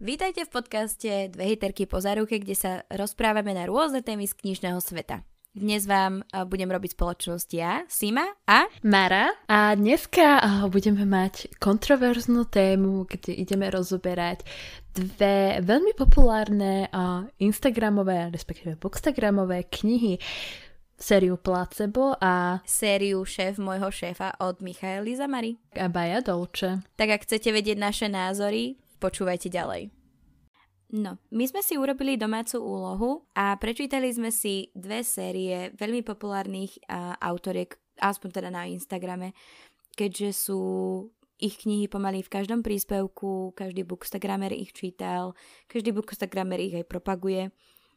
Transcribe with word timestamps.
Vítajte 0.00 0.48
v 0.48 0.64
podcaste 0.64 1.28
Dve 1.28 1.52
hiterky 1.52 1.84
po 1.84 2.00
záruke, 2.00 2.40
kde 2.40 2.56
sa 2.56 2.88
rozprávame 2.88 3.52
na 3.52 3.68
rôzne 3.68 4.00
témy 4.00 4.24
z 4.24 4.32
knižného 4.32 4.80
sveta. 4.80 5.20
Dnes 5.52 5.84
vám 5.84 6.24
budem 6.48 6.72
robiť 6.72 6.96
spoločnosť 6.96 7.48
ja, 7.52 7.84
Sima 7.84 8.24
a 8.48 8.64
Mara. 8.80 9.28
A 9.44 9.76
dneska 9.76 10.40
budeme 10.72 11.04
mať 11.04 11.52
kontroverznú 11.60 12.48
tému, 12.48 13.04
kde 13.12 13.44
ideme 13.44 13.68
rozoberať 13.68 14.40
dve 14.96 15.60
veľmi 15.60 15.92
populárne 15.92 16.88
Instagramové, 17.36 18.32
respektíve 18.32 18.80
bookstagramové 18.80 19.68
knihy 19.68 20.16
sériu 20.96 21.36
Placebo 21.36 22.16
a 22.16 22.64
sériu 22.64 23.20
Šéf 23.28 23.60
môjho 23.60 23.92
šéfa 23.92 24.32
od 24.40 24.64
Michaely 24.64 25.12
Zamary 25.12 25.60
a 25.76 25.92
Baja 25.92 26.24
Dolče. 26.24 26.88
Tak 26.96 27.20
ak 27.20 27.28
chcete 27.28 27.52
vedieť 27.52 27.76
naše 27.76 28.08
názory, 28.08 28.80
počúvajte 29.00 29.48
ďalej. 29.48 29.88
No, 30.90 31.22
my 31.30 31.44
sme 31.46 31.62
si 31.62 31.78
urobili 31.78 32.18
domácu 32.18 32.58
úlohu 32.58 33.22
a 33.38 33.54
prečítali 33.56 34.10
sme 34.10 34.34
si 34.34 34.74
dve 34.74 35.06
série 35.06 35.70
veľmi 35.78 36.02
populárnych 36.02 36.82
uh, 36.90 37.14
autoriek, 37.22 37.78
aspoň 38.02 38.28
teda 38.28 38.50
na 38.50 38.66
Instagrame, 38.66 39.30
keďže 39.94 40.50
sú 40.50 40.60
ich 41.40 41.62
knihy 41.62 41.86
pomaly 41.86 42.26
v 42.26 42.32
každom 42.42 42.60
príspevku, 42.60 43.56
každý 43.56 43.86
bookstagramer 43.86 44.52
ich 44.52 44.74
čítal, 44.76 45.32
každý 45.70 45.94
bookstagramer 45.94 46.60
ich 46.60 46.74
aj 46.76 46.86
propaguje. 46.90 47.54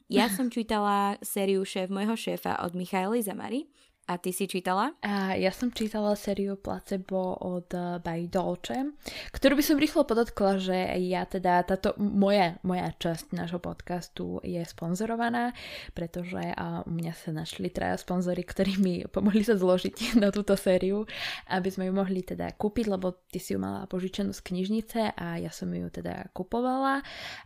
Ja 0.07 0.29
som 0.29 0.53
čítala 0.53 1.17
sériu 1.25 1.65
Šéf 1.65 1.89
môjho 1.89 2.13
šéfa 2.13 2.61
od 2.61 2.77
Michaely 2.77 3.25
Zamary 3.25 3.65
a 4.03 4.19
ty 4.19 4.35
si 4.35 4.51
čítala? 4.51 4.99
A 4.99 5.39
ja 5.39 5.47
som 5.55 5.71
čítala 5.71 6.19
sériu 6.19 6.59
Placebo 6.59 7.39
od 7.39 7.71
uh, 7.71 8.03
By 8.03 8.27
Dolce, 8.27 8.91
ktorú 9.31 9.55
by 9.55 9.63
som 9.63 9.79
rýchlo 9.79 10.03
podotkla, 10.03 10.59
že 10.59 10.75
ja 11.07 11.23
teda, 11.23 11.63
táto 11.63 11.95
moja, 11.95 12.59
moja 12.67 12.91
časť 12.91 13.31
nášho 13.31 13.63
podcastu 13.63 14.43
je 14.43 14.59
sponzorovaná, 14.67 15.55
pretože 15.95 16.35
uh, 16.35 16.83
u 16.83 16.91
mňa 16.91 17.13
sa 17.15 17.31
našli 17.31 17.71
traja 17.71 17.95
sponzory, 17.95 18.43
ktorí 18.43 18.75
mi 18.75 19.07
pomohli 19.07 19.39
sa 19.39 19.55
zložiť 19.55 20.13
na 20.23 20.35
túto 20.35 20.59
sériu, 20.59 21.07
aby 21.47 21.71
sme 21.71 21.87
ju 21.87 21.93
mohli 21.95 22.27
teda 22.27 22.51
kúpiť, 22.59 22.85
lebo 22.91 23.23
ty 23.31 23.39
si 23.39 23.55
ju 23.55 23.59
mala 23.63 23.87
požičanú 23.87 24.35
z 24.35 24.43
knižnice 24.43 25.15
a 25.15 25.39
ja 25.39 25.49
som 25.49 25.71
ju 25.71 25.87
teda 25.87 26.27
kupovala 26.35 26.99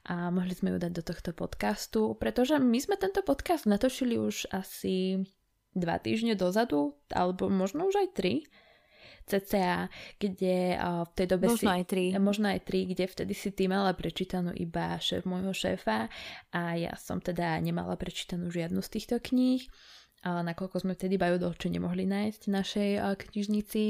a 0.10 0.34
mohli 0.34 0.58
sme 0.58 0.74
ju 0.74 0.78
dať 0.82 0.92
do 0.92 1.04
tohto 1.06 1.32
podcastu, 1.38 2.18
pretože 2.18 2.58
my 2.58 2.82
sme 2.82 2.98
tento 2.98 3.22
podcast 3.22 3.70
natočili 3.70 4.18
už 4.18 4.50
asi 4.50 5.22
dva 5.78 6.02
týždne 6.02 6.34
dozadu, 6.34 6.98
alebo 7.14 7.48
možno 7.48 7.88
už 7.88 8.04
aj 8.04 8.10
tri, 8.18 8.34
cca, 9.28 9.92
kde 10.16 10.80
uh, 10.80 11.04
v 11.04 11.12
tej 11.12 11.28
dobe 11.28 11.52
možno 11.52 11.70
si... 11.70 11.76
aj 11.76 11.84
tri. 11.92 12.06
Možno 12.16 12.48
aj 12.48 12.64
tri, 12.64 12.88
kde 12.88 13.06
vtedy 13.12 13.34
si 13.36 13.52
ty 13.52 13.68
mala 13.68 13.92
prečítanú 13.92 14.56
iba 14.56 14.96
šéf 14.98 15.28
môjho 15.28 15.52
šéfa 15.52 16.08
a 16.56 16.62
ja 16.80 16.96
som 16.96 17.20
teda 17.20 17.60
nemala 17.60 18.00
prečítanú 18.00 18.48
žiadnu 18.48 18.80
z 18.80 18.90
týchto 18.90 19.20
kníh. 19.20 19.68
A 20.26 20.42
nakoľko 20.42 20.82
sme 20.82 20.98
vtedy 20.98 21.14
Bajodolče 21.22 21.70
nemohli 21.70 22.10
nájsť 22.10 22.42
v 22.50 22.56
našej 22.56 22.90
uh, 22.98 23.14
knižnici, 23.14 23.84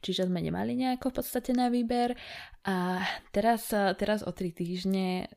čiže 0.00 0.30
sme 0.30 0.40
nemali 0.40 0.78
nejako 0.78 1.12
v 1.12 1.16
podstate 1.20 1.50
na 1.52 1.68
výber. 1.68 2.16
A 2.64 3.04
teraz, 3.34 3.68
uh, 3.74 3.92
teraz 3.98 4.24
o 4.24 4.32
tri 4.32 4.54
týždne 4.54 5.28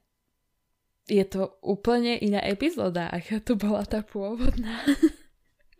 je 1.07 1.23
to 1.27 1.59
úplne 1.63 2.15
iná 2.19 2.39
epizóda, 2.43 3.11
aká 3.11 3.39
to 3.43 3.59
bola 3.59 3.83
tá 3.83 4.05
pôvodná. 4.05 4.85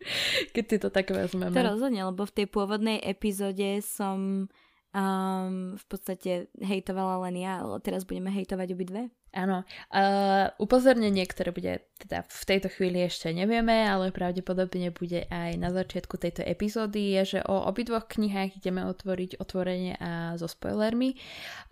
Keď 0.54 0.64
si 0.64 0.76
to 0.78 0.88
tak 0.88 1.10
vezmeme. 1.10 1.54
To 1.54 1.62
rozhodne, 1.62 2.06
lebo 2.06 2.24
v 2.24 2.34
tej 2.42 2.46
pôvodnej 2.46 2.98
epizóde 3.02 3.82
som 3.82 4.48
um, 4.94 5.74
v 5.76 5.84
podstate 5.88 6.30
hejtovala 6.58 7.28
len 7.28 7.36
ja, 7.42 7.62
ale 7.62 7.80
teraz 7.82 8.08
budeme 8.08 8.32
hejtovať 8.32 8.68
obidve. 8.72 9.02
Áno. 9.36 9.60
Uh, 9.92 10.48
upozornenie, 10.56 11.28
ktoré 11.28 11.52
bude 11.52 11.84
teda 12.00 12.24
v 12.24 12.42
tejto 12.48 12.72
chvíli 12.72 13.04
ešte 13.04 13.28
nevieme, 13.28 13.84
ale 13.84 14.08
pravdepodobne 14.08 14.88
bude 14.88 15.28
aj 15.28 15.52
na 15.60 15.68
začiatku 15.68 16.16
tejto 16.16 16.40
epizódy, 16.40 17.20
je, 17.20 17.36
že 17.36 17.40
o 17.44 17.68
obidvoch 17.68 18.08
knihách 18.08 18.56
ideme 18.56 18.88
otvoriť 18.88 19.36
otvorenie 19.36 20.00
a 20.00 20.40
so 20.40 20.48
spoilermi. 20.48 21.20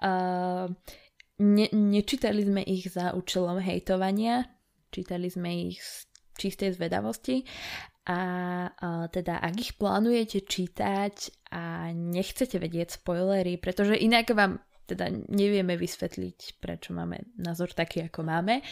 Uh, 0.05 0.69
ne, 1.41 1.67
nečítali 1.73 2.45
sme 2.45 2.61
ich 2.61 2.93
za 2.93 3.17
účelom 3.17 3.57
hejtovania, 3.65 4.45
čítali 4.93 5.33
sme 5.33 5.73
ich 5.73 5.81
z 5.81 6.05
čistej 6.37 6.77
zvedavosti 6.77 7.49
a, 8.07 8.21
a 8.71 9.11
teda 9.11 9.43
ak 9.43 9.55
ich 9.59 9.73
plánujete 9.75 10.47
čítať 10.47 11.15
a 11.51 11.91
nechcete 11.91 12.63
vedieť 12.63 13.03
spoilery, 13.03 13.59
pretože 13.59 13.99
inak 13.99 14.31
vám 14.31 14.63
teda 14.87 15.11
nevieme 15.11 15.75
vysvetliť, 15.75 16.63
prečo 16.63 16.95
máme 16.95 17.19
názor 17.35 17.75
taký, 17.75 18.07
ako 18.07 18.23
máme, 18.23 18.63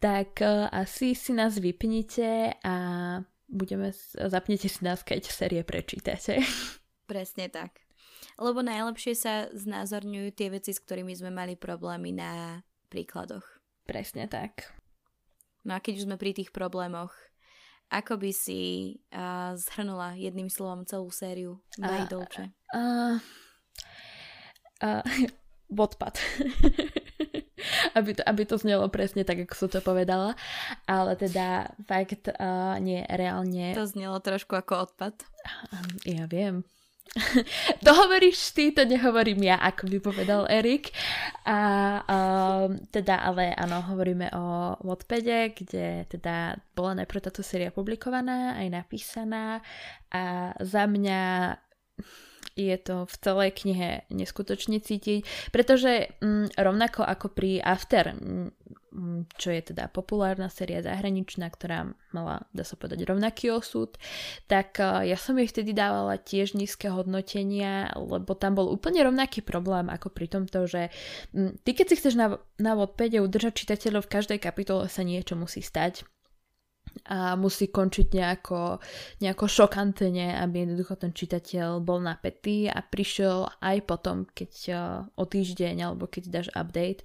tak 0.00 0.40
uh, 0.40 0.72
asi 0.72 1.12
si 1.12 1.36
nás 1.36 1.60
vypnite 1.60 2.56
a 2.64 2.76
budeme, 3.44 3.92
zapnete 4.16 4.72
si 4.72 4.80
nás, 4.80 5.04
keď 5.04 5.28
série 5.28 5.60
prečítate. 5.60 6.40
Presne 7.10 7.52
tak. 7.52 7.84
Lebo 8.40 8.64
najlepšie 8.64 9.14
sa 9.18 9.34
znázorňujú 9.52 10.28
tie 10.32 10.48
veci, 10.48 10.72
s 10.72 10.80
ktorými 10.80 11.12
sme 11.12 11.28
mali 11.28 11.58
problémy 11.58 12.16
na 12.16 12.62
príkladoch. 12.88 13.44
Presne 13.84 14.30
tak. 14.30 14.72
No 15.66 15.76
a 15.76 15.82
keď 15.82 16.00
už 16.00 16.06
sme 16.08 16.16
pri 16.20 16.32
tých 16.32 16.54
problémoch, 16.54 17.12
ako 17.88 18.20
by 18.20 18.30
si 18.32 18.94
uh, 19.12 19.56
zhrnula 19.56 20.16
jedným 20.16 20.52
slovom 20.52 20.84
celú 20.84 21.08
sériu 21.08 21.60
By 21.80 22.04
uh, 22.04 22.08
Dolce? 22.08 22.42
Uh, 22.72 23.16
uh, 24.84 25.02
odpad. 25.72 26.20
aby, 27.98 28.10
to, 28.14 28.22
aby 28.24 28.42
to 28.44 28.56
znelo 28.60 28.86
presne 28.92 29.24
tak, 29.24 29.44
ako 29.44 29.54
som 29.56 29.68
to 29.72 29.80
povedala. 29.80 30.36
Ale 30.84 31.16
teda 31.16 31.72
fakt 31.88 32.28
uh, 32.30 32.76
nie, 32.78 33.02
reálne... 33.08 33.74
To 33.74 33.88
znelo 33.88 34.20
trošku 34.20 34.56
ako 34.56 34.88
odpad. 34.88 35.14
Ja 36.04 36.28
viem. 36.28 36.64
to 37.84 37.90
hovoríš 37.94 38.52
ty, 38.52 38.70
to 38.70 38.84
nehovorím 38.84 39.48
ja, 39.48 39.56
ako 39.58 39.88
by 39.88 39.98
povedal 39.98 40.42
Erik. 40.46 40.92
A 41.48 41.58
um, 42.04 42.78
teda, 42.92 43.24
ale 43.24 43.56
áno, 43.56 43.82
hovoríme 43.88 44.30
o 44.36 44.76
Wattpade, 44.84 45.56
kde 45.56 46.04
teda 46.10 46.58
bola 46.76 47.02
najprv 47.02 47.24
táto 47.30 47.42
séria 47.42 47.72
publikovaná, 47.72 48.60
aj 48.60 48.68
napísaná 48.68 49.64
a 50.12 50.54
za 50.60 50.84
mňa 50.84 51.54
je 52.58 52.76
to 52.82 53.06
v 53.06 53.14
celej 53.22 53.50
knihe 53.62 53.90
neskutočne 54.10 54.82
cítiť, 54.82 55.50
pretože 55.54 56.10
mm, 56.18 56.58
rovnako 56.58 57.06
ako 57.06 57.30
pri 57.30 57.62
After, 57.62 58.18
mm, 58.18 58.50
čo 59.38 59.48
je 59.54 59.72
teda 59.72 59.88
populárna 59.88 60.50
séria 60.52 60.84
zahraničná, 60.84 61.48
ktorá 61.48 61.92
mala, 62.10 62.44
dá 62.52 62.64
sa 62.64 62.74
povedať, 62.74 63.04
rovnaký 63.06 63.52
osud, 63.54 63.94
tak 64.50 64.80
uh, 64.82 65.04
ja 65.04 65.16
som 65.16 65.38
jej 65.38 65.48
vtedy 65.48 65.72
dávala 65.72 66.18
tiež 66.18 66.58
nízke 66.58 66.90
hodnotenia, 66.90 67.92
lebo 67.94 68.34
tam 68.34 68.58
bol 68.58 68.68
úplne 68.68 69.04
rovnaký 69.06 69.44
problém 69.44 69.88
ako 69.92 70.10
pri 70.10 70.26
tomto, 70.28 70.66
že 70.66 70.88
mm, 71.32 71.62
ty 71.62 71.70
keď 71.76 71.86
si 71.92 71.94
chceš 72.00 72.14
na, 72.18 72.26
na 72.58 72.72
Wattpade 72.74 73.20
udržať 73.22 73.64
čitateľov 73.64 74.08
v 74.08 74.12
každej 74.18 74.38
kapitole 74.42 74.90
sa 74.90 75.06
niečo 75.06 75.38
musí 75.38 75.60
stať 75.60 76.04
a 77.08 77.40
musí 77.40 77.72
končiť 77.72 78.12
nejako, 78.12 78.84
nejako 79.24 79.46
šokantne, 79.48 80.36
aby 80.36 80.68
jednoducho 80.68 81.00
ten 81.00 81.16
čitateľ 81.16 81.80
bol 81.80 82.04
napätý 82.04 82.68
a 82.68 82.84
prišiel 82.84 83.48
aj 83.64 83.76
potom, 83.88 84.28
keď 84.28 84.52
uh, 84.68 84.78
o 85.16 85.24
týždeň 85.24 85.76
alebo 85.88 86.04
keď 86.04 86.22
dáš 86.28 86.48
update. 86.52 87.00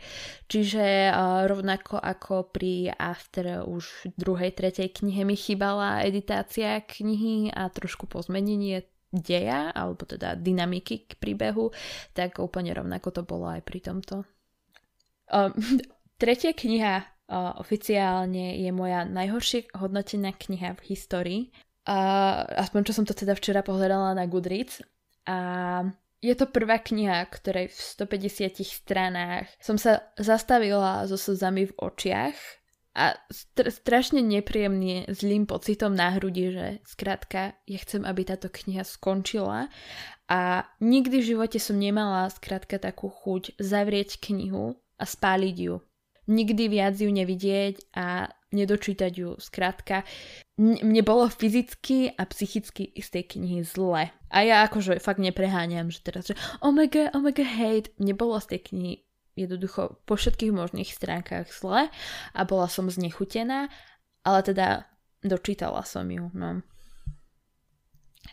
Čiže 0.52 1.08
uh, 1.08 1.48
rovnako 1.48 2.04
ako 2.04 2.52
pri 2.52 2.92
After 2.92 3.64
už 3.64 4.12
druhej, 4.20 4.52
tretej 4.52 4.92
knihe 4.92 5.24
mi 5.24 5.40
chýbala 5.40 6.04
editácia 6.04 6.84
knihy 6.84 7.56
a 7.56 7.72
trošku 7.72 8.04
pozmenenie 8.12 8.84
deja, 9.14 9.70
alebo 9.72 10.10
teda 10.10 10.34
dynamiky 10.34 11.06
k 11.06 11.12
príbehu, 11.22 11.70
tak 12.18 12.42
úplne 12.42 12.74
rovnako 12.74 13.14
to 13.14 13.22
bolo 13.22 13.46
aj 13.54 13.62
pri 13.62 13.80
tomto. 13.80 14.26
Um, 15.30 15.54
tretia 16.22 16.52
kniha 16.52 17.13
uh, 17.30 17.56
oficiálne 17.60 18.60
je 18.60 18.72
moja 18.74 19.08
najhoršie 19.08 19.72
hodnotená 19.78 20.34
kniha 20.36 20.76
v 20.80 20.82
histórii. 20.92 21.42
Uh, 21.84 22.48
aspoň 22.64 22.82
čo 22.88 22.94
som 22.96 23.06
to 23.06 23.12
teda 23.12 23.36
včera 23.36 23.60
pohľadala 23.60 24.16
na 24.16 24.26
Goodreads. 24.28 24.80
A 25.28 25.38
je 26.24 26.34
to 26.40 26.48
prvá 26.48 26.80
kniha, 26.80 27.28
ktorej 27.28 27.68
v 27.68 27.80
150 28.08 28.64
stranách 28.64 29.52
som 29.60 29.76
sa 29.76 30.08
zastavila 30.16 31.04
so 31.04 31.20
slzami 31.20 31.68
v 31.68 31.76
očiach 31.76 32.36
a 32.96 33.18
str- 33.28 33.74
strašne 33.74 34.24
nepríjemne 34.24 35.12
zlým 35.12 35.44
pocitom 35.44 35.92
na 35.92 36.16
hrudi, 36.16 36.56
že 36.56 36.68
skrátka, 36.88 37.60
ja 37.68 37.80
chcem, 37.84 38.08
aby 38.08 38.22
táto 38.24 38.48
kniha 38.48 38.88
skončila 38.88 39.68
a 40.32 40.64
nikdy 40.80 41.20
v 41.20 41.30
živote 41.36 41.60
som 41.60 41.76
nemala 41.76 42.32
skrátka 42.32 42.80
takú 42.80 43.12
chuť 43.12 43.60
zavrieť 43.60 44.24
knihu 44.24 44.80
a 44.96 45.04
spáliť 45.04 45.56
ju 45.60 45.84
nikdy 46.30 46.72
viac 46.72 46.96
ju 46.96 47.10
nevidieť 47.12 47.96
a 47.96 48.32
nedočítať 48.54 49.12
ju. 49.12 49.36
Skrátka, 49.42 50.06
mne 50.62 51.02
bolo 51.02 51.28
fyzicky 51.28 52.14
a 52.14 52.24
psychicky 52.30 52.94
z 52.94 53.08
tej 53.10 53.24
knihy 53.38 53.66
zle. 53.66 54.14
A 54.30 54.38
ja 54.46 54.64
akože 54.64 55.02
fakt 55.02 55.20
nepreháňam, 55.20 55.90
že 55.90 56.06
teraz, 56.06 56.30
že 56.30 56.38
omega, 56.62 57.10
omega 57.18 57.44
hate, 57.44 57.92
mne 57.98 58.14
bolo 58.14 58.38
z 58.38 58.58
tej 58.58 58.62
knihy 58.72 58.96
jednoducho 59.34 59.98
po 60.06 60.14
všetkých 60.14 60.54
možných 60.54 60.94
stránkach 60.94 61.50
zle 61.50 61.90
a 62.38 62.42
bola 62.46 62.70
som 62.70 62.86
znechutená, 62.86 63.66
ale 64.22 64.40
teda 64.46 64.86
dočítala 65.26 65.82
som 65.82 66.06
ju, 66.06 66.30
no. 66.38 66.62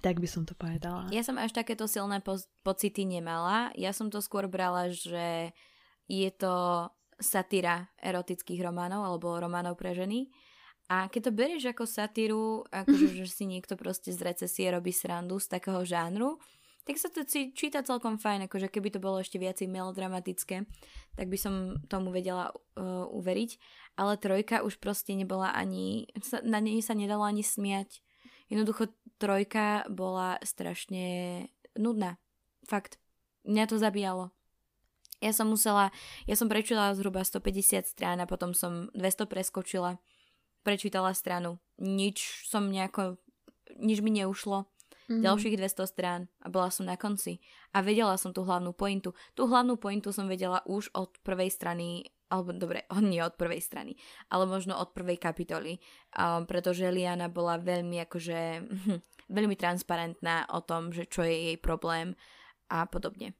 Tak 0.05 0.23
by 0.23 0.29
som 0.31 0.47
to 0.47 0.55
povedala. 0.55 1.11
Ja 1.11 1.27
som 1.27 1.35
až 1.35 1.51
takéto 1.51 1.91
silné 1.91 2.23
po- 2.23 2.47
pocity 2.63 3.03
nemala. 3.03 3.75
Ja 3.75 3.91
som 3.91 4.07
to 4.07 4.23
skôr 4.23 4.47
brala, 4.47 4.87
že 4.93 5.51
je 6.07 6.31
to 6.31 6.87
satíra 7.21 7.87
erotických 8.01 8.65
románov 8.65 9.05
alebo 9.05 9.37
románov 9.37 9.77
pre 9.77 9.93
ženy. 9.93 10.33
A 10.91 11.07
keď 11.07 11.31
to 11.31 11.37
berieš 11.37 11.65
ako 11.71 11.85
satíru, 11.87 12.67
akože 12.67 13.15
že 13.23 13.27
si 13.31 13.45
niekto 13.47 13.79
proste 13.79 14.11
z 14.11 14.21
recesie 14.25 14.67
robí 14.73 14.91
srandu 14.91 15.39
z 15.39 15.47
takého 15.47 15.85
žánru, 15.87 16.43
tak 16.89 16.97
sa 16.97 17.13
to 17.13 17.23
číta 17.29 17.85
celkom 17.85 18.17
fajn, 18.17 18.49
akože 18.49 18.73
keby 18.73 18.89
to 18.91 18.99
bolo 18.99 19.21
ešte 19.21 19.37
viacej 19.37 19.69
melodramatické, 19.69 20.65
tak 21.15 21.27
by 21.29 21.39
som 21.39 21.77
tomu 21.93 22.11
vedela 22.11 22.51
uh, 22.51 23.07
uveriť. 23.15 23.51
Ale 24.01 24.17
trojka 24.17 24.65
už 24.65 24.81
proste 24.81 25.13
nebola 25.13 25.53
ani, 25.53 26.09
na 26.43 26.59
nej 26.59 26.81
sa 26.81 26.97
nedalo 26.97 27.23
ani 27.23 27.45
smiať. 27.45 28.01
Jednoducho 28.49 28.91
trojka 29.21 29.87
bola 29.93 30.41
strašne 30.43 31.47
nudná. 31.77 32.17
Fakt. 32.67 32.99
Mňa 33.45 33.65
to 33.71 33.77
zabíjalo. 33.79 34.35
Ja 35.21 35.37
som 35.37 35.53
musela, 35.53 35.93
ja 36.25 36.35
som 36.35 36.49
prečítala 36.49 36.97
zhruba 36.97 37.21
150 37.21 37.85
strán 37.85 38.19
a 38.25 38.27
potom 38.27 38.57
som 38.57 38.89
200 38.97 39.29
preskočila. 39.29 40.01
Prečítala 40.65 41.13
stranu. 41.13 41.61
Nič 41.77 42.49
som 42.49 42.73
nejako, 42.73 43.21
nič 43.81 44.01
mi 44.01 44.13
neušlo 44.17 44.69
mm-hmm. 45.11 45.27
ďalších 45.27 45.59
200 45.59 45.91
strán 45.91 46.21
a 46.39 46.47
bola 46.47 46.71
som 46.71 46.87
na 46.87 46.95
konci. 46.95 47.43
A 47.75 47.83
vedela 47.83 48.15
som 48.15 48.31
tú 48.31 48.47
hlavnú 48.47 48.71
pointu. 48.71 49.13
Tú 49.35 49.51
hlavnú 49.51 49.75
pointu 49.75 50.15
som 50.15 50.31
vedela 50.31 50.63
už 50.71 50.95
od 50.95 51.19
prvej 51.27 51.51
strany, 51.51 52.07
alebo 52.31 52.55
dobre, 52.55 52.87
nie 53.03 53.19
od 53.19 53.35
prvej 53.35 53.59
strany, 53.59 53.99
ale 54.31 54.47
možno 54.47 54.79
od 54.79 54.95
prvej 54.95 55.19
kapitoly, 55.19 55.83
um, 56.15 56.47
pretože 56.47 56.87
Liana 56.87 57.27
bola 57.27 57.59
veľmi 57.59 57.99
akože, 58.07 58.41
veľmi 59.37 59.57
transparentná 59.59 60.47
o 60.55 60.63
tom, 60.63 60.95
že 60.95 61.11
čo 61.11 61.27
je 61.27 61.53
jej 61.53 61.57
problém 61.59 62.15
a 62.71 62.87
podobne 62.87 63.35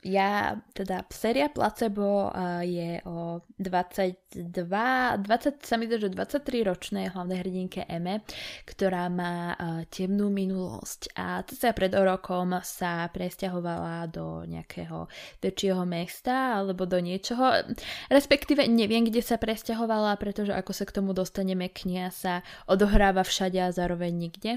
ja, 0.00 0.56
teda 0.72 1.04
séria 1.12 1.52
Placebo 1.52 2.32
je 2.64 3.04
o 3.04 3.44
22, 3.60 4.32
20, 4.32 5.60
sa 5.60 5.74
mi 5.76 5.84
že 5.84 6.08
23 6.08 6.64
ročnej 6.64 7.12
hlavnej 7.12 7.38
hrdinke 7.44 7.84
Eme, 7.84 8.24
ktorá 8.64 9.12
má 9.12 9.52
temnú 9.92 10.32
minulosť 10.32 11.12
a 11.20 11.44
sa 11.44 11.76
pred 11.76 11.92
rokom 11.92 12.56
sa 12.64 13.12
presťahovala 13.12 14.08
do 14.08 14.48
nejakého 14.48 15.04
väčšieho 15.44 15.84
mesta 15.84 16.56
alebo 16.64 16.88
do 16.88 16.96
niečoho, 16.96 17.60
respektíve 18.08 18.64
neviem, 18.72 19.04
kde 19.04 19.20
sa 19.20 19.36
presťahovala, 19.36 20.16
pretože 20.16 20.56
ako 20.56 20.72
sa 20.72 20.88
k 20.88 20.96
tomu 20.96 21.12
dostaneme, 21.12 21.68
knia 21.68 22.08
sa 22.08 22.40
odohráva 22.64 23.20
všade 23.20 23.60
a 23.60 23.68
zároveň 23.68 24.16
nikde. 24.16 24.52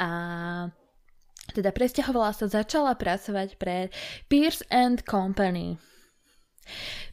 A 0.00 0.08
teda 1.52 1.74
presťahovala 1.74 2.32
sa, 2.32 2.46
začala 2.46 2.94
pracovať 2.94 3.58
pre 3.58 3.90
Pierce 4.26 4.64
and 4.70 5.02
Company. 5.04 5.78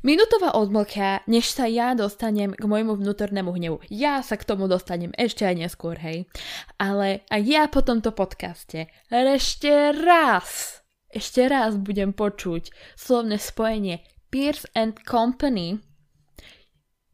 Minutová 0.05 0.53
odmlka, 0.53 1.25
než 1.25 1.49
sa 1.49 1.65
ja 1.65 1.97
dostanem 1.97 2.53
k 2.53 2.63
môjmu 2.63 2.95
vnútornému 3.01 3.51
hnevu. 3.57 3.81
Ja 3.89 4.21
sa 4.21 4.37
k 4.37 4.45
tomu 4.45 4.69
dostanem 4.69 5.11
ešte 5.17 5.43
aj 5.43 5.55
neskôr, 5.57 5.97
hej. 5.97 6.29
Ale 6.77 7.25
aj 7.33 7.41
ja 7.41 7.63
po 7.65 7.81
tomto 7.81 8.13
podcaste 8.13 8.87
ešte 9.09 9.91
raz, 9.97 10.81
ešte 11.09 11.49
raz 11.49 11.73
budem 11.75 12.13
počuť 12.13 12.69
slovné 12.93 13.41
spojenie 13.41 14.05
Pierce 14.29 14.69
and 14.77 15.01
Company. 15.01 15.81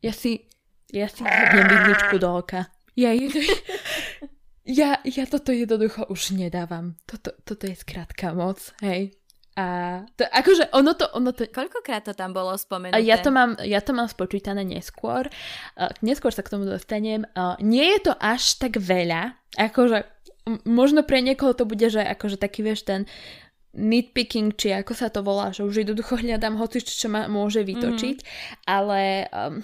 Ja 0.04 0.12
si, 0.12 0.52
ja 0.92 1.08
si 1.08 1.24
vidličku 1.24 2.20
do 2.20 2.44
oka. 2.44 2.68
Ja, 2.94 3.16
ja, 4.64 5.00
ja 5.04 5.26
toto 5.28 5.52
jednoducho 5.52 6.08
už 6.08 6.36
nedávam. 6.36 6.96
Toto, 7.08 7.36
toto 7.44 7.64
je 7.68 7.76
skrátka 7.76 8.32
moc, 8.32 8.74
hej. 8.80 9.16
A 9.54 10.02
to, 10.18 10.26
akože 10.26 10.74
ono 10.74 10.98
to, 10.98 11.06
ono 11.14 11.30
to... 11.30 11.46
Koľkokrát 11.46 12.10
to 12.10 12.18
tam 12.18 12.34
bolo 12.34 12.58
spomenuté? 12.58 13.06
Ja 13.06 13.22
to 13.22 13.30
mám, 13.30 13.54
ja 13.62 13.86
to 13.86 13.94
mám 13.94 14.10
spočítané 14.10 14.66
neskôr. 14.66 15.30
Neskôr 16.02 16.34
sa 16.34 16.42
k 16.42 16.58
tomu 16.58 16.66
dostanem. 16.66 17.22
Nie 17.62 17.94
je 17.94 18.10
to 18.10 18.14
až 18.18 18.58
tak 18.58 18.82
veľa, 18.82 19.38
akože 19.54 20.10
možno 20.66 21.06
pre 21.06 21.22
niekoho 21.22 21.54
to 21.54 21.70
bude, 21.70 21.86
že 21.86 22.02
akože 22.02 22.42
taký, 22.42 22.66
vieš, 22.66 22.82
ten 22.90 23.06
nitpicking, 23.78 24.58
či 24.58 24.74
ako 24.74 24.94
sa 24.98 25.14
to 25.14 25.22
volá, 25.22 25.54
že 25.54 25.66
už 25.66 25.86
jednoducho 25.86 26.18
hľadám 26.18 26.58
hoci, 26.58 26.82
čo 26.82 27.10
ma 27.10 27.30
môže 27.30 27.62
vytočiť, 27.62 28.18
mm-hmm. 28.22 28.70
ale 28.70 29.30
um, 29.30 29.62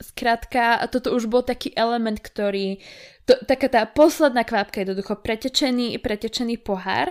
skrátka, 0.00 0.84
toto 0.88 1.12
už 1.14 1.28
bol 1.30 1.44
taký 1.44 1.72
element, 1.76 2.20
ktorý 2.20 2.80
to, 3.24 3.36
taká 3.48 3.68
tá 3.72 3.82
posledná 3.88 4.44
kvapka, 4.44 4.84
jednoducho 4.84 5.16
pretečený, 5.20 5.96
pretečený 6.00 6.60
pohár 6.60 7.08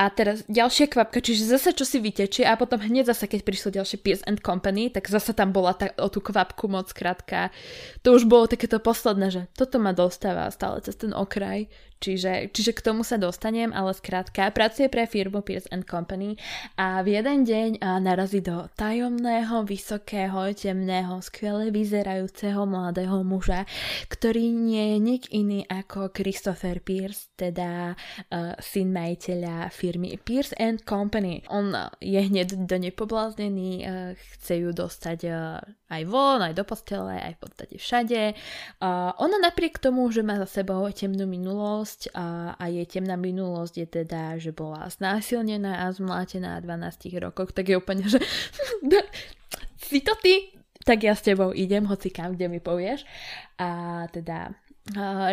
a 0.00 0.08
teraz 0.08 0.48
ďalšia 0.48 0.88
kvapka, 0.88 1.20
čiže 1.20 1.44
zase 1.44 1.76
čo 1.76 1.84
si 1.84 2.00
vytečie 2.00 2.48
a 2.48 2.56
potom 2.56 2.80
hneď 2.80 3.12
zase, 3.12 3.28
keď 3.28 3.44
prišlo 3.44 3.68
ďalšie 3.76 4.00
Pierce 4.00 4.24
and 4.24 4.40
Company, 4.40 4.88
tak 4.88 5.12
zase 5.12 5.36
tam 5.36 5.52
bola 5.52 5.76
tá, 5.76 5.92
o 6.00 6.08
tú 6.08 6.24
kvapku 6.24 6.72
moc 6.72 6.88
krátka. 6.96 7.52
To 8.00 8.16
už 8.16 8.24
bolo 8.24 8.48
takéto 8.48 8.80
posledné, 8.80 9.28
že 9.28 9.42
toto 9.52 9.76
ma 9.76 9.92
dostáva 9.92 10.48
stále 10.48 10.80
cez 10.80 10.96
ten 10.96 11.12
okraj, 11.12 11.68
Čiže, 12.00 12.48
čiže 12.56 12.72
k 12.72 12.80
tomu 12.80 13.04
sa 13.04 13.20
dostanem, 13.20 13.76
ale 13.76 13.92
skrátka, 13.92 14.48
pracuje 14.56 14.88
pre 14.88 15.04
firmu 15.04 15.44
Pierce 15.44 15.68
Company 15.84 16.40
a 16.80 17.04
v 17.04 17.20
jeden 17.20 17.44
deň 17.44 17.84
narazí 18.00 18.40
do 18.40 18.72
tajomného, 18.72 19.68
vysokého, 19.68 20.48
temného, 20.56 21.20
skvele 21.20 21.68
vyzerajúceho 21.68 22.64
mladého 22.64 23.20
muža, 23.20 23.68
ktorý 24.08 24.48
nie 24.48 24.96
je 24.96 24.98
nik 24.98 25.22
iný 25.28 25.60
ako 25.68 26.08
Christopher 26.08 26.80
Pierce, 26.80 27.36
teda 27.36 27.92
uh, 27.92 28.56
syn 28.56 28.96
majiteľa 28.96 29.68
firmy 29.68 30.16
Pierce 30.16 30.56
and 30.56 30.80
Company. 30.88 31.44
On 31.52 31.68
je 32.00 32.16
hneď 32.16 32.64
do 32.64 32.76
nej 32.80 32.96
pobláznený, 32.96 33.70
uh, 33.84 34.16
chce 34.40 34.64
ju 34.64 34.72
dostať 34.72 35.18
uh, 35.28 35.60
aj 35.90 36.02
von, 36.06 36.38
aj 36.38 36.54
do 36.54 36.62
postele, 36.62 37.18
aj 37.18 37.34
v 37.36 37.40
podstate 37.42 37.74
všade. 37.76 38.22
Uh, 38.78 39.10
ona 39.18 39.42
napriek 39.42 39.82
tomu, 39.82 40.06
že 40.14 40.22
má 40.22 40.38
za 40.38 40.62
sebou 40.62 40.86
temnú 40.94 41.26
minulosť 41.26 42.14
a, 42.14 42.54
a 42.54 42.64
jej 42.70 42.86
temná 42.86 43.18
minulosť 43.18 43.74
je 43.74 43.86
teda, 44.02 44.38
že 44.38 44.54
bola 44.54 44.86
znásilnená 44.86 45.84
a 45.84 45.90
zmlátená 45.90 46.62
v 46.62 46.70
12 46.70 47.18
rokoch, 47.18 47.50
tak 47.50 47.68
je 47.68 47.76
úplne, 47.76 48.06
že 48.06 48.22
si 49.90 49.98
to 50.00 50.14
ty? 50.22 50.54
Tak 50.80 51.04
ja 51.04 51.12
s 51.12 51.20
tebou 51.20 51.52
idem, 51.52 51.84
hoci 51.84 52.08
kam, 52.08 52.32
kde 52.32 52.48
mi 52.48 52.56
povieš. 52.56 53.04
A 53.60 54.06
teda 54.08 54.56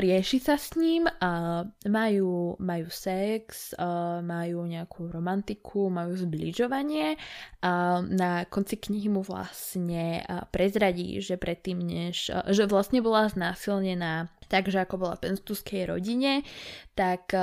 rieši 0.04 0.38
sa 0.44 0.60
s 0.60 0.76
ním, 0.76 1.08
a 1.08 1.64
majú, 1.88 2.60
majú 2.60 2.88
sex, 2.92 3.74
majú 4.22 4.68
nejakú 4.68 5.08
romantiku, 5.08 5.88
majú 5.88 6.14
zbližovanie. 6.14 7.16
A 7.64 8.04
na 8.04 8.44
konci 8.46 8.76
knihy 8.78 9.08
mu 9.08 9.24
vlastne 9.24 10.22
prezradí, 10.52 11.24
že 11.24 11.40
predtým 11.40 11.80
než, 11.80 12.30
že 12.30 12.64
vlastne 12.68 13.00
bola 13.00 13.32
znásilnená 13.32 14.30
takže 14.48 14.88
ako 14.88 14.96
bola 14.96 15.20
v 15.20 15.28
penstuskej 15.28 15.92
rodine, 15.92 16.48
tak 16.96 17.36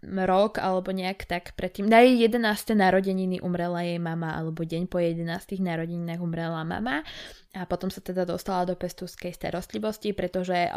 rok 0.00 0.62
alebo 0.62 0.94
nejak 0.94 1.26
tak 1.28 1.52
predtým, 1.58 1.90
na 1.90 2.00
jej 2.00 2.16
11. 2.24 2.72
narodeniny 2.72 3.42
umrela 3.42 3.84
jej 3.84 4.00
mama, 4.00 4.32
alebo 4.32 4.64
deň 4.64 4.88
po 4.88 5.02
11. 5.02 5.28
narodeninách 5.58 6.22
umrela 6.22 6.64
mama 6.64 7.04
a 7.52 7.66
potom 7.68 7.92
sa 7.92 8.00
teda 8.00 8.24
dostala 8.24 8.64
do 8.64 8.78
pestúskej 8.78 9.34
starostlivosti, 9.34 10.16
pretože 10.16 10.70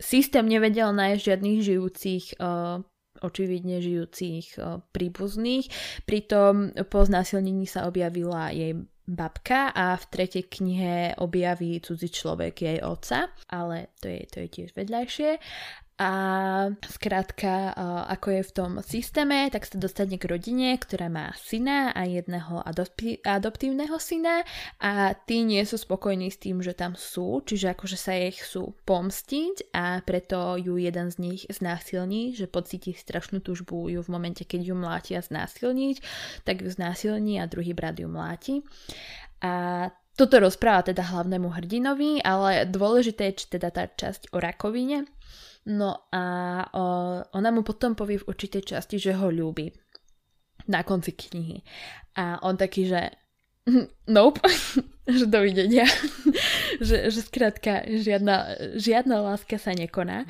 systém 0.00 0.46
nevedel 0.46 0.90
nájsť 0.92 1.20
žiadnych 1.22 1.58
žijúcich 1.62 2.24
uh, 2.38 2.82
očividne 3.22 3.78
žijúcich 3.78 4.58
uh, 4.58 4.82
príbuzných. 4.90 5.70
Pritom 6.04 6.74
po 6.90 7.00
znásilnení 7.06 7.64
sa 7.64 7.86
objavila 7.86 8.50
jej 8.50 8.74
babka 9.04 9.68
a 9.76 10.00
v 10.00 10.04
tretej 10.08 10.44
knihe 10.48 11.20
objaví 11.20 11.76
cudzí 11.84 12.08
človek 12.08 12.54
jej 12.64 12.78
otca, 12.80 13.28
ale 13.52 13.92
to 14.00 14.08
je, 14.08 14.20
to 14.32 14.36
je 14.40 14.48
tiež 14.48 14.70
vedľajšie. 14.72 15.30
A 15.94 16.10
skrátka, 16.90 17.70
ako 18.10 18.26
je 18.34 18.42
v 18.42 18.50
tom 18.50 18.72
systéme, 18.82 19.46
tak 19.54 19.62
sa 19.62 19.78
dostane 19.78 20.18
k 20.18 20.26
rodine, 20.26 20.74
ktorá 20.74 21.06
má 21.06 21.30
syna 21.38 21.94
a 21.94 22.02
jedného 22.02 22.66
adopti- 22.66 23.22
adoptívneho 23.22 23.94
syna 24.02 24.42
a 24.82 25.14
tí 25.14 25.46
nie 25.46 25.62
sú 25.62 25.78
spokojní 25.78 26.34
s 26.34 26.42
tým, 26.42 26.58
že 26.66 26.74
tam 26.74 26.98
sú, 26.98 27.46
čiže 27.46 27.78
akože 27.78 27.94
sa 27.94 28.10
ich 28.10 28.42
chcú 28.42 28.74
pomstiť 28.82 29.70
a 29.70 30.02
preto 30.02 30.58
ju 30.58 30.82
jeden 30.82 31.14
z 31.14 31.16
nich 31.22 31.42
znásilní, 31.46 32.34
že 32.34 32.50
pocíti 32.50 32.90
strašnú 32.90 33.38
tužbu 33.38 33.94
ju 33.94 34.02
v 34.02 34.10
momente, 34.10 34.42
keď 34.42 34.60
ju 34.66 34.74
mlátia 34.74 35.22
znásilniť, 35.22 36.02
tak 36.42 36.66
ju 36.66 36.74
znásilní 36.74 37.38
a 37.38 37.46
druhý 37.46 37.70
brat 37.70 38.02
ju 38.02 38.10
mláti. 38.10 38.66
A 39.46 39.94
toto 40.14 40.38
rozpráva 40.38 40.86
teda 40.90 41.06
hlavnému 41.10 41.50
hrdinovi, 41.50 42.22
ale 42.22 42.70
dôležité 42.70 43.34
je 43.34 43.58
teda 43.58 43.74
tá 43.74 43.90
časť 43.90 44.30
o 44.30 44.38
rakovine, 44.38 45.10
No 45.64 46.12
a 46.12 46.22
ona 47.32 47.48
mu 47.48 47.64
potom 47.64 47.96
povie 47.96 48.20
v 48.20 48.28
určitej 48.28 48.76
časti, 48.76 49.00
že 49.00 49.16
ho 49.16 49.32
ľúbi 49.32 49.72
na 50.68 50.84
konci 50.84 51.16
knihy. 51.16 51.64
A 52.20 52.40
on 52.44 52.56
taký, 52.56 52.88
že 52.88 53.12
nope, 54.16 54.40
že 55.18 55.24
dovidenia. 55.24 55.88
že, 56.86 57.08
že 57.08 57.20
skrátka 57.24 57.84
žiadna, 57.88 58.60
žiadna 58.76 59.24
láska 59.24 59.56
sa 59.56 59.72
nekoná 59.72 60.28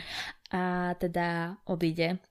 a 0.54 0.94
teda 1.02 1.58
odíde 1.66 2.22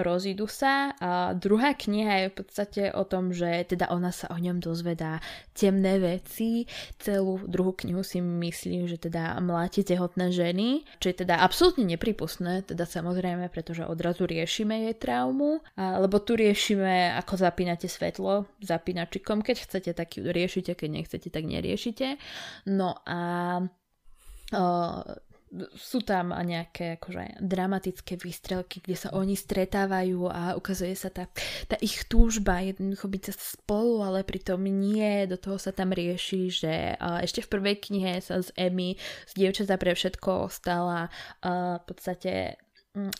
rozídu 0.00 0.46
sa 0.46 0.94
a 0.98 1.34
druhá 1.34 1.74
kniha 1.74 2.26
je 2.26 2.26
v 2.30 2.34
podstate 2.38 2.82
o 2.94 3.02
tom, 3.04 3.34
že 3.34 3.66
teda 3.66 3.90
ona 3.90 4.14
sa 4.14 4.30
o 4.30 4.38
ňom 4.38 4.62
dozvedá 4.62 5.18
temné 5.52 5.98
veci. 5.98 6.64
Celú 7.02 7.42
druhú 7.44 7.74
knihu 7.84 8.06
si 8.06 8.22
myslím, 8.22 8.86
že 8.86 8.96
teda 8.96 9.36
mláti 9.42 9.82
tehotné 9.82 10.30
ženy, 10.30 10.86
čo 11.02 11.10
je 11.10 11.26
teda 11.26 11.42
absolútne 11.42 11.84
nepripustné, 11.84 12.62
teda 12.64 12.86
samozrejme, 12.86 13.50
pretože 13.50 13.84
odrazu 13.84 14.24
riešime 14.24 14.88
jej 14.90 14.96
traumu, 14.96 15.60
a, 15.74 15.98
lebo 15.98 16.22
tu 16.22 16.38
riešime, 16.38 17.14
ako 17.18 17.34
zapínate 17.38 17.90
svetlo 17.90 18.46
zapínačikom, 18.62 19.42
keď 19.42 19.56
chcete, 19.66 19.90
tak 19.92 20.16
ju 20.16 20.26
riešite, 20.26 20.74
keď 20.78 20.88
nechcete, 20.88 21.28
tak 21.28 21.44
neriešite. 21.44 22.16
No 22.70 22.98
a 23.04 23.20
sú 25.72 26.04
tam 26.04 26.36
nejaké 26.36 27.00
akože 27.00 27.40
dramatické 27.40 28.20
výstrelky, 28.20 28.84
kde 28.84 28.96
sa 29.00 29.08
oni 29.16 29.32
stretávajú 29.32 30.28
a 30.28 30.52
ukazuje 30.54 30.92
sa 30.92 31.08
tá, 31.08 31.26
tá 31.64 31.80
ich 31.80 32.04
túžba 32.04 32.60
jednoducho 32.60 33.08
byť 33.08 33.22
spolu, 33.32 34.04
ale 34.04 34.28
pritom 34.28 34.60
nie. 34.60 35.24
Do 35.24 35.40
toho 35.40 35.56
sa 35.56 35.72
tam 35.72 35.96
rieši, 35.96 36.42
že 36.52 36.72
ešte 37.00 37.40
v 37.40 37.52
prvej 37.56 37.76
knihe 37.80 38.20
sa 38.20 38.44
z 38.44 38.52
Emmy, 38.60 39.00
z 39.24 39.32
Dievčata 39.40 39.80
pre 39.80 39.96
všetko 39.96 40.52
stala 40.52 41.08
v 41.42 41.82
podstate 41.88 42.60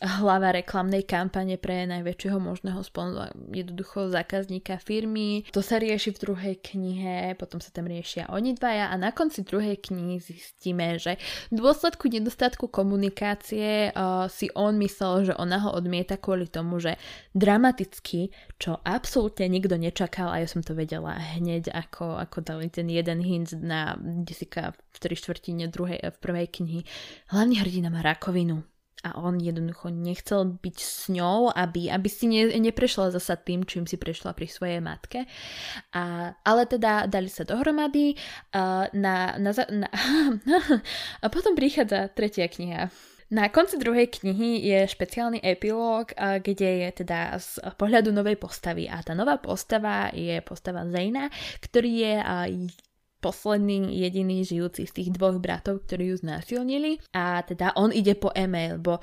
hlava 0.01 0.57
reklamnej 0.57 1.05
kampane 1.05 1.61
pre 1.61 1.85
najväčšieho 1.87 2.39
možného 2.41 2.81
sponzora, 2.81 3.31
jednoducho 3.53 4.09
zákazníka 4.09 4.81
firmy. 4.81 5.45
To 5.53 5.61
sa 5.61 5.77
rieši 5.77 6.17
v 6.17 6.19
druhej 6.19 6.55
knihe, 6.63 7.37
potom 7.37 7.61
sa 7.61 7.71
tam 7.71 7.87
riešia 7.87 8.31
oni 8.33 8.55
dvaja 8.55 8.91
a 8.93 8.95
na 8.97 9.11
konci 9.11 9.43
druhej 9.43 9.79
knihy 9.79 10.23
zistíme, 10.23 10.97
že 10.97 11.17
v 11.51 11.59
dôsledku 11.59 12.07
nedostatku 12.09 12.71
komunikácie 12.71 13.91
uh, 13.93 14.31
si 14.31 14.53
on 14.55 14.79
myslel, 14.79 15.33
že 15.33 15.35
ona 15.35 15.59
ho 15.65 15.71
odmieta 15.75 16.21
kvôli 16.21 16.47
tomu, 16.47 16.79
že 16.79 16.97
dramaticky, 17.35 18.31
čo 18.63 18.79
absolútne 18.83 19.51
nikto 19.51 19.75
nečakal 19.75 20.31
a 20.31 20.41
ja 20.43 20.49
som 20.49 20.63
to 20.63 20.75
vedela 20.79 21.19
hneď, 21.39 21.75
ako, 21.75 22.19
ako 22.19 22.39
dali 22.43 22.67
ten 22.71 22.87
jeden 22.87 23.21
hint 23.21 23.55
na 23.59 23.99
Jessica 24.25 24.75
v 24.75 24.97
tri 24.99 25.15
štvrtine 25.15 25.71
druhej, 25.71 25.99
v 26.15 26.19
prvej 26.19 26.47
knihy. 26.51 26.81
Hlavný 27.35 27.55
hrdina 27.61 27.89
má 27.91 28.01
rakovinu 28.03 28.63
a 29.07 29.15
on 29.23 29.39
jednoducho 29.39 29.95
nechcel 29.95 30.59
byť 30.59 30.77
s 30.79 31.07
ňou, 31.15 31.55
aby, 31.55 31.87
aby 31.87 32.09
si 32.11 32.27
ne, 32.27 32.51
neprešla 32.51 33.15
zasa 33.15 33.39
tým, 33.39 33.63
čím 33.63 33.87
si 33.87 33.95
prešla 33.95 34.35
pri 34.35 34.51
svojej 34.51 34.81
matke. 34.83 35.23
A, 35.95 36.35
ale 36.43 36.63
teda 36.67 37.07
dali 37.07 37.31
sa 37.31 37.47
dohromady 37.47 38.19
a, 38.53 38.91
na, 38.91 39.39
na, 39.39 39.51
na, 39.55 39.89
a 41.23 41.27
potom 41.31 41.55
prichádza 41.55 42.11
tretia 42.11 42.51
kniha. 42.51 42.91
Na 43.29 43.53
konci 43.53 43.77
druhej 43.77 44.09
knihy 44.09 44.65
je 44.65 44.89
špeciálny 44.89 45.45
epilóg, 45.45 46.17
kde 46.17 46.89
je 46.89 47.05
teda 47.05 47.37
z 47.37 47.61
pohľadu 47.77 48.09
novej 48.09 48.41
postavy 48.41 48.89
a 48.89 49.05
tá 49.05 49.13
nová 49.13 49.37
postava 49.37 50.09
je 50.17 50.41
postava 50.41 50.89
Zejna, 50.89 51.29
ktorý 51.61 51.93
je 52.09 52.15
posledný 53.19 53.99
jediný 53.99 54.47
žijúci 54.47 54.87
z 54.87 54.93
tých 54.95 55.11
dvoch 55.15 55.43
bratov, 55.43 55.87
ktorí 55.87 56.15
ju 56.15 56.17
znásilnili. 56.23 57.03
A 57.15 57.43
teda 57.43 57.75
on 57.75 57.91
ide 57.91 58.15
po 58.15 58.31
e-mail, 58.35 58.79
bo 58.79 59.03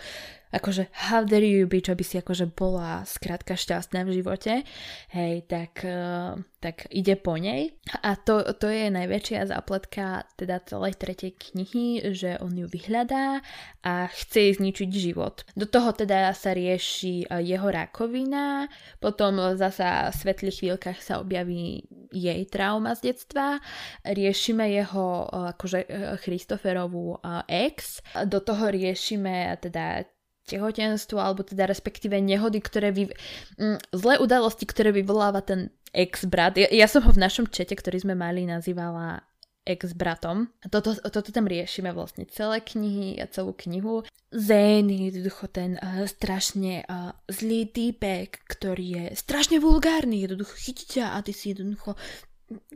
akože 0.56 0.88
how 1.12 1.28
dare 1.28 1.44
you 1.44 1.68
be, 1.68 1.84
čo 1.84 1.92
by 1.94 2.04
si 2.08 2.16
akože 2.24 2.48
bola 2.56 3.04
skrátka 3.04 3.60
šťastná 3.60 4.08
v 4.08 4.24
živote, 4.24 4.64
hej, 5.12 5.44
tak, 5.52 5.84
uh, 5.84 6.40
tak 6.64 6.88
ide 6.96 7.20
po 7.20 7.36
nej. 7.36 7.76
A 8.00 8.16
to, 8.16 8.40
to 8.56 8.72
je 8.72 8.88
najväčšia 8.88 9.52
zápletka 9.52 10.24
teda 10.40 10.64
celej 10.64 10.96
tretej 10.96 11.36
knihy, 11.36 12.16
že 12.16 12.40
on 12.40 12.56
ju 12.56 12.72
vyhľadá 12.72 13.44
a 13.84 14.08
chce 14.08 14.50
jej 14.50 14.54
zničiť 14.56 14.90
život. 14.96 15.44
Do 15.60 15.68
toho 15.68 15.92
teda 15.92 16.32
sa 16.32 16.56
rieši 16.56 17.28
uh, 17.28 17.44
jeho 17.44 17.68
rakovina, 17.68 18.72
potom 19.04 19.38
zasa 19.60 20.10
v 20.10 20.16
svetlých 20.16 20.58
chvíľkach 20.64 21.00
sa 21.04 21.20
objaví 21.20 21.84
jej 22.16 22.42
trauma 22.48 22.96
z 22.96 23.12
detstva, 23.12 23.60
riešime 24.08 24.72
jeho 24.72 25.28
uh, 25.28 25.52
akože 25.52 25.84
Christoferovú 26.24 27.20
ex, 27.52 28.00
do 28.24 28.40
toho 28.40 28.72
riešime 28.72 29.60
teda 29.60 30.15
tehotenstvo, 30.46 31.18
alebo 31.18 31.42
teda 31.42 31.66
respektíve 31.66 32.18
nehody, 32.22 32.62
ktoré 32.62 32.94
vy... 32.94 33.10
Mm, 33.58 33.82
zlé 33.92 34.22
udalosti, 34.22 34.70
ktoré 34.70 34.94
vyvoláva 34.94 35.42
ten 35.42 35.74
ex-brat. 35.92 36.60
Ja, 36.60 36.70
ja 36.70 36.88
som 36.88 37.02
ho 37.04 37.12
v 37.12 37.22
našom 37.22 37.50
čete, 37.50 37.74
ktorý 37.74 38.06
sme 38.06 38.14
mali, 38.14 38.46
nazývala 38.46 39.26
ex-bratom. 39.66 40.54
Toto, 40.70 40.94
toto 40.94 41.30
tam 41.34 41.50
riešime 41.50 41.90
vlastne 41.90 42.30
celé 42.30 42.62
knihy 42.62 43.18
a 43.18 43.26
celú 43.26 43.58
knihu. 43.66 44.06
Zane 44.30 44.94
je 44.94 45.04
jednoducho 45.10 45.50
ten 45.50 45.82
uh, 45.82 46.06
strašne 46.06 46.86
uh, 46.86 47.18
zlý 47.26 47.66
týpek, 47.74 48.46
ktorý 48.46 48.86
je 48.86 49.06
strašne 49.18 49.58
vulgárny, 49.58 50.22
jednoducho 50.22 50.54
chytí 50.54 51.02
ťa 51.02 51.18
a 51.18 51.26
ty 51.26 51.34
si 51.34 51.58
jednoducho 51.58 51.98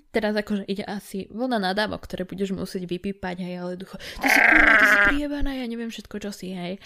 teraz 0.09 0.33
akože 0.33 0.65
ide 0.65 0.81
asi 0.81 1.29
vlna 1.29 1.61
nadávok, 1.61 2.01
ktoré 2.09 2.25
budeš 2.25 2.57
musieť 2.57 2.89
vypípať, 2.89 3.45
hej, 3.45 3.55
ale 3.61 3.77
ducho, 3.77 4.01
ty 4.01 4.25
si 4.25 4.39
kurva, 4.41 4.73
ty 4.81 4.85
si 4.89 4.97
priebaná, 5.13 5.51
ja 5.53 5.65
neviem 5.69 5.93
všetko, 5.93 6.15
čo 6.17 6.31
si, 6.33 6.57
hej. 6.57 6.81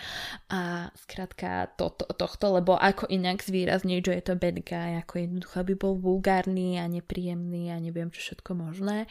A 0.52 0.92
skrátka 1.00 1.72
to, 1.80 1.96
to, 1.96 2.04
tohto, 2.12 2.60
lebo 2.60 2.76
ako 2.76 3.08
inak 3.08 3.40
zvýrazniť, 3.40 4.00
že 4.04 4.14
je 4.20 4.24
to 4.28 4.34
bad 4.36 4.60
guy, 4.68 5.00
ako 5.00 5.14
jednoducho, 5.24 5.56
aby 5.64 5.74
bol 5.80 5.96
vulgárny 5.96 6.76
a 6.76 6.86
nepríjemný 6.92 7.72
a 7.72 7.80
neviem 7.80 8.12
čo 8.12 8.20
všetko 8.20 8.52
možné. 8.52 9.08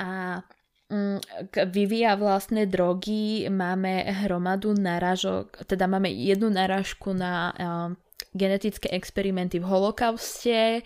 A 0.00 0.40
mm, 0.88 1.20
vyvíja 1.68 2.16
vlastné 2.16 2.64
drogy, 2.72 3.52
máme 3.52 4.08
hromadu 4.24 4.72
naražok, 4.72 5.60
teda 5.68 5.84
máme 5.84 6.08
jednu 6.08 6.48
naražku 6.48 7.12
na 7.12 7.52
uh, 7.52 7.92
genetické 8.32 8.88
experimenty 8.96 9.60
v 9.60 9.68
holokauste, 9.68 10.80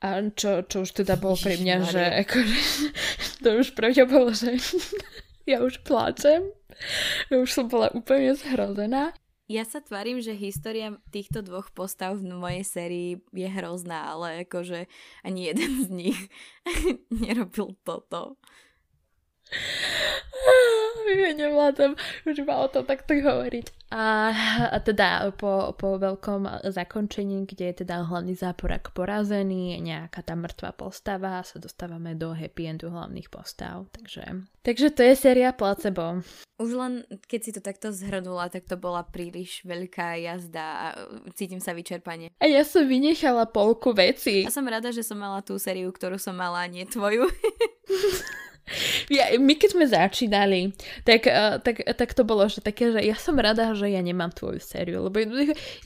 a 0.00 0.24
čo, 0.32 0.64
čo 0.64 0.88
už 0.88 1.04
teda 1.04 1.20
bolo 1.20 1.36
pre 1.36 1.60
mňa, 1.60 1.76
že 1.84 2.02
akože, 2.24 2.58
to 3.44 3.48
už 3.60 3.68
pre 3.76 3.92
mňa 3.92 4.04
bolo, 4.08 4.32
že 4.32 4.56
ja 5.50 5.60
už 5.60 5.84
pláčem. 5.84 6.48
Ja 7.28 7.36
už 7.44 7.50
som 7.52 7.68
bola 7.68 7.92
úplne 7.92 8.32
zhrozená. 8.32 9.12
Ja 9.50 9.66
sa 9.66 9.82
tvarím, 9.82 10.22
že 10.22 10.38
história 10.38 10.94
týchto 11.10 11.42
dvoch 11.42 11.74
postav 11.74 12.16
v 12.16 12.32
mojej 12.32 12.62
sérii 12.62 13.10
je 13.34 13.50
hrozná, 13.50 14.14
ale 14.14 14.46
akože 14.46 14.86
ani 15.26 15.50
jeden 15.50 15.72
z 15.84 15.86
nich 15.90 16.20
nerobil 17.10 17.74
toto. 17.82 18.38
Ja 21.10 21.34
nevládam 21.34 21.98
už 22.22 22.46
iba 22.46 22.54
o 22.62 22.70
tom 22.70 22.86
takto 22.86 23.18
hovoriť. 23.18 23.90
A, 23.90 24.30
a 24.70 24.78
teda 24.78 25.34
po, 25.34 25.74
po 25.74 25.98
veľkom 25.98 26.46
zakončení, 26.70 27.42
kde 27.42 27.74
je 27.74 27.74
teda 27.82 28.06
hlavný 28.06 28.38
záporak 28.38 28.94
porazený, 28.94 29.82
nejaká 29.82 30.22
tá 30.22 30.38
mŕtva 30.38 30.70
postava, 30.70 31.42
sa 31.42 31.58
dostávame 31.58 32.14
do 32.14 32.30
happy 32.30 32.70
endu 32.70 32.86
hlavných 32.94 33.26
postav. 33.26 33.90
Takže, 33.90 34.46
takže 34.62 34.94
to 34.94 35.02
je 35.02 35.14
séria 35.18 35.50
placebo. 35.50 36.22
Už 36.62 36.70
len 36.78 37.02
keď 37.26 37.40
si 37.42 37.50
to 37.50 37.58
takto 37.58 37.90
zhrnula, 37.90 38.46
tak 38.46 38.70
to 38.70 38.78
bola 38.78 39.02
príliš 39.02 39.66
veľká 39.66 40.22
jazda 40.22 40.62
a 40.62 40.86
cítim 41.34 41.58
sa 41.58 41.74
vyčerpanie. 41.74 42.30
A 42.38 42.46
ja 42.46 42.62
som 42.62 42.86
vynechala 42.86 43.50
polku 43.50 43.90
veci. 43.90 44.46
A 44.46 44.54
som 44.54 44.62
rada, 44.70 44.94
že 44.94 45.02
som 45.02 45.18
mala 45.18 45.42
tú 45.42 45.58
sériu, 45.58 45.90
ktorú 45.90 46.14
som 46.14 46.38
mala, 46.38 46.62
nie 46.70 46.86
tvoju. 46.86 47.26
Ja, 49.10 49.34
my 49.36 49.54
keď 49.58 49.68
sme 49.74 49.84
začínali, 49.86 50.70
tak, 51.02 51.26
uh, 51.26 51.58
tak, 51.58 51.82
tak 51.84 52.10
to 52.14 52.22
bolo 52.22 52.46
že 52.46 52.62
také, 52.62 52.94
že 52.94 53.00
ja 53.02 53.18
som 53.18 53.34
rada, 53.36 53.74
že 53.74 53.90
ja 53.90 54.00
nemám 54.02 54.30
tvoju 54.30 54.62
sériu, 54.62 55.06
lebo 55.06 55.20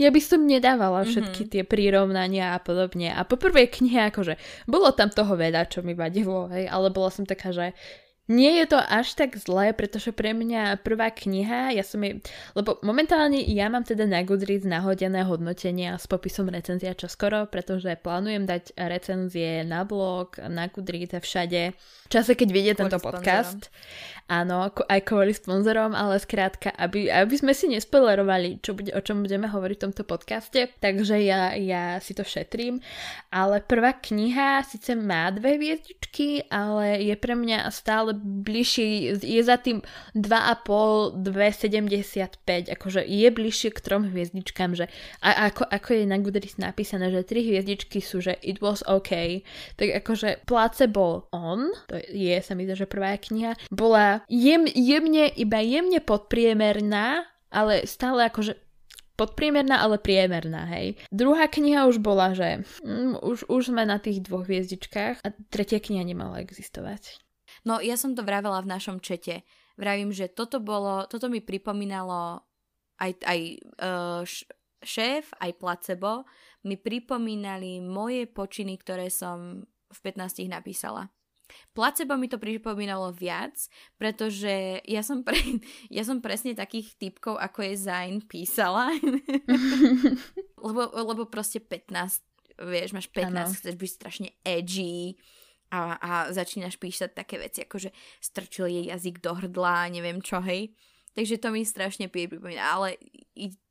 ja 0.02 0.08
by 0.12 0.20
som 0.20 0.44
nedávala 0.44 1.04
všetky 1.04 1.48
mm-hmm. 1.48 1.52
tie 1.52 1.62
prírovnania 1.64 2.56
a 2.56 2.58
podobne. 2.60 3.12
A 3.12 3.24
po 3.24 3.40
prvej 3.40 3.72
knihe 3.72 4.12
akože 4.12 4.36
bolo 4.68 4.92
tam 4.92 5.08
toho 5.08 5.32
veľa, 5.34 5.68
čo 5.68 5.80
mi 5.80 5.96
vadilo, 5.96 6.48
hej, 6.52 6.68
ale 6.68 6.92
bola 6.92 7.08
som 7.08 7.24
taká, 7.24 7.50
že 7.50 7.72
nie 8.24 8.56
je 8.64 8.72
to 8.72 8.80
až 8.80 9.12
tak 9.20 9.36
zlé, 9.36 9.76
pretože 9.76 10.08
pre 10.08 10.32
mňa 10.32 10.80
prvá 10.80 11.12
kniha, 11.12 11.76
ja 11.76 11.84
som 11.84 12.00
jej, 12.00 12.24
lebo 12.56 12.80
momentálne 12.80 13.36
ja 13.36 13.68
mám 13.68 13.84
teda 13.84 14.08
na 14.08 14.24
Goodreads 14.24 14.64
nahodené 14.64 15.28
hodnotenia 15.28 16.00
s 16.00 16.08
popisom 16.08 16.48
recenzia 16.48 16.96
čoskoro, 16.96 17.44
pretože 17.52 17.92
plánujem 18.00 18.48
dať 18.48 18.72
recenzie 18.80 19.60
na 19.68 19.84
blog, 19.84 20.40
na 20.40 20.72
Goodreads 20.72 21.12
a 21.12 21.20
všade. 21.20 21.76
V 21.76 22.08
čase, 22.08 22.32
keď 22.32 22.48
vidie 22.48 22.72
tento 22.72 22.96
podcast. 22.96 23.68
Áno, 24.24 24.72
aj 24.72 25.00
kvôli 25.04 25.36
sponzorom, 25.36 25.92
ale 25.92 26.16
skrátka, 26.16 26.72
aby, 26.72 27.12
aby 27.12 27.34
sme 27.36 27.52
si 27.52 27.68
nespoilerovali, 27.68 28.56
čo 28.64 28.72
bude, 28.72 28.88
o 28.96 29.04
čom 29.04 29.20
budeme 29.20 29.52
hovoriť 29.52 29.76
v 29.76 29.84
tomto 29.84 30.04
podcaste, 30.08 30.72
takže 30.80 31.20
ja, 31.20 31.52
ja 31.60 32.00
si 32.00 32.16
to 32.16 32.24
šetrím. 32.24 32.80
Ale 33.28 33.60
prvá 33.60 33.92
kniha 33.92 34.64
síce 34.64 34.96
má 34.96 35.28
dve 35.28 35.60
hviezdičky, 35.60 36.48
ale 36.48 37.04
je 37.04 37.12
pre 37.20 37.36
mňa 37.36 37.68
stále 37.68 38.13
bližší, 38.22 39.18
je 39.18 39.42
za 39.42 39.56
tým 39.58 39.82
2,5, 40.14 41.20
2,75, 41.20 42.70
akože 42.74 43.00
je 43.02 43.28
bližšie 43.30 43.70
k 43.74 43.78
trom 43.82 44.08
hviezdičkám, 44.10 44.78
že 44.78 44.86
a 45.20 45.50
ako, 45.50 45.66
ako 45.66 45.88
je 45.94 46.04
na 46.06 46.18
Goodreads 46.22 46.56
napísané, 46.60 47.10
že 47.10 47.26
tri 47.26 47.42
hviezdičky 47.42 47.98
sú, 47.98 48.22
že 48.22 48.38
it 48.44 48.62
was 48.62 48.86
okay, 48.86 49.42
tak 49.74 49.90
akože 50.04 50.46
placebo 50.46 51.26
on, 51.34 51.72
to 51.90 51.98
je 51.98 52.36
sa 52.44 52.52
mi 52.52 52.68
zdá, 52.68 52.76
že 52.76 52.90
prvá 52.90 53.16
kniha, 53.16 53.56
bola 53.72 54.22
jem, 54.28 54.68
jemne, 54.68 55.32
iba 55.34 55.58
jemne 55.64 55.98
podpriemerná, 56.04 57.24
ale 57.54 57.86
stále 57.86 58.28
akože 58.28 58.58
podpriemerná, 59.14 59.78
ale 59.78 59.96
priemerná, 59.98 60.66
hej. 60.74 60.98
Druhá 61.14 61.46
kniha 61.46 61.86
už 61.86 62.02
bola, 62.02 62.34
že 62.34 62.66
mm, 62.82 63.22
už, 63.22 63.46
už 63.46 63.62
sme 63.70 63.86
na 63.86 64.02
tých 64.02 64.26
dvoch 64.26 64.46
hviezdičkách 64.46 65.22
a 65.22 65.28
tretia 65.54 65.78
kniha 65.78 66.02
nemala 66.02 66.42
existovať. 66.42 67.23
No 67.64 67.80
ja 67.80 67.96
som 67.96 68.12
to 68.12 68.20
vravela 68.20 68.60
v 68.60 68.70
našom 68.70 69.00
čete. 69.00 69.42
Vravím, 69.74 70.12
že 70.12 70.30
toto 70.30 70.60
bolo, 70.60 71.08
toto 71.08 71.26
mi 71.26 71.40
pripomínalo 71.40 72.44
aj, 73.00 73.10
aj 73.24 73.40
uh, 73.82 74.22
šéf, 74.84 75.32
aj 75.40 75.52
placebo, 75.58 76.28
mi 76.68 76.76
pripomínali 76.78 77.80
moje 77.82 78.28
počiny, 78.30 78.78
ktoré 78.78 79.08
som 79.10 79.64
v 79.64 79.98
15 80.04 80.46
napísala. 80.46 81.08
Placebo 81.76 82.16
mi 82.16 82.28
to 82.28 82.40
pripomínalo 82.40 83.12
viac, 83.12 83.56
pretože 84.00 84.80
ja 84.84 85.02
som, 85.04 85.24
pre, 85.24 85.36
ja 85.96 86.02
som 86.04 86.20
presne 86.20 86.56
takých 86.56 86.96
typkov, 86.96 87.40
ako 87.40 87.64
je 87.64 87.74
Zain, 87.80 88.16
písala. 88.24 88.92
lebo, 90.66 90.80
lebo 90.88 91.22
proste 91.28 91.60
15, 91.60 92.64
vieš, 92.64 92.96
máš 92.96 93.08
15, 93.12 93.32
ano. 93.34 93.52
chceš 93.52 93.76
byť 93.76 93.90
strašne 93.90 94.28
edgy 94.44 95.18
a, 95.70 95.96
a 95.96 96.10
začínaš 96.32 96.76
písať 96.76 97.14
také 97.14 97.40
veci, 97.40 97.64
ako 97.64 97.88
že 97.88 97.90
strčil 98.20 98.66
jej 98.68 98.84
jazyk 98.90 99.20
do 99.20 99.32
hrdla, 99.36 99.92
neviem 99.92 100.20
čo, 100.20 100.42
hej. 100.44 100.74
Takže 101.14 101.38
to 101.38 101.54
mi 101.54 101.62
strašne 101.62 102.10
pripomína, 102.10 102.62
ale 102.74 102.98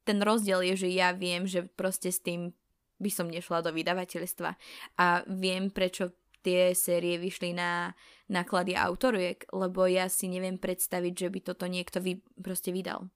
ten 0.08 0.18
rozdiel 0.24 0.64
je, 0.74 0.88
že 0.88 0.90
ja 0.96 1.12
viem, 1.12 1.44
že 1.44 1.68
proste 1.68 2.08
s 2.12 2.24
tým 2.24 2.56
by 3.04 3.12
som 3.12 3.28
nešla 3.28 3.68
do 3.68 3.76
vydavateľstva 3.76 4.50
a 4.96 5.06
viem, 5.28 5.68
prečo 5.68 6.16
tie 6.44 6.76
série 6.76 7.20
vyšli 7.20 7.56
na 7.56 7.96
náklady 8.32 8.76
autoriek, 8.76 9.44
lebo 9.52 9.88
ja 9.88 10.08
si 10.12 10.28
neviem 10.28 10.60
predstaviť, 10.60 11.14
že 11.16 11.28
by 11.32 11.40
toto 11.40 11.66
niekto 11.68 12.04
vy, 12.04 12.20
proste 12.40 12.72
vydal. 12.72 13.08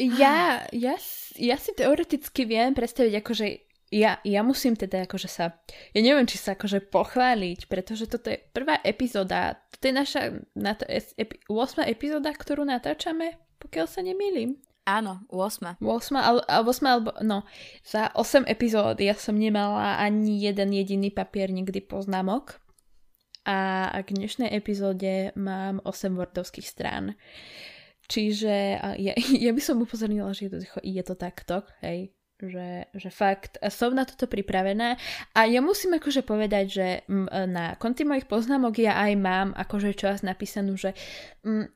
Ja, 0.00 0.64
ja, 0.72 0.96
ja 1.36 1.56
si 1.60 1.70
teoreticky 1.76 2.48
viem 2.48 2.72
predstaviť, 2.72 3.20
akože 3.20 3.46
ja, 3.88 4.20
ja 4.24 4.40
musím 4.44 4.76
teda 4.76 5.08
akože 5.08 5.28
sa, 5.28 5.56
ja 5.96 6.00
neviem, 6.00 6.28
či 6.28 6.36
sa 6.36 6.52
akože 6.52 6.92
pochváliť, 6.92 7.68
pretože 7.72 8.04
toto 8.08 8.28
je 8.28 8.40
prvá 8.52 8.80
epizóda, 8.84 9.56
toto 9.72 9.84
je 9.88 9.94
naša 9.94 10.20
na 10.52 10.76
to, 10.76 10.84
epi, 10.92 11.40
8. 11.48 11.88
epizóda, 11.88 12.32
ktorú 12.32 12.68
natáčame, 12.68 13.40
pokiaľ 13.56 13.86
sa 13.88 14.00
nemýlim. 14.04 14.60
Áno, 14.88 15.20
8. 15.28 15.84
8, 15.84 16.16
ale, 16.16 16.40
8 16.48 16.64
alebo, 16.88 17.12
no, 17.20 17.44
za 17.84 18.08
8 18.16 18.48
epizód 18.48 18.96
ja 19.00 19.12
som 19.12 19.36
nemala 19.36 20.00
ani 20.00 20.40
jeden 20.40 20.72
jediný 20.72 21.12
papier 21.12 21.52
nikdy 21.52 21.84
poznámok. 21.84 22.56
A 23.48 23.88
k 24.04 24.12
dnešnej 24.12 24.52
epizóde 24.52 25.32
mám 25.36 25.80
8 25.84 26.12
wordovských 26.12 26.68
strán. 26.68 27.16
Čiže 28.08 28.80
ja, 28.96 29.12
ja 29.44 29.50
by 29.52 29.60
som 29.60 29.84
upozornila, 29.84 30.32
že 30.32 30.48
je 30.48 30.50
to, 30.56 30.58
je 30.80 31.02
to 31.04 31.14
takto, 31.16 31.56
hej, 31.84 32.12
že, 32.38 32.86
že 32.94 33.10
fakt 33.10 33.58
som 33.66 33.90
na 33.90 34.06
toto 34.06 34.30
pripravená 34.30 34.94
a 35.34 35.40
ja 35.50 35.58
musím 35.58 35.98
akože 35.98 36.22
povedať, 36.22 36.64
že 36.70 36.86
na 37.50 37.74
konti 37.82 38.06
mojich 38.06 38.30
poznámok 38.30 38.78
ja 38.78 38.94
aj 38.94 39.12
mám 39.18 39.48
akože 39.58 39.98
čas 39.98 40.22
napísanú, 40.22 40.78
že 40.78 40.94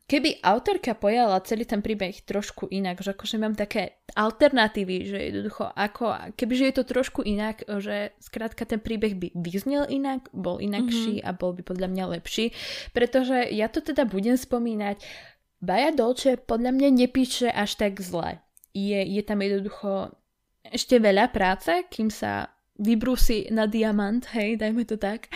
keby 0.07 0.39
autorka 0.39 0.95
pojala 0.95 1.43
celý 1.43 1.67
ten 1.67 1.83
príbeh 1.83 2.15
trošku 2.23 2.71
inak, 2.71 3.03
že 3.03 3.11
akože 3.11 3.37
mám 3.43 3.59
také 3.59 4.07
alternatívy, 4.15 4.97
že 5.11 5.19
jednoducho 5.35 5.67
ako, 5.75 6.37
kebyže 6.39 6.65
je 6.71 6.75
to 6.79 6.85
trošku 6.87 7.21
inak, 7.27 7.67
že 7.83 8.15
skrátka 8.23 8.63
ten 8.63 8.79
príbeh 8.79 9.19
by 9.19 9.35
vyznel 9.35 9.91
inak, 9.91 10.31
bol 10.31 10.63
inakší 10.63 11.19
mm-hmm. 11.19 11.27
a 11.27 11.35
bol 11.35 11.59
by 11.59 11.67
podľa 11.67 11.89
mňa 11.91 12.05
lepší, 12.21 12.55
pretože 12.95 13.51
ja 13.51 13.67
to 13.67 13.83
teda 13.83 14.07
budem 14.07 14.39
spomínať, 14.39 15.03
Baja 15.63 15.95
Dolce 15.95 16.39
podľa 16.39 16.75
mňa 16.75 16.89
nepíše 16.91 17.47
až 17.47 17.79
tak 17.79 18.03
zle. 18.03 18.43
Je, 18.75 18.99
je 18.99 19.23
tam 19.23 19.39
jednoducho 19.47 20.11
ešte 20.67 20.99
veľa 21.03 21.31
práce, 21.35 21.71
kým 21.91 22.09
sa 22.13 22.51
vybrúsi 22.79 23.53
na 23.53 23.69
diamant, 23.69 24.25
hej, 24.33 24.57
dajme 24.57 24.83
to 24.89 24.97
tak, 24.97 25.29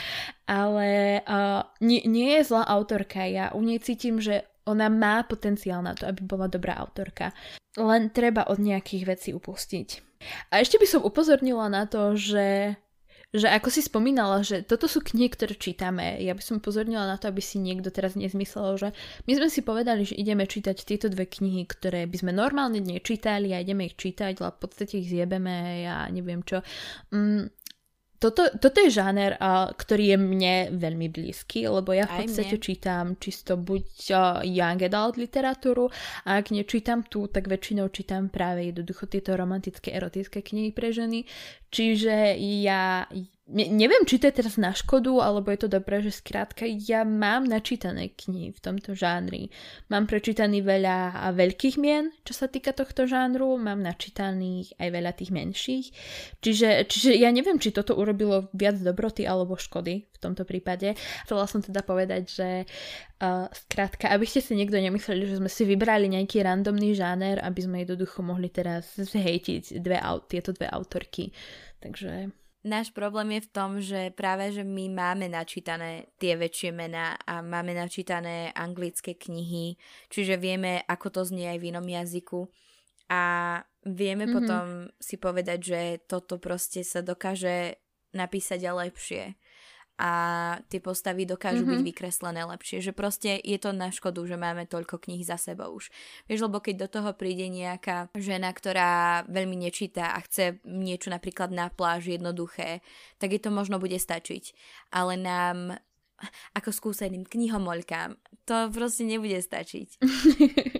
ale 0.48 1.20
uh, 1.22 1.62
nie, 1.84 2.02
nie 2.08 2.40
je 2.40 2.48
zlá 2.48 2.64
autorka, 2.64 3.22
ja 3.28 3.52
u 3.52 3.60
nej 3.60 3.78
cítim, 3.78 4.18
že 4.18 4.46
ona 4.66 4.90
má 4.90 5.22
potenciál 5.22 5.78
na 5.78 5.94
to, 5.94 6.10
aby 6.10 6.26
bola 6.26 6.50
dobrá 6.50 6.74
autorka. 6.74 7.30
Len 7.78 8.10
treba 8.10 8.50
od 8.50 8.58
nejakých 8.58 9.04
vecí 9.06 9.30
upustiť. 9.30 9.88
A 10.50 10.58
ešte 10.58 10.80
by 10.80 10.86
som 10.90 11.06
upozornila 11.06 11.70
na 11.70 11.86
to, 11.86 12.18
že 12.18 12.74
že 13.34 13.50
ako 13.50 13.68
si 13.68 13.82
spomínala, 13.82 14.46
že 14.46 14.62
toto 14.62 14.86
sú 14.86 15.02
knihy, 15.02 15.28
ktoré 15.34 15.58
čítame. 15.58 16.22
Ja 16.22 16.32
by 16.32 16.42
som 16.42 16.62
pozornila 16.62 17.04
na 17.04 17.18
to, 17.18 17.26
aby 17.26 17.42
si 17.42 17.58
niekto 17.58 17.90
teraz 17.90 18.14
nezmyslel, 18.14 18.78
že 18.78 18.88
my 19.26 19.32
sme 19.34 19.48
si 19.50 19.60
povedali, 19.66 20.06
že 20.06 20.14
ideme 20.14 20.46
čítať 20.46 20.76
tieto 20.86 21.10
dve 21.10 21.26
knihy, 21.26 21.66
ktoré 21.66 22.06
by 22.06 22.16
sme 22.22 22.32
normálne 22.32 22.78
nečítali 22.78 23.50
a 23.50 23.60
ideme 23.60 23.90
ich 23.90 23.98
čítať, 23.98 24.38
ale 24.38 24.54
v 24.54 24.60
podstate 24.62 25.02
ich 25.02 25.10
zjebeme 25.10 25.52
a 25.52 25.72
ja 25.74 25.96
neviem 26.08 26.40
čo. 26.46 26.62
Mm, 27.10 27.50
toto, 28.18 28.48
toto 28.56 28.78
je 28.80 28.90
žáner, 28.90 29.36
uh, 29.36 29.70
ktorý 29.76 30.16
je 30.16 30.18
mne 30.18 30.54
veľmi 30.72 31.12
blízky, 31.12 31.68
lebo 31.68 31.92
ja 31.92 32.08
v 32.08 32.24
podstate 32.24 32.56
čítam 32.56 33.20
čisto 33.20 33.60
buď 33.60 33.86
uh, 34.12 34.18
young 34.42 34.80
adult 34.80 35.20
literatúru 35.20 35.92
a 36.24 36.40
ak 36.40 36.50
nečítam 36.52 37.04
tu, 37.04 37.28
tak 37.28 37.46
väčšinou 37.46 37.92
čítam 37.92 38.32
práve 38.32 38.72
jednoducho 38.72 39.04
tieto 39.06 39.36
romantické, 39.36 39.92
erotické 39.92 40.40
knihy 40.40 40.72
pre 40.72 40.90
ženy. 40.90 41.28
Čiže 41.68 42.40
ja 42.64 43.04
ne, 43.46 43.66
neviem, 43.70 44.02
či 44.02 44.18
to 44.18 44.26
je 44.26 44.38
teraz 44.42 44.58
na 44.58 44.74
škodu, 44.74 45.22
alebo 45.22 45.54
je 45.54 45.66
to 45.66 45.68
dobré, 45.70 46.02
že 46.02 46.18
skrátka 46.18 46.66
ja 46.66 47.06
mám 47.06 47.46
načítané 47.46 48.10
knihy 48.12 48.50
v 48.50 48.60
tomto 48.60 48.98
žánri. 48.98 49.54
Mám 49.86 50.10
prečítaný 50.10 50.66
veľa 50.66 51.30
veľkých 51.34 51.76
mien, 51.78 52.10
čo 52.26 52.34
sa 52.34 52.50
týka 52.50 52.74
tohto 52.74 53.06
žánru, 53.06 53.54
mám 53.54 53.78
načítaných 53.78 54.74
aj 54.82 54.88
veľa 54.90 55.12
tých 55.14 55.30
menších. 55.30 55.86
Čiže, 56.42 56.90
čiže 56.90 57.10
ja 57.14 57.30
neviem, 57.30 57.62
či 57.62 57.70
toto 57.70 57.94
urobilo 57.94 58.50
viac 58.50 58.82
dobroty 58.82 59.22
alebo 59.22 59.54
škody 59.54 60.10
v 60.10 60.18
tomto 60.18 60.42
prípade. 60.42 60.98
Chcela 61.28 61.46
som 61.46 61.62
teda 61.62 61.86
povedať, 61.86 62.22
že 62.26 62.48
uh, 62.66 63.46
skrátka, 63.54 64.10
aby 64.10 64.26
ste 64.26 64.42
si 64.42 64.58
niekto 64.58 64.80
nemysleli, 64.80 65.28
že 65.30 65.38
sme 65.38 65.50
si 65.52 65.62
vybrali 65.62 66.10
nejaký 66.10 66.42
randomný 66.42 66.98
žáner, 66.98 67.38
aby 67.38 67.60
sme 67.62 67.76
jednoducho 67.86 68.26
mohli 68.26 68.50
teraz 68.50 68.98
zhejtiť 68.98 69.78
dve, 69.78 70.02
tieto 70.26 70.50
dve 70.50 70.66
autorky. 70.66 71.30
Takže 71.76 72.32
Náš 72.66 72.90
problém 72.90 73.38
je 73.38 73.46
v 73.46 73.52
tom, 73.54 73.70
že 73.78 74.10
práve, 74.10 74.50
že 74.50 74.66
my 74.66 74.90
máme 74.90 75.30
načítané 75.30 76.10
tie 76.18 76.34
väčšie 76.34 76.74
mená 76.74 77.14
a 77.22 77.38
máme 77.38 77.70
načítané 77.70 78.50
anglické 78.50 79.14
knihy, 79.14 79.78
čiže 80.10 80.34
vieme, 80.34 80.82
ako 80.90 81.14
to 81.14 81.22
znie 81.30 81.46
aj 81.46 81.62
v 81.62 81.68
inom 81.70 81.86
jazyku 81.86 82.50
a 83.06 83.22
vieme 83.86 84.26
mm-hmm. 84.26 84.34
potom 84.34 84.64
si 84.98 85.14
povedať, 85.14 85.58
že 85.62 85.80
toto 86.10 86.42
proste 86.42 86.82
sa 86.82 87.06
dokáže 87.06 87.78
napísať 88.10 88.66
a 88.66 88.74
lepšie 88.82 89.38
a 89.96 90.12
tie 90.68 90.76
postavy 90.76 91.24
dokážu 91.24 91.64
mm-hmm. 91.64 91.72
byť 91.72 91.80
mhm. 91.80 91.88
vykreslené 91.88 92.42
lepšie. 92.44 92.84
Že 92.84 92.92
proste 92.92 93.30
je 93.40 93.56
to 93.56 93.72
na 93.72 93.88
škodu, 93.88 94.20
že 94.28 94.36
máme 94.36 94.68
toľko 94.68 95.00
kníh 95.00 95.24
za 95.24 95.40
sebou 95.40 95.72
už. 95.80 95.88
Vieš, 96.28 96.48
lebo 96.48 96.60
keď 96.60 96.86
do 96.86 96.88
toho 97.00 97.10
príde 97.16 97.48
nejaká 97.48 98.12
žena, 98.12 98.52
ktorá 98.52 99.24
veľmi 99.28 99.56
nečíta 99.56 100.12
a 100.12 100.20
chce 100.20 100.60
niečo 100.68 101.08
napríklad 101.08 101.48
na 101.48 101.72
pláž 101.72 102.12
jednoduché, 102.12 102.84
tak 103.16 103.32
je 103.32 103.40
to 103.40 103.48
možno 103.48 103.80
bude 103.80 103.96
stačiť. 103.96 104.52
Ale 104.92 105.16
nám 105.16 105.80
ako 106.56 106.72
skúseným 106.72 107.28
knihomolkám 107.28 108.16
to 108.46 108.70
proste 108.72 109.04
nebude 109.04 109.36
stačiť. 109.42 109.88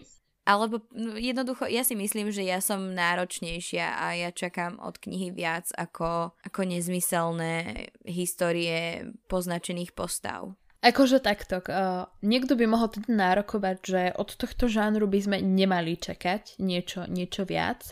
Alebo 0.47 0.87
no, 0.95 1.19
jednoducho, 1.19 1.67
ja 1.67 1.83
si 1.83 1.99
myslím, 1.99 2.31
že 2.31 2.47
ja 2.47 2.63
som 2.63 2.95
náročnejšia 2.95 3.99
a 3.99 4.15
ja 4.15 4.31
čakám 4.31 4.79
od 4.79 4.95
knihy 5.03 5.35
viac 5.35 5.67
ako, 5.75 6.39
ako 6.39 6.61
nezmyselné 6.63 7.91
histórie 8.07 9.11
poznačených 9.27 9.91
postav. 9.91 10.55
Akože 10.87 11.19
takto, 11.19 11.59
uh, 11.67 12.07
niekto 12.23 12.55
by 12.55 12.71
mohol 12.71 12.87
teda 12.87 13.11
nárokovať, 13.11 13.77
že 13.83 14.03
od 14.15 14.39
tohto 14.39 14.71
žánru 14.71 15.11
by 15.11 15.19
sme 15.19 15.39
nemali 15.43 15.99
čakať 15.99 16.63
niečo, 16.63 17.11
niečo 17.11 17.43
viac, 17.43 17.91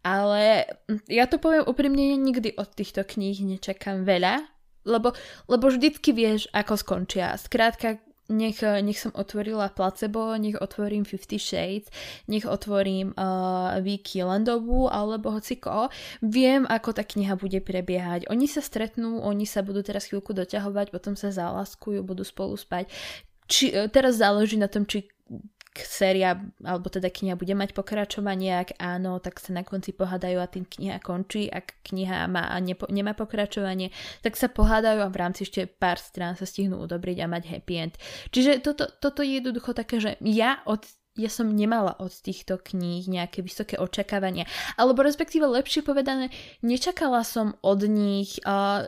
ale 0.00 0.64
ja 1.04 1.28
to 1.28 1.36
poviem 1.36 1.68
úprimne, 1.68 2.16
nikdy 2.16 2.56
od 2.56 2.72
týchto 2.72 3.04
kníh 3.04 3.44
nečakám 3.44 4.08
veľa, 4.08 4.40
lebo, 4.88 5.12
lebo 5.52 5.68
vždycky 5.68 6.16
vieš, 6.16 6.48
ako 6.56 6.80
skončia. 6.80 7.36
Skrátka, 7.36 8.00
nech, 8.30 8.62
nech 8.62 8.98
som 8.98 9.10
otvorila 9.12 9.74
placebo, 9.74 10.38
nech 10.38 10.56
otvorím 10.56 11.02
Fifty 11.02 11.36
Shades, 11.36 11.90
nech 12.30 12.46
otvorím 12.46 13.12
uh, 13.18 13.82
Vicky 13.82 14.22
Landovú 14.22 14.86
alebo 14.86 15.34
hociko. 15.34 15.90
Viem, 16.22 16.64
ako 16.70 16.94
tá 16.94 17.02
kniha 17.02 17.34
bude 17.34 17.58
prebiehať. 17.58 18.30
Oni 18.30 18.46
sa 18.46 18.62
stretnú, 18.62 19.18
oni 19.20 19.44
sa 19.44 19.66
budú 19.66 19.82
teraz 19.82 20.06
chvíľku 20.06 20.30
doťahovať, 20.30 20.94
potom 20.94 21.18
sa 21.18 21.34
zalaskujú, 21.34 22.06
budú 22.06 22.22
spolu 22.22 22.54
spať. 22.54 22.86
či, 23.50 23.74
e, 23.74 23.90
teraz 23.90 24.22
záleží 24.22 24.54
na 24.54 24.70
tom, 24.70 24.86
či 24.86 25.10
séria, 25.78 26.34
alebo 26.66 26.90
teda 26.90 27.06
kniha 27.06 27.38
bude 27.38 27.54
mať 27.54 27.78
pokračovanie, 27.78 28.58
ak 28.58 28.74
áno, 28.82 29.22
tak 29.22 29.38
sa 29.38 29.54
na 29.54 29.62
konci 29.62 29.94
pohádajú 29.94 30.38
a 30.42 30.50
tým 30.50 30.66
kniha 30.66 30.98
končí, 30.98 31.46
ak 31.46 31.86
kniha 31.86 32.26
má 32.26 32.50
a 32.50 32.58
nepo, 32.58 32.90
nemá 32.90 33.14
pokračovanie, 33.14 33.94
tak 34.26 34.34
sa 34.34 34.50
pohádajú 34.50 34.98
a 34.98 35.12
v 35.12 35.20
rámci 35.20 35.46
ešte 35.46 35.70
pár 35.70 36.02
strán 36.02 36.34
sa 36.34 36.42
stihnú 36.42 36.82
udobriť 36.82 37.22
a 37.22 37.30
mať 37.30 37.42
happy 37.46 37.74
end. 37.78 37.94
Čiže 38.34 38.66
toto, 38.66 38.90
toto 38.90 39.22
je 39.22 39.38
jednoducho 39.38 39.70
také, 39.70 40.02
že 40.02 40.18
ja 40.20 40.58
od 40.66 40.82
ja 41.18 41.26
som 41.26 41.50
nemala 41.50 41.98
od 41.98 42.14
týchto 42.14 42.56
kníh 42.56 43.04
nejaké 43.10 43.42
vysoké 43.42 43.76
očakávania. 43.76 44.46
Alebo 44.78 45.02
respektíve 45.02 45.42
lepšie 45.42 45.82
povedané, 45.82 46.30
nečakala 46.62 47.26
som 47.26 47.58
od 47.66 47.82
nich 47.84 48.38
uh, 48.46 48.86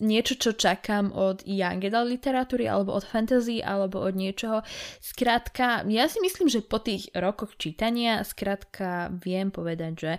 niečo, 0.00 0.36
čo 0.36 0.52
čakám 0.52 1.12
od 1.12 1.40
young 1.48 1.80
adult 1.88 2.12
literatúry, 2.12 2.68
alebo 2.68 2.92
od 2.92 3.04
fantasy, 3.04 3.64
alebo 3.64 4.04
od 4.04 4.12
niečoho. 4.12 4.60
Skrátka, 5.00 5.88
ja 5.88 6.04
si 6.08 6.20
myslím, 6.20 6.52
že 6.52 6.64
po 6.64 6.84
tých 6.84 7.08
rokoch 7.16 7.56
čítania, 7.56 8.20
skrátka 8.20 9.08
viem 9.24 9.48
povedať, 9.48 9.92
že 9.96 10.12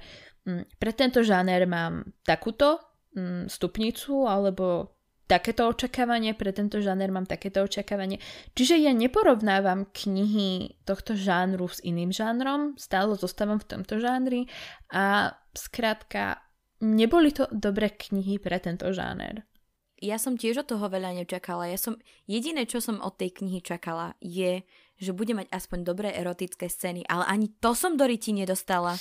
mm, 0.49 0.81
pre 0.81 0.91
tento 0.97 1.21
žáner 1.21 1.69
mám 1.69 2.09
takúto 2.25 2.81
mm, 3.13 3.53
stupnicu, 3.53 4.25
alebo 4.25 4.97
takéto 5.27 5.67
očakávanie, 5.67 6.33
pre 6.33 6.55
tento 6.55 6.79
žáner 6.79 7.11
mám 7.11 7.27
takéto 7.27 7.61
očakávanie. 7.61 8.17
Čiže 8.55 8.79
ja 8.79 8.95
neporovnávam 8.95 9.91
knihy 9.91 10.79
tohto 10.87 11.19
žánru 11.19 11.67
s 11.67 11.83
iným 11.83 12.15
žánrom, 12.15 12.79
stále 12.79 13.13
zostávam 13.19 13.59
v 13.59 13.67
tomto 13.77 13.99
žánri 13.99 14.47
a 14.89 15.35
skrátka, 15.51 16.39
neboli 16.79 17.35
to 17.35 17.51
dobré 17.51 17.91
knihy 17.91 18.39
pre 18.39 18.57
tento 18.63 18.87
žáner. 18.95 19.46
Ja 19.97 20.21
som 20.21 20.37
tiež 20.37 20.61
od 20.61 20.69
toho 20.69 20.85
veľa 20.85 21.17
nečakala. 21.17 21.69
Ja 21.69 21.77
som, 21.81 21.97
jediné, 22.29 22.69
čo 22.69 22.77
som 22.77 23.01
od 23.01 23.17
tej 23.17 23.33
knihy 23.33 23.65
čakala, 23.65 24.13
je, 24.21 24.61
že 25.01 25.11
bude 25.13 25.33
mať 25.33 25.49
aspoň 25.49 25.79
dobré 25.81 26.09
erotické 26.13 26.69
scény, 26.69 27.05
ale 27.09 27.25
ani 27.25 27.49
to 27.57 27.73
som 27.73 27.97
do 27.97 28.05
ryti 28.05 28.29
nedostala. 28.29 28.93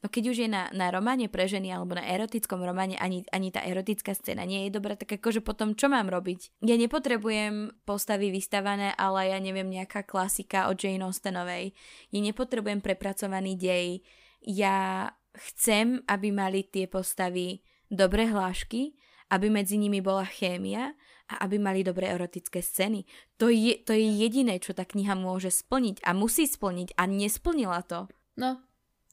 No 0.00 0.08
keď 0.08 0.32
už 0.32 0.36
je 0.44 0.48
na, 0.48 0.72
na 0.72 0.88
románe 0.88 1.28
pre 1.28 1.44
ženy 1.44 1.68
alebo 1.76 1.92
na 1.92 2.00
erotickom 2.08 2.64
románe 2.64 2.96
ani, 2.96 3.20
ani 3.36 3.52
tá 3.52 3.60
erotická 3.60 4.16
scéna 4.16 4.48
nie 4.48 4.64
je 4.68 4.80
dobrá, 4.80 4.96
tak 4.96 5.20
akože 5.20 5.44
potom 5.44 5.76
čo 5.76 5.92
mám 5.92 6.08
robiť? 6.08 6.64
Ja 6.64 6.80
nepotrebujem 6.80 7.84
postavy 7.84 8.32
vystavané, 8.32 8.96
ale 8.96 9.28
ja 9.28 9.36
neviem, 9.36 9.68
nejaká 9.68 10.08
klasika 10.08 10.72
od 10.72 10.80
Jane 10.80 11.04
Austenovej. 11.04 11.76
Ja 12.16 12.20
nepotrebujem 12.24 12.80
prepracovaný 12.80 13.60
dej. 13.60 14.00
Ja 14.40 15.12
chcem, 15.36 16.00
aby 16.08 16.32
mali 16.32 16.64
tie 16.64 16.88
postavy 16.88 17.60
dobré 17.92 18.24
hlášky, 18.24 18.96
aby 19.30 19.46
medzi 19.48 19.78
nimi 19.78 20.02
bola 20.02 20.26
chémia 20.26 20.92
a 21.30 21.46
aby 21.46 21.62
mali 21.62 21.86
dobré 21.86 22.10
erotické 22.10 22.58
scény. 22.60 23.06
To 23.38 23.46
je, 23.46 23.78
to 23.80 23.94
je 23.94 24.02
jediné, 24.02 24.58
čo 24.58 24.74
tá 24.74 24.82
kniha 24.82 25.14
môže 25.14 25.54
splniť 25.54 26.02
a 26.02 26.10
musí 26.12 26.44
splniť 26.50 26.98
a 26.98 27.06
nesplnila 27.06 27.86
to. 27.86 28.10
No, 28.34 28.58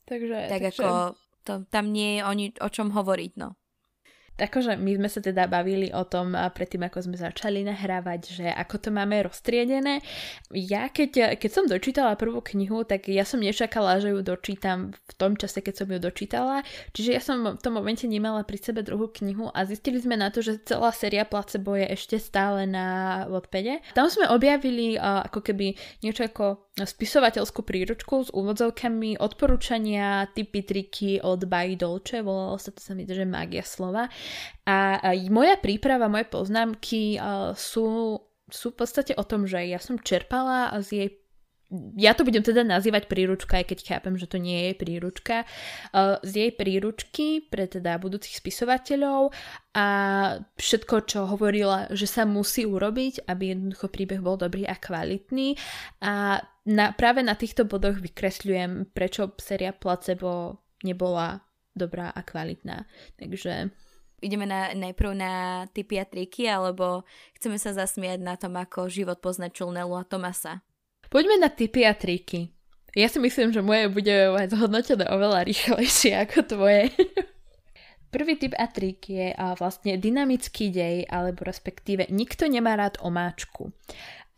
Takže, 0.08 0.38
tak 0.48 0.62
takže... 0.64 0.82
ako 0.82 0.88
to, 1.44 1.54
tam 1.68 1.92
nie 1.92 2.18
je 2.18 2.22
o, 2.24 2.32
ni- 2.32 2.58
o 2.58 2.70
čom 2.72 2.96
hovoriť, 2.96 3.32
no. 3.36 3.60
Akože 4.38 4.78
my 4.78 5.02
sme 5.02 5.10
sa 5.10 5.20
teda 5.20 5.50
bavili 5.50 5.90
o 5.90 6.06
tom 6.06 6.38
predtým, 6.38 6.86
ako 6.86 7.10
sme 7.10 7.18
začali 7.18 7.66
nahrávať, 7.66 8.22
že 8.38 8.46
ako 8.48 8.76
to 8.78 8.90
máme 8.94 9.18
roztriedené. 9.26 10.06
Ja 10.54 10.94
keď, 10.94 11.42
keď 11.42 11.50
som 11.50 11.66
dočítala 11.66 12.14
prvú 12.14 12.46
knihu, 12.54 12.86
tak 12.86 13.10
ja 13.10 13.26
som 13.26 13.42
nečakala, 13.42 13.98
že 13.98 14.14
ju 14.14 14.22
dočítam 14.22 14.94
v 14.94 15.14
tom 15.18 15.34
čase, 15.34 15.66
keď 15.66 15.74
som 15.84 15.88
ju 15.90 15.98
dočítala. 15.98 16.62
Čiže 16.94 17.10
ja 17.10 17.22
som 17.22 17.58
v 17.58 17.62
tom 17.62 17.74
momente 17.74 18.06
nemala 18.06 18.46
pri 18.46 18.62
sebe 18.62 18.86
druhú 18.86 19.10
knihu 19.10 19.50
a 19.50 19.66
zistili 19.66 19.98
sme 19.98 20.16
na 20.16 20.30
to, 20.30 20.46
že 20.46 20.62
celá 20.64 20.94
séria 20.94 21.26
Placebo 21.26 21.74
je 21.74 21.90
ešte 21.98 22.22
stále 22.22 22.70
na 22.70 23.26
Wattpade. 23.26 23.82
Tam 23.98 24.06
sme 24.06 24.30
objavili 24.30 24.96
ako 25.02 25.42
keby 25.42 25.74
niečo 26.06 26.30
ako 26.30 26.70
spisovateľskú 26.78 27.66
príručku 27.66 28.22
s 28.22 28.30
úvodzovkami, 28.30 29.18
odporúčania, 29.18 30.30
typy, 30.30 30.62
triky 30.62 31.18
od 31.26 31.42
Dolce, 31.78 32.22
volalo 32.22 32.62
sa 32.62 32.70
to 32.70 32.78
sa 32.78 32.94
mi, 32.94 33.10
že 33.10 33.26
magia 33.26 33.66
slova. 33.66 34.06
A, 34.68 35.00
moja 35.32 35.56
príprava, 35.56 36.12
moje 36.12 36.28
poznámky 36.28 37.16
sú, 37.56 38.20
sú 38.52 38.68
v 38.72 38.78
podstate 38.78 39.16
o 39.16 39.24
tom, 39.24 39.48
že 39.48 39.64
ja 39.64 39.80
som 39.80 39.96
čerpala 40.00 40.76
z 40.84 40.90
jej 40.92 41.10
ja 42.00 42.16
to 42.16 42.24
budem 42.24 42.48
teda 42.48 42.64
nazývať 42.64 43.12
príručka, 43.12 43.60
aj 43.60 43.76
keď 43.76 43.80
chápem, 43.84 44.16
že 44.16 44.32
to 44.32 44.40
nie 44.40 44.72
je 44.72 44.74
príručka, 44.80 45.44
z 46.24 46.32
jej 46.32 46.52
príručky 46.56 47.44
pre 47.44 47.68
teda 47.68 48.00
budúcich 48.00 48.40
spisovateľov 48.40 49.36
a 49.76 49.88
všetko, 50.56 50.96
čo 51.04 51.28
hovorila, 51.28 51.92
že 51.92 52.08
sa 52.08 52.24
musí 52.24 52.64
urobiť, 52.64 53.28
aby 53.28 53.52
jednoducho 53.52 53.92
príbeh 53.92 54.24
bol 54.24 54.40
dobrý 54.40 54.64
a 54.64 54.80
kvalitný 54.80 55.60
a 56.00 56.40
na, 56.68 56.96
práve 56.96 57.20
na 57.20 57.36
týchto 57.36 57.68
bodoch 57.68 58.00
vykresľujem, 58.00 58.96
prečo 58.96 59.36
séria 59.36 59.76
Placebo 59.76 60.64
nebola 60.88 61.44
dobrá 61.76 62.16
a 62.16 62.24
kvalitná. 62.24 62.88
Takže 63.20 63.76
ideme 64.22 64.46
na, 64.50 64.74
najprv 64.74 65.12
na 65.14 65.32
typy 65.72 66.02
a 66.02 66.06
triky, 66.06 66.50
alebo 66.50 67.06
chceme 67.38 67.62
sa 67.62 67.74
zasmiať 67.74 68.20
na 68.22 68.34
tom, 68.36 68.58
ako 68.58 68.90
život 68.90 69.22
poznačil 69.22 69.70
Nelu 69.70 69.94
a 69.94 70.04
Tomasa. 70.06 70.66
Poďme 71.08 71.40
na 71.40 71.50
typy 71.54 71.88
a 71.88 71.94
triky. 71.94 72.52
Ja 72.98 73.08
si 73.08 73.22
myslím, 73.22 73.54
že 73.54 73.62
moje 73.62 73.94
bude 73.94 74.34
zhodnotené 74.50 75.06
oveľa 75.06 75.46
rýchlejšie 75.46 76.18
ako 76.26 76.58
tvoje. 76.58 76.90
Prvý 78.08 78.40
typ 78.40 78.56
a 78.56 78.72
trik 78.72 79.04
je 79.12 79.36
a 79.36 79.54
vlastne 79.60 80.00
dynamický 80.00 80.72
dej, 80.72 81.04
alebo 81.06 81.44
respektíve 81.44 82.08
nikto 82.08 82.48
nemá 82.48 82.80
rád 82.80 82.98
omáčku. 83.04 83.70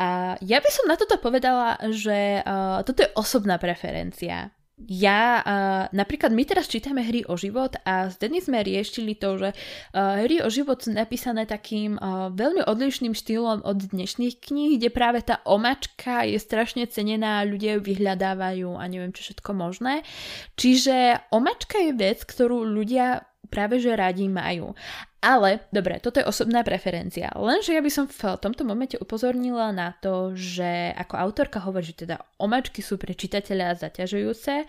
A 0.02 0.40
ja 0.42 0.58
by 0.58 0.70
som 0.74 0.90
na 0.90 0.98
toto 0.98 1.22
povedala, 1.22 1.78
že 1.94 2.42
uh, 2.42 2.82
toto 2.82 3.06
je 3.06 3.14
osobná 3.14 3.62
preferencia 3.62 4.50
ja, 4.88 5.44
uh, 5.44 5.84
napríklad 5.92 6.32
my 6.32 6.44
teraz 6.48 6.72
čítame 6.72 7.04
hry 7.04 7.28
o 7.28 7.36
život 7.36 7.76
a 7.84 8.08
s 8.08 8.16
Denny 8.16 8.40
sme 8.40 8.64
riešili 8.64 9.20
to, 9.20 9.36
že 9.36 9.50
uh, 9.52 10.24
hry 10.24 10.40
o 10.40 10.48
život 10.48 10.80
sú 10.80 10.96
napísané 10.96 11.44
takým 11.44 12.00
uh, 12.00 12.32
veľmi 12.32 12.64
odlišným 12.64 13.12
štýlom 13.12 13.68
od 13.68 13.78
dnešných 13.92 14.40
kníh, 14.40 14.80
kde 14.80 14.90
práve 14.90 15.20
tá 15.20 15.44
omačka 15.44 16.24
je 16.24 16.40
strašne 16.40 16.88
cenená, 16.88 17.44
ľudia 17.44 17.76
ju 17.76 17.82
vyhľadávajú 17.84 18.80
a 18.80 18.84
neviem 18.88 19.12
čo 19.12 19.28
všetko 19.28 19.52
možné. 19.52 20.08
Čiže 20.56 21.28
omačka 21.36 21.78
je 21.84 21.92
vec, 21.94 22.24
ktorú 22.24 22.64
ľudia 22.64 23.29
práve 23.50 23.82
že 23.82 23.98
radi 23.98 24.30
majú. 24.30 24.78
Ale, 25.20 25.68
dobre, 25.76 26.00
toto 26.00 26.24
je 26.24 26.30
osobná 26.30 26.64
preferencia. 26.64 27.28
Lenže 27.36 27.76
ja 27.76 27.84
by 27.84 27.92
som 27.92 28.08
v 28.08 28.40
tomto 28.40 28.64
momente 28.64 28.96
upozornila 28.96 29.76
na 29.76 29.92
to, 30.00 30.32
že 30.32 30.96
ako 30.96 31.20
autorka 31.20 31.60
hovorí, 31.60 31.92
že 31.92 32.08
teda 32.08 32.24
omačky 32.40 32.80
sú 32.80 32.96
pre 32.96 33.12
čitateľa 33.12 33.84
zaťažujúce 33.84 34.64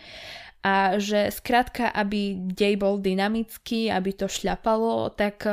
a 0.67 0.99
že 0.99 1.31
skrátka, 1.31 1.89
aby 1.95 2.35
dej 2.51 2.75
bol 2.77 2.99
dynamický, 2.99 3.95
aby 3.95 4.11
to 4.13 4.27
šľapalo, 4.27 5.15
tak 5.15 5.47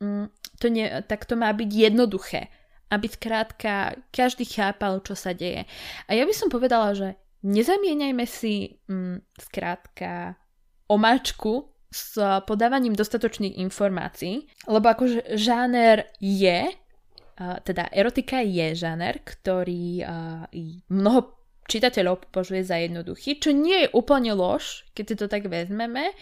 mm, 0.00 0.32
to, 0.56 0.66
nie, 0.72 0.88
tak 1.04 1.28
to 1.28 1.36
má 1.36 1.52
byť 1.52 1.70
jednoduché. 1.70 2.48
Aby 2.88 3.12
skrátka 3.12 4.00
každý 4.08 4.48
chápal, 4.48 5.04
čo 5.04 5.12
sa 5.12 5.36
deje. 5.36 5.68
A 6.08 6.16
ja 6.16 6.24
by 6.24 6.32
som 6.32 6.48
povedala, 6.48 6.96
že 6.96 7.20
nezamieňajme 7.44 8.24
si 8.24 8.80
mm, 8.88 9.28
skrátka 9.36 10.40
omáčku 10.88 11.68
s 11.88 12.20
podávaním 12.44 12.92
dostatočných 12.92 13.56
informácií, 13.64 14.44
lebo 14.68 14.92
akože 14.92 15.40
žáner 15.40 16.12
je, 16.20 16.68
teda 17.38 17.88
erotika 17.94 18.44
je 18.44 18.76
žáner, 18.76 19.24
ktorý 19.24 20.04
mnoho 20.92 21.20
čitateľov 21.68 22.28
považuje 22.32 22.64
za 22.64 22.80
jednoduchý, 22.80 23.40
čo 23.40 23.52
nie 23.52 23.84
je 23.84 23.92
úplne 23.92 24.32
lož, 24.32 24.88
keď 24.96 25.04
si 25.04 25.14
to 25.16 25.26
tak 25.28 25.48
vezmeme, 25.48 26.12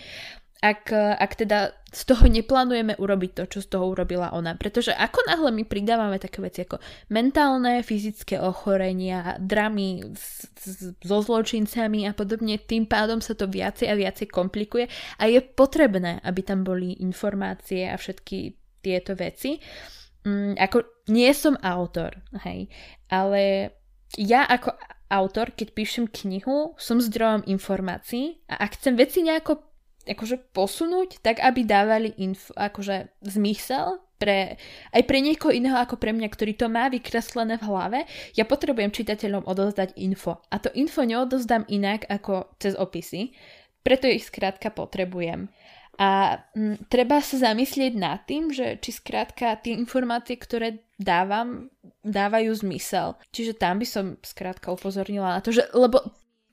ak, 0.61 0.93
ak 0.95 1.33
teda 1.37 1.77
z 1.97 2.03
toho 2.05 2.29
neplánujeme 2.29 2.97
urobiť 3.01 3.31
to, 3.33 3.45
čo 3.57 3.59
z 3.65 3.69
toho 3.73 3.89
urobila 3.89 4.33
ona. 4.37 4.53
Pretože 4.53 4.93
ako 4.93 5.25
náhle 5.25 5.51
my 5.53 5.65
pridávame 5.65 6.21
také 6.21 6.45
veci 6.45 6.65
ako 6.65 6.77
mentálne, 7.09 7.81
fyzické 7.81 8.37
ochorenia, 8.37 9.41
dramy 9.41 10.05
s, 10.13 10.45
s, 10.61 10.93
so 11.01 11.19
zločincami 11.25 12.05
a 12.05 12.13
podobne, 12.13 12.61
tým 12.61 12.85
pádom 12.85 13.25
sa 13.25 13.33
to 13.33 13.49
viacej 13.49 13.89
a 13.89 13.97
viacej 13.97 14.29
komplikuje 14.29 14.93
a 15.21 15.25
je 15.25 15.41
potrebné, 15.41 16.21
aby 16.21 16.41
tam 16.45 16.69
boli 16.69 17.01
informácie 17.01 17.89
a 17.89 17.97
všetky 17.97 18.57
tieto 18.85 19.17
veci. 19.17 19.57
Mm, 20.27 20.59
ako 20.59 21.07
nie 21.09 21.31
som 21.33 21.57
autor, 21.65 22.19
hej, 22.45 22.69
ale 23.09 23.73
ja 24.19 24.43
ako 24.43 24.75
autor, 25.07 25.55
keď 25.55 25.69
píšem 25.71 26.07
knihu, 26.11 26.75
som 26.77 26.99
zdrojom 26.99 27.47
informácií 27.47 28.43
a 28.51 28.67
ak 28.67 28.75
chcem 28.75 28.99
veci 28.99 29.23
nejako 29.23 29.76
akože 30.07 30.55
posunúť, 30.55 31.21
tak 31.21 31.43
aby 31.43 31.67
dávali 31.67 32.15
info, 32.23 32.55
akože 32.55 33.27
zmysel 33.27 34.01
pre, 34.17 34.57
aj 34.97 35.03
pre 35.05 35.19
niekoho 35.21 35.53
iného 35.53 35.77
ako 35.77 36.01
pre 36.01 36.17
mňa, 36.17 36.29
ktorý 36.33 36.57
to 36.57 36.73
má 36.73 36.89
vykreslené 36.89 37.61
v 37.61 37.67
hlave, 37.69 37.99
ja 38.33 38.49
potrebujem 38.49 38.93
čitateľom 38.93 39.45
odozdať 39.45 39.99
info. 40.01 40.41
A 40.49 40.57
to 40.57 40.73
info 40.73 41.05
neodozdám 41.05 41.69
inak 41.69 42.09
ako 42.09 42.49
cez 42.57 42.73
opisy, 42.73 43.37
preto 43.85 44.09
ich 44.09 44.27
skrátka 44.27 44.73
potrebujem. 44.73 45.53
A 45.97 46.41
m, 46.53 46.77
treba 46.93 47.25
sa 47.25 47.41
zamyslieť 47.41 47.93
nad 47.97 48.21
tým, 48.29 48.53
že 48.53 48.77
či 48.85 48.93
skrátka 48.93 49.57
tie 49.65 49.73
informácie, 49.73 50.37
ktoré 50.37 50.85
dávam, 51.01 51.73
dávajú 52.05 52.53
zmysel. 52.53 53.17
Čiže 53.33 53.57
tam 53.57 53.81
by 53.81 53.87
som 53.89 54.05
skrátka 54.21 54.69
upozornila 54.69 55.37
na 55.37 55.41
to, 55.41 55.57
že, 55.57 55.65
lebo 55.73 56.05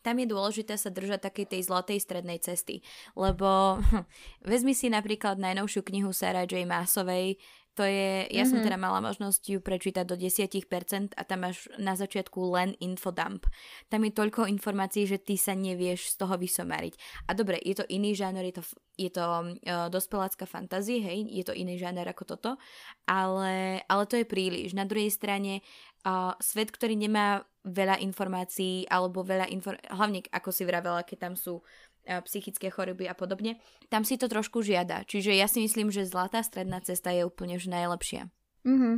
tam 0.03 0.19
je 0.19 0.27
dôležité 0.27 0.75
sa 0.75 0.91
držať 0.91 1.31
takej 1.31 1.57
tej 1.57 1.61
zlatej 1.63 1.99
strednej 2.03 2.43
cesty, 2.43 2.83
lebo 3.15 3.79
vezmi 4.51 4.75
si 4.75 4.91
napríklad 4.91 5.39
najnovšiu 5.39 5.81
knihu 5.87 6.11
Sarah 6.11 6.45
J. 6.45 6.67
Maasovej, 6.67 7.39
to 7.73 7.81
je, 7.81 8.29
ja 8.29 8.45
mm-hmm. 8.45 8.49
som 8.53 8.57
mhm. 8.61 8.65
teda 8.69 8.77
mala 8.77 9.01
možnosť 9.01 9.41
ju 9.49 9.57
prečítať 9.57 10.05
do 10.05 10.13
10% 10.13 11.17
a 11.17 11.21
tam 11.25 11.49
máš 11.49 11.65
na 11.81 11.97
začiatku 11.97 12.37
len 12.53 12.77
infodump. 12.77 13.49
Tam 13.89 14.05
je 14.05 14.13
toľko 14.13 14.45
informácií, 14.45 15.09
že 15.09 15.17
ty 15.17 15.41
sa 15.41 15.57
nevieš 15.57 16.13
z 16.13 16.15
toho 16.21 16.37
vysomariť. 16.37 16.93
A 17.25 17.33
dobre, 17.33 17.57
je 17.65 17.81
to 17.81 17.85
iný 17.89 18.13
žáner, 18.13 18.45
je 18.45 18.61
to, 18.61 18.63
je 18.93 19.09
to 19.09 19.25
uh, 19.25 19.89
dospelácka 19.89 20.45
fantázie, 20.45 21.01
hej, 21.01 21.25
je 21.33 21.43
to 21.49 21.53
iný 21.57 21.81
žáner 21.81 22.05
ako 22.05 22.37
toto, 22.37 22.61
ale, 23.09 23.81
ale 23.89 24.03
to 24.05 24.21
je 24.21 24.25
príliš. 24.29 24.77
Na 24.77 24.85
druhej 24.85 25.09
strane 25.09 25.65
uh, 26.05 26.37
svet, 26.37 26.69
ktorý 26.69 26.93
nemá 26.93 27.41
veľa 27.63 27.99
informácií 28.03 28.85
alebo 28.91 29.23
veľa 29.23 29.47
informácií, 29.51 29.87
hlavne 29.91 30.19
ako 30.29 30.49
si 30.51 30.63
vravela, 30.67 31.07
keď 31.07 31.17
tam 31.29 31.35
sú 31.39 31.63
psychické 32.03 32.67
choroby 32.67 33.07
a 33.07 33.15
podobne, 33.15 33.63
tam 33.87 34.03
si 34.03 34.19
to 34.19 34.27
trošku 34.27 34.59
žiada. 34.59 35.07
Čiže 35.07 35.39
ja 35.39 35.47
si 35.47 35.63
myslím, 35.63 35.87
že 35.87 36.03
zlatá 36.03 36.43
stredná 36.43 36.83
cesta 36.83 37.15
je 37.15 37.23
úplne 37.23 37.55
už 37.55 37.71
najlepšia. 37.71 38.27
Mm-hmm. 38.67 38.95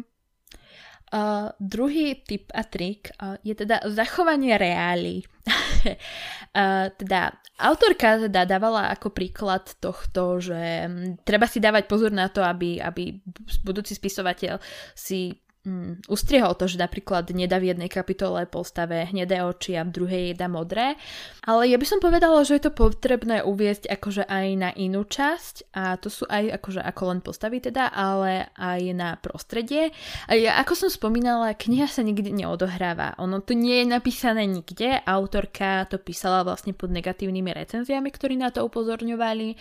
Uh, 1.13 1.54
druhý 1.62 2.17
tip 2.25 2.49
a 2.49 2.65
trik 2.65 3.13
uh, 3.21 3.38
je 3.45 3.54
teda 3.54 3.86
zachovanie 3.93 4.58
reálí. 4.58 5.21
uh, 5.21 6.89
teda 6.99 7.38
autorka 7.62 8.25
teda 8.25 8.49
dávala 8.49 8.89
ako 8.89 9.13
príklad 9.13 9.69
tohto, 9.78 10.41
že 10.41 10.89
um, 10.89 11.13
treba 11.21 11.45
si 11.45 11.62
dávať 11.62 11.86
pozor 11.86 12.10
na 12.10 12.25
to, 12.34 12.41
aby, 12.41 12.82
aby 12.82 13.21
budúci 13.62 13.93
spisovateľ 13.93 14.58
si 14.97 15.45
mm, 15.65 16.08
ustriehol 16.08 16.54
to, 16.56 16.69
že 16.69 16.78
napríklad 16.78 17.28
nedá 17.34 17.58
v 17.58 17.73
jednej 17.73 17.89
kapitole 17.89 18.45
postave 18.45 19.10
hnedé 19.10 19.41
oči 19.41 19.75
a 19.75 19.84
v 19.84 19.91
druhej 19.91 20.25
dá 20.38 20.45
modré. 20.45 20.95
Ale 21.43 21.67
ja 21.67 21.82
by 21.82 21.86
som 21.86 21.99
povedala, 21.99 22.45
že 22.45 22.62
je 22.62 22.69
to 22.69 22.78
potrebné 22.78 23.41
uviezť 23.41 23.89
akože 23.89 24.23
aj 24.30 24.47
na 24.56 24.69
inú 24.78 25.04
časť 25.04 25.73
a 25.73 25.97
to 25.97 26.13
sú 26.13 26.30
aj 26.30 26.62
akože 26.62 26.82
ako 26.86 27.01
len 27.10 27.19
postavy 27.25 27.58
teda, 27.60 27.89
ale 27.89 28.54
aj 28.56 28.82
na 28.93 29.10
prostredie. 29.17 29.89
A 30.30 30.38
ja, 30.38 30.62
ako 30.62 30.86
som 30.86 30.89
spomínala, 30.93 31.58
kniha 31.58 31.89
sa 31.89 32.06
nikdy 32.06 32.32
neodohráva. 32.32 33.17
Ono 33.17 33.41
tu 33.41 33.58
nie 33.58 33.82
je 33.82 33.88
napísané 33.89 34.45
nikde. 34.45 35.01
Autorka 35.04 35.89
to 35.89 35.97
písala 35.97 36.45
vlastne 36.45 36.78
pod 36.78 36.93
negatívnymi 36.93 37.51
recenziami, 37.51 38.13
ktorí 38.13 38.38
na 38.38 38.54
to 38.54 38.62
upozorňovali. 38.65 39.58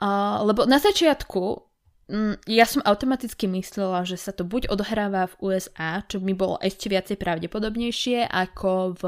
Uh, 0.00 0.40
lebo 0.48 0.64
na 0.64 0.80
začiatku 0.80 1.69
ja 2.46 2.66
som 2.66 2.82
automaticky 2.82 3.46
myslela, 3.46 4.02
že 4.02 4.18
sa 4.18 4.34
to 4.34 4.42
buď 4.42 4.68
odhráva 4.68 5.30
v 5.30 5.38
USA, 5.52 6.02
čo 6.04 6.18
mi 6.18 6.34
bolo 6.34 6.58
ešte 6.58 6.90
viacej 6.90 7.16
pravdepodobnejšie 7.16 8.26
ako 8.26 8.98
v 8.98 9.02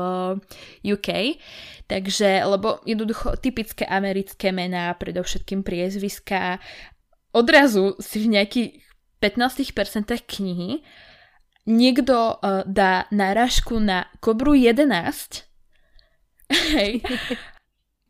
UK. 0.87 1.39
Takže, 1.91 2.47
lebo 2.47 2.79
jednoducho 2.87 3.37
typické 3.43 3.83
americké 3.85 4.55
mená, 4.55 4.95
predovšetkým 4.95 5.67
priezviska, 5.67 6.63
odrazu 7.35 7.99
si 7.99 8.23
v 8.23 8.39
nejakých 8.39 8.69
15% 9.19 10.07
knihy 10.27 10.83
niekto 11.67 12.43
uh, 12.43 12.67
dá 12.67 13.07
náražku 13.15 13.79
na 13.79 14.11
Kobru 14.19 14.55
11 14.55 15.53
Hej. 16.77 17.01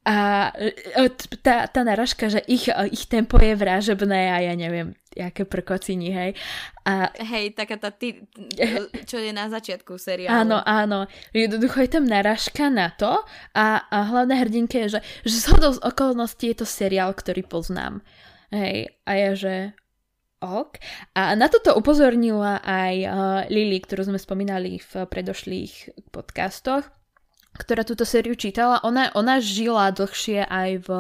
A 0.03 0.51
e, 0.59 1.07
tá, 1.47 1.71
tá 1.71 1.81
naražka, 1.87 2.27
že 2.27 2.43
ich, 2.51 2.67
e, 2.67 2.75
ich 2.91 3.07
tempo 3.07 3.39
je 3.39 3.55
vražebné 3.55 4.35
a 4.35 4.43
ja 4.43 4.55
neviem, 4.59 4.99
aké 5.15 5.47
prkociny, 5.47 6.11
hej. 6.11 6.31
A, 6.83 7.15
hej, 7.23 7.55
taká 7.55 7.79
tá, 7.79 7.95
ty, 7.95 8.27
čo 9.11 9.23
je 9.23 9.31
na 9.31 9.47
začiatku 9.47 9.95
seriálu. 9.95 10.35
Áno, 10.35 10.59
áno. 10.67 11.07
Jednoducho 11.31 11.87
je 11.87 11.91
tam 11.95 12.05
naražka 12.11 12.67
na 12.67 12.91
to 12.91 13.23
a, 13.55 13.87
a 13.87 13.97
hlavná 14.11 14.43
hrdinka 14.43 14.83
je, 14.87 14.99
že, 14.99 15.01
že 15.23 15.37
z 15.39 15.47
hodou 15.55 15.71
z 15.71 15.81
okolností 15.87 16.51
je 16.51 16.63
to 16.63 16.67
seriál, 16.67 17.15
ktorý 17.15 17.47
poznám. 17.47 18.03
Hej, 18.51 18.99
a 19.07 19.11
ja, 19.15 19.31
že 19.39 19.55
ok. 20.43 20.83
A 21.15 21.39
na 21.39 21.47
toto 21.47 21.79
upozornila 21.79 22.59
aj 22.59 22.95
uh, 23.07 23.15
Lily, 23.47 23.79
ktorú 23.87 24.11
sme 24.11 24.19
spomínali 24.19 24.83
v 24.83 25.07
predošlých 25.07 25.95
podcastoch, 26.11 26.91
ktorá 27.53 27.85
túto 27.85 28.09
sériu 28.09 28.33
čítala, 28.33 28.81
ona, 28.81 29.13
ona 29.13 29.37
žila 29.39 29.93
dlhšie 29.93 30.49
aj 30.49 30.71
v, 30.89 30.91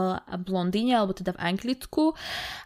Londýne, 0.52 1.00
alebo 1.00 1.16
teda 1.16 1.32
v 1.32 1.42
Anglicku, 1.42 2.12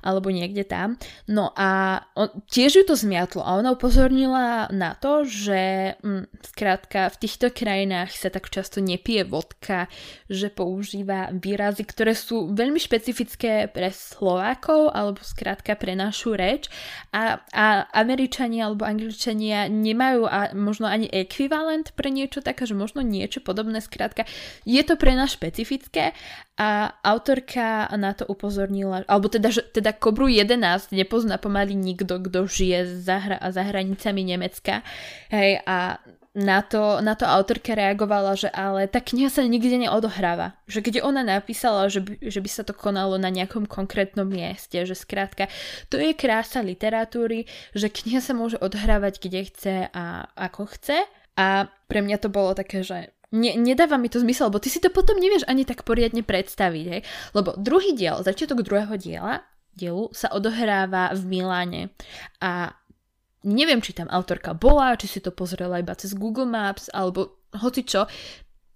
alebo 0.03 0.35
niekde 0.35 0.67
tam. 0.67 0.99
No 1.31 1.55
a 1.55 2.03
on, 2.19 2.29
tiež 2.51 2.83
ju 2.83 2.85
to 2.85 2.99
zmiatlo 2.99 3.47
a 3.47 3.55
ona 3.55 3.73
upozornila 3.79 4.67
na 4.75 4.99
to, 4.99 5.23
že 5.23 5.95
m, 6.03 6.27
mm, 6.27 6.51
skrátka 6.51 7.15
v 7.15 7.17
týchto 7.23 7.47
krajinách 7.55 8.11
sa 8.11 8.29
tak 8.29 8.51
často 8.51 8.83
nepije 8.83 9.23
vodka, 9.23 9.87
že 10.27 10.51
používa 10.51 11.31
výrazy, 11.31 11.87
ktoré 11.87 12.19
sú 12.19 12.51
veľmi 12.51 12.83
špecifické 12.83 13.71
pre 13.71 13.95
Slovákov, 13.95 14.91
alebo 14.91 15.23
skrátka 15.23 15.79
pre 15.79 15.95
našu 15.95 16.35
reč 16.35 16.67
a, 17.15 17.39
a 17.55 17.87
Američania 17.95 18.67
alebo 18.67 18.83
Angličania 18.83 19.71
nemajú 19.71 20.27
a 20.27 20.51
možno 20.53 20.91
ani 20.91 21.07
ekvivalent 21.07 21.95
pre 21.95 22.11
niečo 22.11 22.43
také, 22.43 22.67
že 22.67 22.75
možno 22.75 23.01
niečo 23.01 23.39
podobné 23.41 23.76
podobné. 23.77 23.85
Skrátka, 23.87 24.25
je 24.65 24.83
to 24.83 24.97
pre 24.97 25.15
nás 25.15 25.33
špecifické 25.33 26.13
a 26.57 26.97
autorka 27.05 27.89
na 27.97 28.17
to 28.17 28.25
upozornila, 28.27 29.05
alebo 29.07 29.29
teda, 29.29 29.53
že, 29.53 29.63
teda 29.63 29.93
Kobru 29.93 30.29
11 30.29 30.93
nepozná 30.93 31.37
pomaly 31.37 31.77
nikto, 31.77 32.19
kto 32.19 32.49
žije 32.49 33.01
za, 33.05 33.21
hra, 33.21 33.39
za 33.53 33.63
hranicami 33.63 34.25
Nemecka. 34.25 34.81
Hej, 35.29 35.61
a 35.69 36.01
na 36.37 36.61
to, 36.61 37.01
na 37.01 37.17
to 37.17 37.25
autorka 37.25 37.73
reagovala, 37.73 38.37
že 38.37 38.53
ale 38.53 38.85
tá 38.85 39.01
kniha 39.01 39.33
sa 39.33 39.41
nikde 39.41 39.89
neodohráva. 39.89 40.53
Že 40.69 40.85
keď 40.85 40.95
ona 41.01 41.25
napísala, 41.25 41.89
že 41.89 42.05
by, 42.05 42.29
že 42.29 42.45
by 42.45 42.51
sa 42.53 42.61
to 42.61 42.77
konalo 42.77 43.17
na 43.17 43.33
nejakom 43.33 43.65
konkrétnom 43.65 44.29
mieste, 44.29 44.77
že 44.85 44.93
skrátka, 44.93 45.49
to 45.89 45.97
je 45.97 46.13
krása 46.13 46.61
literatúry, 46.61 47.49
že 47.73 47.89
kniha 47.89 48.21
sa 48.21 48.37
môže 48.37 48.61
odhrávať 48.61 49.17
kde 49.17 49.41
chce 49.49 49.77
a 49.97 50.29
ako 50.37 50.69
chce. 50.77 51.09
A 51.37 51.69
pre 51.85 52.01
mňa 52.01 52.17
to 52.17 52.33
bolo 52.33 52.57
také, 52.57 52.81
že 52.81 53.13
ne, 53.33 53.57
nedáva 53.59 53.97
mi 53.97 54.07
to 54.07 54.23
zmysel, 54.23 54.53
lebo 54.53 54.63
ty 54.63 54.71
si 54.71 54.79
to 54.79 54.93
potom 54.93 55.19
nevieš 55.19 55.47
ani 55.51 55.67
tak 55.67 55.83
poriadne 55.83 56.23
predstaviť, 56.23 56.85
hej? 56.87 57.01
Lebo 57.35 57.59
druhý 57.59 57.97
diel, 57.97 58.23
začiatok 58.23 58.63
druhého 58.63 58.95
diela, 59.01 59.43
dielu 59.75 60.11
sa 60.15 60.31
odohráva 60.33 61.13
v 61.13 61.23
Miláne 61.27 61.83
a 62.41 62.73
neviem, 63.47 63.79
či 63.85 63.95
tam 63.95 64.11
autorka 64.11 64.57
bola, 64.57 64.99
či 64.99 65.07
si 65.07 65.21
to 65.23 65.31
pozrela 65.31 65.79
iba 65.79 65.95
cez 65.95 66.17
Google 66.17 66.49
Maps, 66.49 66.91
alebo 66.91 67.45
hoci 67.55 67.87
čo, 67.87 68.11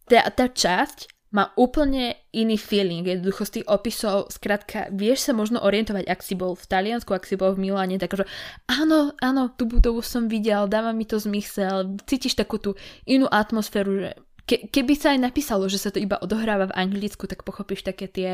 tá, 0.06 0.22
tá 0.30 0.46
časť 0.46 1.20
má 1.30 1.54
úplne 1.54 2.18
iný 2.34 2.58
feeling, 2.58 3.06
jednoducho 3.06 3.46
z 3.46 3.52
tých 3.62 3.66
opisov, 3.70 4.34
skrátka, 4.34 4.90
vieš 4.90 5.30
sa 5.30 5.32
možno 5.32 5.62
orientovať, 5.62 6.10
ak 6.10 6.26
si 6.26 6.34
bol 6.34 6.58
v 6.58 6.66
Taliansku, 6.66 7.14
ak 7.14 7.22
si 7.22 7.38
bol 7.38 7.54
v 7.54 7.70
Miláne, 7.70 8.02
takže 8.02 8.26
áno, 8.66 9.14
áno, 9.22 9.54
tú 9.54 9.70
budovu 9.70 10.02
som 10.02 10.26
videl, 10.26 10.66
dáva 10.66 10.90
mi 10.90 11.06
to 11.06 11.22
zmysel, 11.22 11.94
cítiš 12.02 12.34
takú 12.34 12.58
tú 12.58 12.74
inú 13.06 13.30
atmosféru, 13.30 13.90
že 14.02 14.10
ke, 14.50 14.66
keby 14.66 14.98
sa 14.98 15.14
aj 15.14 15.20
napísalo, 15.22 15.70
že 15.70 15.78
sa 15.78 15.94
to 15.94 16.02
iba 16.02 16.18
odohráva 16.18 16.66
v 16.66 16.76
Anglicku, 16.90 17.30
tak 17.30 17.46
pochopíš 17.46 17.86
také 17.86 18.10
tie 18.10 18.30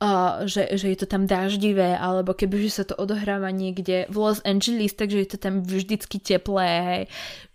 uh, 0.00 0.48
že, 0.48 0.72
že 0.80 0.88
je 0.88 0.96
to 0.96 1.04
tam 1.04 1.28
dáždivé, 1.28 2.00
alebo 2.00 2.32
keby 2.32 2.64
že 2.64 2.80
sa 2.80 2.84
to 2.88 2.96
odohráva 2.96 3.52
niekde 3.52 4.08
v 4.08 4.16
Los 4.16 4.40
Angeles, 4.48 4.96
takže 4.96 5.20
je 5.20 5.28
to 5.36 5.38
tam 5.38 5.60
vždycky 5.60 6.16
teplé, 6.16 6.70
hej 6.80 7.02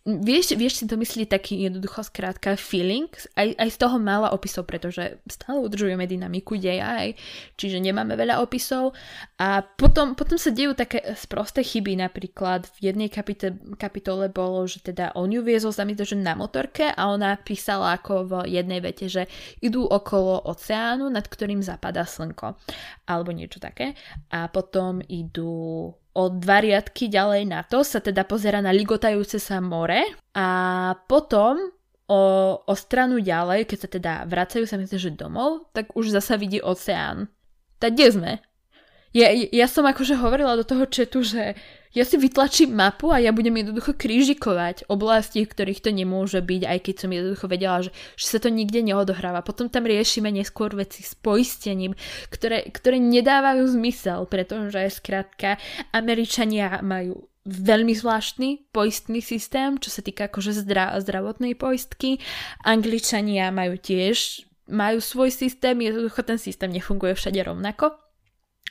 vieš, 0.05 0.53
vieš 0.53 0.81
si 0.81 0.85
myslieť 0.85 1.33
taký 1.33 1.65
jednoducho 1.65 2.05
skrátka 2.05 2.53
feeling, 2.53 3.09
aj, 3.33 3.57
aj 3.57 3.69
z 3.73 3.77
toho 3.81 3.97
mála 3.97 4.29
opisov, 4.29 4.69
pretože 4.69 5.17
stále 5.25 5.65
udržujeme 5.65 6.05
dynamiku 6.05 6.53
deja, 6.61 7.01
aj, 7.01 7.17
čiže 7.57 7.81
nemáme 7.81 8.13
veľa 8.13 8.37
opisov. 8.37 8.93
A 9.41 9.65
potom, 9.65 10.13
potom 10.13 10.37
sa 10.37 10.53
dejú 10.53 10.77
také 10.77 11.01
sprosté 11.17 11.65
chyby, 11.65 11.97
napríklad 11.97 12.69
v 12.77 12.93
jednej 12.93 13.09
kapite, 13.09 13.57
kapitole 13.81 14.29
bolo, 14.29 14.69
že 14.69 14.85
teda 14.85 15.17
on 15.17 15.33
ju 15.33 15.41
viezol 15.41 15.73
za 15.73 15.81
že 15.85 16.13
na 16.13 16.37
motorke 16.37 16.93
a 16.93 17.09
ona 17.09 17.33
písala 17.41 17.97
ako 17.97 18.13
v 18.29 18.33
jednej 18.61 18.85
vete, 18.85 19.09
že 19.09 19.25
idú 19.65 19.89
okolo 19.89 20.45
oceánu, 20.45 21.09
nad 21.09 21.25
ktorým 21.25 21.65
zapadá 21.65 22.05
slnko, 22.05 22.53
alebo 23.09 23.33
niečo 23.33 23.57
také. 23.57 23.97
A 24.29 24.45
potom 24.53 25.01
idú 25.01 25.89
o 26.15 26.31
dva 26.31 26.63
riadky 26.63 27.11
ďalej 27.11 27.43
na 27.43 27.61
to 27.67 27.83
sa 27.83 27.99
teda 27.99 28.23
pozera 28.23 28.63
na 28.63 28.71
ligotajúce 28.71 29.35
sa 29.35 29.59
more 29.59 30.15
a 30.31 30.47
potom 31.11 31.75
o, 32.07 32.21
o 32.61 32.73
stranu 32.77 33.19
ďalej, 33.19 33.67
keď 33.67 33.77
sa 33.77 33.89
teda 33.89 34.13
vracajú 34.29 34.63
sa 34.63 34.79
myslím, 34.79 34.99
že 35.01 35.11
domov, 35.17 35.67
tak 35.75 35.91
už 35.97 36.13
zasa 36.13 36.37
vidí 36.39 36.61
oceán. 36.63 37.27
Tak 37.81 37.97
kde 37.97 38.07
sme? 38.13 38.31
Ja, 39.15 39.31
ja 39.31 39.67
som 39.71 39.87
akože 39.87 40.19
hovorila 40.19 40.59
do 40.59 40.67
toho 40.67 40.83
četu, 40.91 41.23
že 41.23 41.55
ja 41.95 42.03
si 42.03 42.19
vytlačím 42.19 42.75
mapu 42.75 43.07
a 43.07 43.23
ja 43.23 43.31
budem 43.31 43.55
jednoducho 43.63 43.95
krížikovať 43.95 44.91
oblasti, 44.91 45.47
v 45.47 45.51
ktorých 45.55 45.79
to 45.79 45.95
nemôže 45.95 46.43
byť, 46.43 46.61
aj 46.67 46.79
keď 46.83 46.95
som 46.99 47.15
jednoducho 47.15 47.45
vedela, 47.47 47.79
že, 47.79 47.95
že 48.19 48.25
sa 48.27 48.43
to 48.43 48.51
nikde 48.51 48.83
neodohráva. 48.83 49.39
Potom 49.47 49.71
tam 49.71 49.87
riešime 49.87 50.27
neskôr 50.35 50.75
veci 50.75 51.07
s 51.07 51.15
poistením, 51.15 51.95
ktoré, 52.27 52.67
ktoré 52.67 52.99
nedávajú 52.99 53.63
zmysel, 53.71 54.27
pretože 54.27 54.99
skrátka 54.99 55.55
Američania 55.95 56.83
majú 56.83 57.31
veľmi 57.47 57.95
zvláštny 57.95 58.75
poistný 58.75 59.23
systém, 59.23 59.79
čo 59.79 59.87
sa 59.95 60.03
týka 60.03 60.27
akože 60.27 60.51
zdra- 60.51 60.99
zdravotnej 60.99 61.55
poistky. 61.55 62.19
Angličania 62.67 63.47
majú 63.55 63.79
tiež 63.79 64.43
majú 64.65 64.97
svoj 64.97 65.29
systém, 65.29 65.77
jednoducho 65.77 66.25
ten 66.25 66.41
systém 66.41 66.73
nefunguje 66.73 67.13
všade 67.13 67.37
rovnako. 67.37 68.04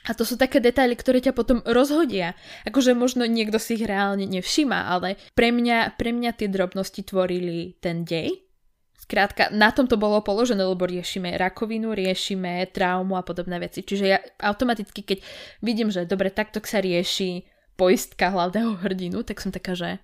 A 0.05 0.13
to 0.13 0.21
sú 0.21 0.37
také 0.37 0.61
detaily, 0.61 0.93
ktoré 0.93 1.17
ťa 1.17 1.33
potom 1.33 1.65
rozhodia. 1.65 2.37
Akože 2.69 2.93
možno 2.93 3.25
niekto 3.25 3.57
si 3.57 3.77
ich 3.77 3.85
reálne 3.89 4.29
nevšíma, 4.29 4.89
ale 4.89 5.17
pre 5.33 5.49
mňa, 5.49 5.97
pre 5.97 6.13
mňa 6.13 6.31
tie 6.37 6.47
drobnosti 6.49 7.01
tvorili 7.01 7.77
ten 7.81 8.05
dej. 8.05 8.45
Skrátka, 9.05 9.53
na 9.53 9.69
tom 9.69 9.85
to 9.85 10.01
bolo 10.01 10.17
položené, 10.25 10.65
lebo 10.65 10.89
riešime 10.89 11.37
rakovinu, 11.37 11.93
riešime 11.93 12.65
traumu 12.73 13.17
a 13.17 13.25
podobné 13.25 13.61
veci. 13.61 13.85
Čiže 13.85 14.05
ja 14.05 14.17
automaticky, 14.41 15.05
keď 15.05 15.21
vidím, 15.61 15.93
že 15.93 16.09
dobre, 16.09 16.33
takto 16.33 16.57
sa 16.65 16.81
rieši 16.81 17.45
poistka 17.77 18.33
hlavného 18.33 18.81
hrdinu, 18.81 19.21
tak 19.21 19.43
som 19.43 19.53
taká, 19.53 19.77
že 19.77 20.01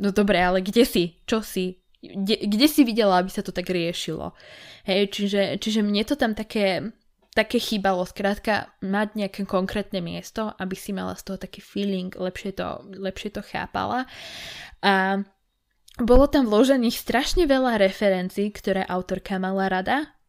no 0.00 0.08
dobre, 0.08 0.40
ale 0.40 0.64
kde 0.64 0.88
si? 0.88 1.04
Čo 1.28 1.44
si? 1.44 1.84
Kde, 2.00 2.48
kde 2.48 2.64
si 2.64 2.80
videla, 2.80 3.20
aby 3.20 3.28
sa 3.28 3.44
to 3.44 3.52
tak 3.52 3.68
riešilo? 3.68 4.32
Hej, 4.88 5.12
čiže, 5.12 5.60
čiže 5.60 5.84
mne 5.84 6.00
to 6.08 6.16
tam 6.16 6.32
také, 6.32 6.96
také 7.34 7.62
chýbalo, 7.62 8.02
skrátka 8.02 8.74
mať 8.82 9.08
nejaké 9.14 9.40
konkrétne 9.46 10.02
miesto, 10.02 10.50
aby 10.58 10.74
si 10.74 10.90
mala 10.90 11.14
z 11.14 11.30
toho 11.30 11.38
taký 11.38 11.62
feeling, 11.62 12.10
lepšie 12.10 12.58
to, 12.58 12.82
lepšie 12.90 13.30
to 13.30 13.42
chápala. 13.42 14.10
A 14.82 15.22
bolo 16.00 16.26
tam 16.26 16.48
vložených 16.50 16.96
strašne 16.96 17.44
veľa 17.46 17.78
referencií, 17.78 18.50
ktoré 18.50 18.82
autorka 18.82 19.38
mala 19.38 19.70
rada 19.70 20.19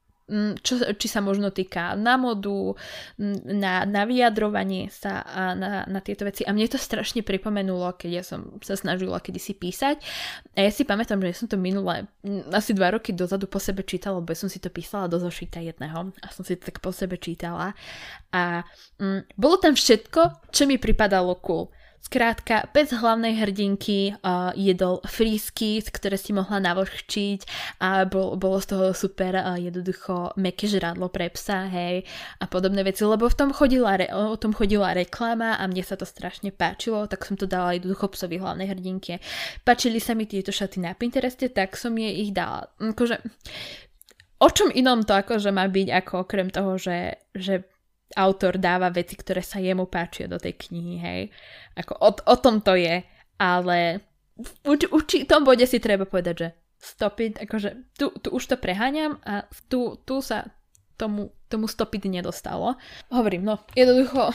čo, 0.63 0.79
či 0.95 1.07
sa 1.11 1.19
možno 1.19 1.51
týka 1.51 1.99
na 1.99 2.15
modu, 2.15 2.75
mm, 3.19 3.51
na, 3.51 3.83
na 3.83 4.07
vyjadrovanie 4.07 4.87
sa 4.87 5.21
a 5.27 5.51
na, 5.51 5.83
na 5.85 5.99
tieto 5.99 6.23
veci. 6.23 6.47
A 6.47 6.55
mne 6.55 6.71
to 6.71 6.79
strašne 6.79 7.19
pripomenulo, 7.21 7.91
keď 7.99 8.11
ja 8.11 8.23
som 8.23 8.55
sa 8.63 8.79
snažila 8.79 9.19
kedysi 9.19 9.53
písať. 9.59 9.99
A 10.55 10.67
ja 10.67 10.71
si 10.71 10.87
pamätám, 10.87 11.19
že 11.19 11.27
ja 11.27 11.35
som 11.35 11.47
to 11.51 11.59
minule, 11.59 12.07
mm, 12.23 12.51
asi 12.55 12.71
dva 12.71 12.95
roky 12.95 13.11
dozadu 13.11 13.51
po 13.51 13.59
sebe 13.59 13.83
čítala, 13.83 14.23
lebo 14.23 14.31
som 14.31 14.47
si 14.47 14.63
to 14.63 14.71
písala 14.71 15.11
do 15.11 15.19
zošita 15.19 15.59
jedného 15.59 16.15
a 16.15 16.27
som 16.31 16.47
si 16.47 16.55
to 16.55 16.71
tak 16.71 16.79
po 16.79 16.95
sebe 16.95 17.19
čítala. 17.19 17.75
A 18.31 18.63
mm, 19.03 19.35
bolo 19.35 19.59
tam 19.59 19.75
všetko, 19.75 20.51
čo 20.55 20.63
mi 20.63 20.79
pripadalo 20.79 21.35
cool. 21.43 21.67
Skrátka, 22.01 22.65
bez 22.73 22.89
hlavnej 22.89 23.37
hrdinky 23.37 24.17
uh, 24.25 24.49
jedol 24.57 25.05
frísky, 25.05 25.85
ktoré 25.85 26.17
si 26.17 26.33
mohla 26.33 26.57
navlhčiť 26.57 27.45
a 27.77 28.09
bol, 28.09 28.41
bolo 28.41 28.57
z 28.57 28.73
toho 28.73 28.85
super 28.97 29.37
uh, 29.37 29.53
jednoducho 29.53 30.33
meké 30.41 30.65
žradlo 30.65 31.13
pre 31.13 31.29
psa, 31.29 31.69
hej, 31.69 32.01
a 32.41 32.49
podobné 32.49 32.81
veci, 32.81 33.05
lebo 33.05 33.29
v 33.29 33.37
tom 33.37 33.53
chodila 33.53 34.01
re, 34.01 34.09
o 34.11 34.33
tom 34.33 34.49
chodila 34.49 34.97
reklama 34.97 35.61
a 35.61 35.63
mne 35.69 35.85
sa 35.85 35.93
to 35.93 36.09
strašne 36.09 36.49
páčilo, 36.49 37.05
tak 37.05 37.21
som 37.21 37.37
to 37.37 37.45
dala 37.45 37.77
jednoducho 37.77 38.09
psovi 38.17 38.41
hlavnej 38.41 38.73
hrdinke. 38.73 39.21
Páčili 39.61 40.01
sa 40.01 40.17
mi 40.17 40.25
tieto 40.25 40.49
šaty 40.49 40.81
na 40.81 40.97
Pintereste, 40.97 41.53
tak 41.53 41.77
som 41.77 41.93
jej 41.93 42.17
ich 42.17 42.33
dala. 42.33 42.65
Akože, 42.81 43.21
o 44.41 44.49
čom 44.49 44.73
inom 44.73 45.05
to 45.05 45.13
akože 45.13 45.53
má 45.53 45.69
byť, 45.69 45.87
ako 46.01 46.13
okrem 46.25 46.49
toho, 46.49 46.81
že, 46.81 47.21
že 47.37 47.70
autor 48.15 48.58
dáva 48.58 48.91
veci, 48.91 49.15
ktoré 49.15 49.43
sa 49.43 49.60
jemu 49.60 49.88
páčia 49.88 50.28
do 50.28 50.38
tej 50.38 50.58
knihy, 50.67 50.95
hej. 51.00 51.21
Ako 51.76 51.93
o, 51.97 52.10
o 52.13 52.36
tom 52.39 52.60
to 52.63 52.76
je, 52.76 53.04
ale 53.41 53.80
v 54.38 54.52
uči, 54.67 55.26
tom 55.30 55.45
bode 55.45 55.63
si 55.65 55.78
treba 55.78 56.06
povedať, 56.08 56.36
že 56.38 56.50
stopiť, 56.82 57.45
akože 57.45 57.69
tu, 57.93 58.10
tu 58.10 58.28
už 58.34 58.43
to 58.50 58.56
preháňam 58.58 59.21
a 59.21 59.45
tu, 59.69 60.02
tu 60.02 60.19
sa 60.26 60.50
tomu, 60.97 61.30
tomu 61.45 61.69
stopiť 61.69 62.10
nedostalo. 62.10 62.78
Hovorím, 63.13 63.45
no 63.45 63.62
jednoducho 63.78 64.34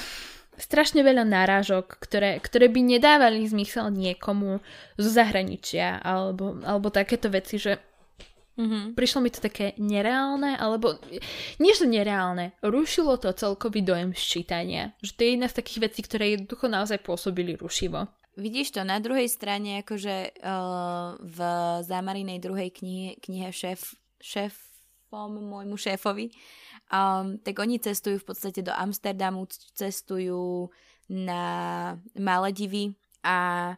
strašne 0.57 1.05
veľa 1.05 1.27
náražok, 1.27 2.01
ktoré, 2.01 2.41
ktoré 2.41 2.71
by 2.73 2.81
nedávali 2.97 3.45
zmysel 3.45 3.93
niekomu 3.93 4.63
zo 4.97 5.11
zahraničia 5.11 6.01
alebo, 6.01 6.57
alebo 6.65 6.89
takéto 6.89 7.29
veci, 7.29 7.61
že 7.61 7.83
Mm-hmm. 8.57 8.97
Prišlo 8.97 9.21
mi 9.21 9.29
to 9.29 9.45
také 9.45 9.77
nereálne, 9.77 10.57
alebo 10.57 10.97
nie 11.61 11.73
že 11.77 11.85
nereálne, 11.85 12.57
rušilo 12.65 13.21
to 13.21 13.29
celkový 13.37 13.85
dojem 13.85 14.17
ščítania. 14.17 14.97
Že 15.05 15.13
to 15.13 15.21
je 15.21 15.31
jedna 15.37 15.49
z 15.53 15.57
takých 15.61 15.81
vecí, 15.85 16.01
ktoré 16.01 16.25
jednoducho 16.33 16.67
naozaj 16.73 17.05
pôsobili 17.05 17.53
rušivo. 17.53 18.09
Vidíš 18.37 18.77
to, 18.77 18.85
na 18.85 19.01
druhej 19.01 19.29
strane, 19.33 19.81
akože 19.81 20.41
uh, 20.45 21.17
v 21.21 21.39
Zamarinej 21.85 22.41
druhej 22.41 22.69
knihe, 22.69 23.17
knihe 23.21 23.49
šéf, 23.49 23.97
šéfom, 24.21 25.37
môjmu 25.41 25.77
šéfovi, 25.77 26.33
um, 26.93 27.41
tak 27.41 27.57
oni 27.57 27.81
cestujú 27.81 28.21
v 28.21 28.29
podstate 28.29 28.61
do 28.61 28.77
Amsterdamu, 28.77 29.49
cestujú 29.73 30.69
na 31.09 31.45
Maledivy 32.13 32.93
a 33.25 33.73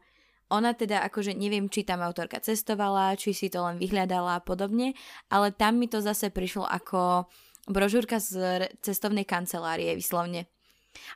ona 0.49 0.73
teda 0.73 1.05
akože 1.05 1.37
neviem, 1.37 1.69
či 1.69 1.85
tam 1.85 2.01
autorka 2.01 2.41
cestovala, 2.41 3.17
či 3.21 3.37
si 3.37 3.53
to 3.53 3.61
len 3.65 3.77
vyhľadala 3.77 4.41
a 4.41 4.45
podobne, 4.45 4.97
ale 5.29 5.53
tam 5.53 5.77
mi 5.77 5.87
to 5.89 6.01
zase 6.01 6.33
prišlo 6.33 6.65
ako 6.65 7.29
brožúrka 7.69 8.17
z 8.17 8.65
cestovnej 8.81 9.29
kancelárie 9.29 9.93
vyslovne. 9.93 10.49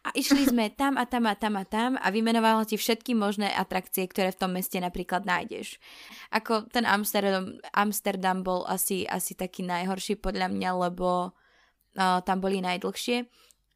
A 0.04 0.12
išli 0.12 0.44
sme 0.52 0.68
tam 0.68 1.00
a 1.00 1.08
tam 1.08 1.24
a 1.26 1.34
tam 1.34 1.56
a 1.56 1.64
tam 1.64 1.90
a 1.96 2.06
vymenovala 2.12 2.68
ti 2.68 2.76
všetky 2.76 3.16
možné 3.16 3.48
atrakcie, 3.48 4.04
ktoré 4.04 4.30
v 4.36 4.40
tom 4.40 4.52
meste 4.52 4.76
napríklad 4.78 5.24
nájdeš. 5.24 5.80
Ako 6.30 6.68
ten 6.68 6.84
Amsterdam, 6.84 7.56
Amsterdam 7.72 8.44
bol 8.44 8.68
asi, 8.68 9.08
asi 9.08 9.32
taký 9.32 9.64
najhorší 9.64 10.20
podľa 10.20 10.52
mňa, 10.52 10.70
lebo 10.88 11.32
uh, 11.32 12.20
tam 12.22 12.38
boli 12.44 12.60
najdlhšie 12.60 13.26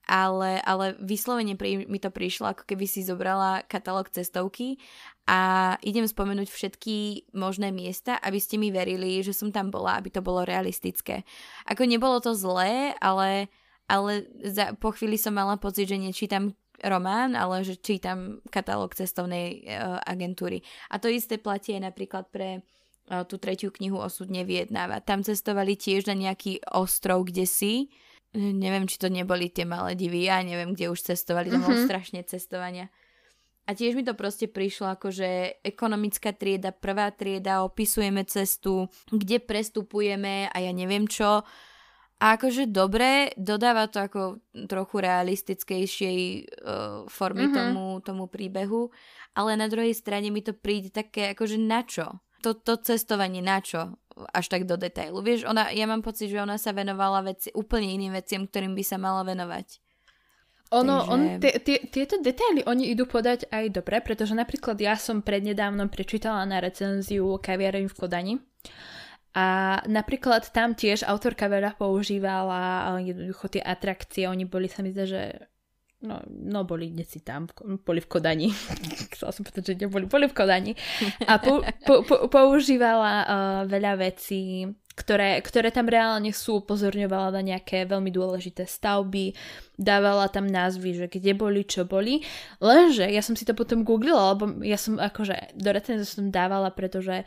ale, 0.06 0.62
ale 0.62 0.94
vyslovene 1.02 1.58
pri, 1.58 1.84
mi 1.90 1.98
to 1.98 2.14
prišlo, 2.14 2.54
ako 2.54 2.62
keby 2.62 2.86
si 2.86 3.02
zobrala 3.02 3.66
katalóg 3.66 4.08
cestovky 4.14 4.78
a 5.26 5.74
idem 5.82 6.06
spomenúť 6.06 6.46
všetky 6.46 7.28
možné 7.34 7.74
miesta, 7.74 8.14
aby 8.22 8.38
ste 8.38 8.62
mi 8.62 8.70
verili, 8.70 9.18
že 9.26 9.34
som 9.34 9.50
tam 9.50 9.74
bola, 9.74 9.98
aby 9.98 10.14
to 10.14 10.22
bolo 10.22 10.46
realistické. 10.46 11.26
Ako 11.66 11.82
nebolo 11.82 12.22
to 12.22 12.38
zlé, 12.38 12.94
ale, 13.02 13.50
ale 13.90 14.30
za, 14.46 14.78
po 14.78 14.94
chvíli 14.94 15.18
som 15.18 15.34
mala 15.34 15.58
pocit, 15.58 15.90
že 15.90 15.98
nečítam 15.98 16.54
román, 16.86 17.34
ale 17.34 17.66
že 17.66 17.74
čítam 17.74 18.38
katalóg 18.54 18.94
cestovnej 18.94 19.66
uh, 19.66 19.98
agentúry. 20.06 20.62
A 20.94 21.02
to 21.02 21.10
isté 21.10 21.42
platí 21.42 21.74
aj 21.74 21.90
napríklad 21.90 22.30
pre 22.30 22.62
uh, 23.10 23.26
tú 23.26 23.42
tretiu 23.42 23.74
knihu 23.74 23.98
Osud 23.98 24.30
nevyjednáva. 24.30 25.02
Tam 25.02 25.26
cestovali 25.26 25.74
tiež 25.74 26.06
na 26.06 26.14
nejaký 26.14 26.62
ostrov, 26.70 27.26
kde 27.26 27.48
si, 27.48 27.90
neviem, 28.36 28.84
či 28.84 29.00
to 29.00 29.08
neboli 29.08 29.48
tie 29.48 29.64
malé 29.64 29.96
divy, 29.96 30.28
ja 30.28 30.44
neviem, 30.44 30.76
kde 30.76 30.92
už 30.92 31.00
cestovali, 31.00 31.48
to 31.48 31.56
mm-hmm. 31.56 31.88
strašne 31.88 32.20
cestovania. 32.28 32.92
A 33.66 33.74
tiež 33.74 33.98
mi 33.98 34.06
to 34.06 34.14
proste 34.14 34.46
prišlo 34.46 34.94
ako, 34.94 35.10
že 35.10 35.58
ekonomická 35.66 36.30
trieda, 36.30 36.70
prvá 36.70 37.10
trieda, 37.10 37.66
opisujeme 37.66 38.22
cestu, 38.22 38.86
kde 39.10 39.42
prestupujeme 39.42 40.46
a 40.54 40.56
ja 40.62 40.70
neviem 40.70 41.10
čo. 41.10 41.42
A 42.16 42.24
akože 42.38 42.70
dobre, 42.70 43.34
dodáva 43.36 43.90
to 43.90 44.00
ako 44.00 44.40
trochu 44.70 44.96
realistickejšej 45.04 46.18
uh, 46.64 47.04
formy 47.10 47.50
mm-hmm. 47.50 47.56
tomu, 47.58 47.84
tomu 48.00 48.24
príbehu, 48.30 48.88
ale 49.36 49.58
na 49.58 49.68
druhej 49.68 49.92
strane 49.92 50.32
mi 50.32 50.40
to 50.40 50.56
príde 50.56 50.94
také 50.94 51.34
akože 51.36 51.58
na 51.60 51.84
čo? 51.84 52.22
To, 52.46 52.54
to 52.54 52.78
cestovanie 52.78 53.42
na 53.42 53.58
čo? 53.58 53.98
až 54.32 54.48
tak 54.48 54.64
do 54.64 54.80
detailu. 54.80 55.20
Vieš, 55.20 55.44
ona, 55.44 55.68
ja 55.68 55.84
mám 55.84 56.00
pocit, 56.00 56.32
že 56.32 56.40
ona 56.40 56.56
sa 56.56 56.72
venovala 56.72 57.20
veci, 57.20 57.52
úplne 57.52 57.92
iným 57.92 58.16
veciam, 58.16 58.48
ktorým 58.48 58.72
by 58.72 58.80
sa 58.80 58.96
mala 58.96 59.20
venovať. 59.28 59.76
Ono, 60.74 60.94
Takže... 60.98 61.12
on, 61.12 61.20
tie, 61.62 61.78
tieto 61.86 62.18
detaily 62.18 62.66
oni 62.66 62.90
idú 62.90 63.06
podať 63.06 63.46
aj 63.54 63.70
dobre, 63.70 64.02
pretože 64.02 64.34
napríklad 64.34 64.74
ja 64.82 64.98
som 64.98 65.22
prednedávnom 65.22 65.86
prečítala 65.86 66.42
na 66.42 66.58
recenziu 66.58 67.38
kaviareň 67.38 67.86
v 67.86 67.94
Kodani 67.94 68.34
a 69.36 69.78
napríklad 69.86 70.50
tam 70.50 70.74
tiež 70.74 71.06
autorka 71.06 71.46
veľa 71.46 71.78
používala 71.78 72.98
jednoducho 72.98 73.46
tie 73.46 73.62
atrakcie, 73.62 74.26
oni 74.26 74.42
boli 74.42 74.66
sa 74.66 74.82
mi 74.82 74.90
zdá, 74.90 75.06
že 75.06 75.46
No, 76.04 76.20
no 76.28 76.68
boli 76.68 76.92
desi 76.92 77.24
tam, 77.24 77.48
boli 77.80 78.04
v 78.04 78.08
Kodani. 78.08 78.52
Chcela 79.16 79.32
som 79.32 79.48
povedať, 79.48 79.72
že 79.72 79.74
neboli, 79.80 80.04
boli 80.04 80.28
v 80.28 80.36
Kodani. 80.36 80.72
A 81.24 81.40
po, 81.40 81.64
po, 81.88 82.04
po, 82.04 82.28
používala 82.28 83.12
uh, 83.24 83.28
veľa 83.64 83.96
vecí, 83.96 84.68
ktoré, 84.92 85.40
ktoré 85.40 85.72
tam 85.72 85.88
reálne 85.88 86.36
sú, 86.36 86.60
upozorňovala 86.60 87.40
na 87.40 87.42
nejaké 87.56 87.88
veľmi 87.88 88.12
dôležité 88.12 88.68
stavby, 88.68 89.32
dávala 89.80 90.28
tam 90.28 90.44
názvy, 90.44 91.00
že 91.00 91.06
kde 91.08 91.32
boli, 91.32 91.64
čo 91.64 91.88
boli. 91.88 92.20
Lenže 92.60 93.08
ja 93.08 93.24
som 93.24 93.32
si 93.32 93.48
to 93.48 93.56
potom 93.56 93.80
googlila, 93.80 94.36
lebo 94.36 94.60
ja 94.60 94.76
som 94.76 95.00
akože 95.00 95.56
do 95.56 95.70
recenzie 95.72 96.04
som 96.04 96.28
dávala, 96.28 96.76
pretože 96.76 97.24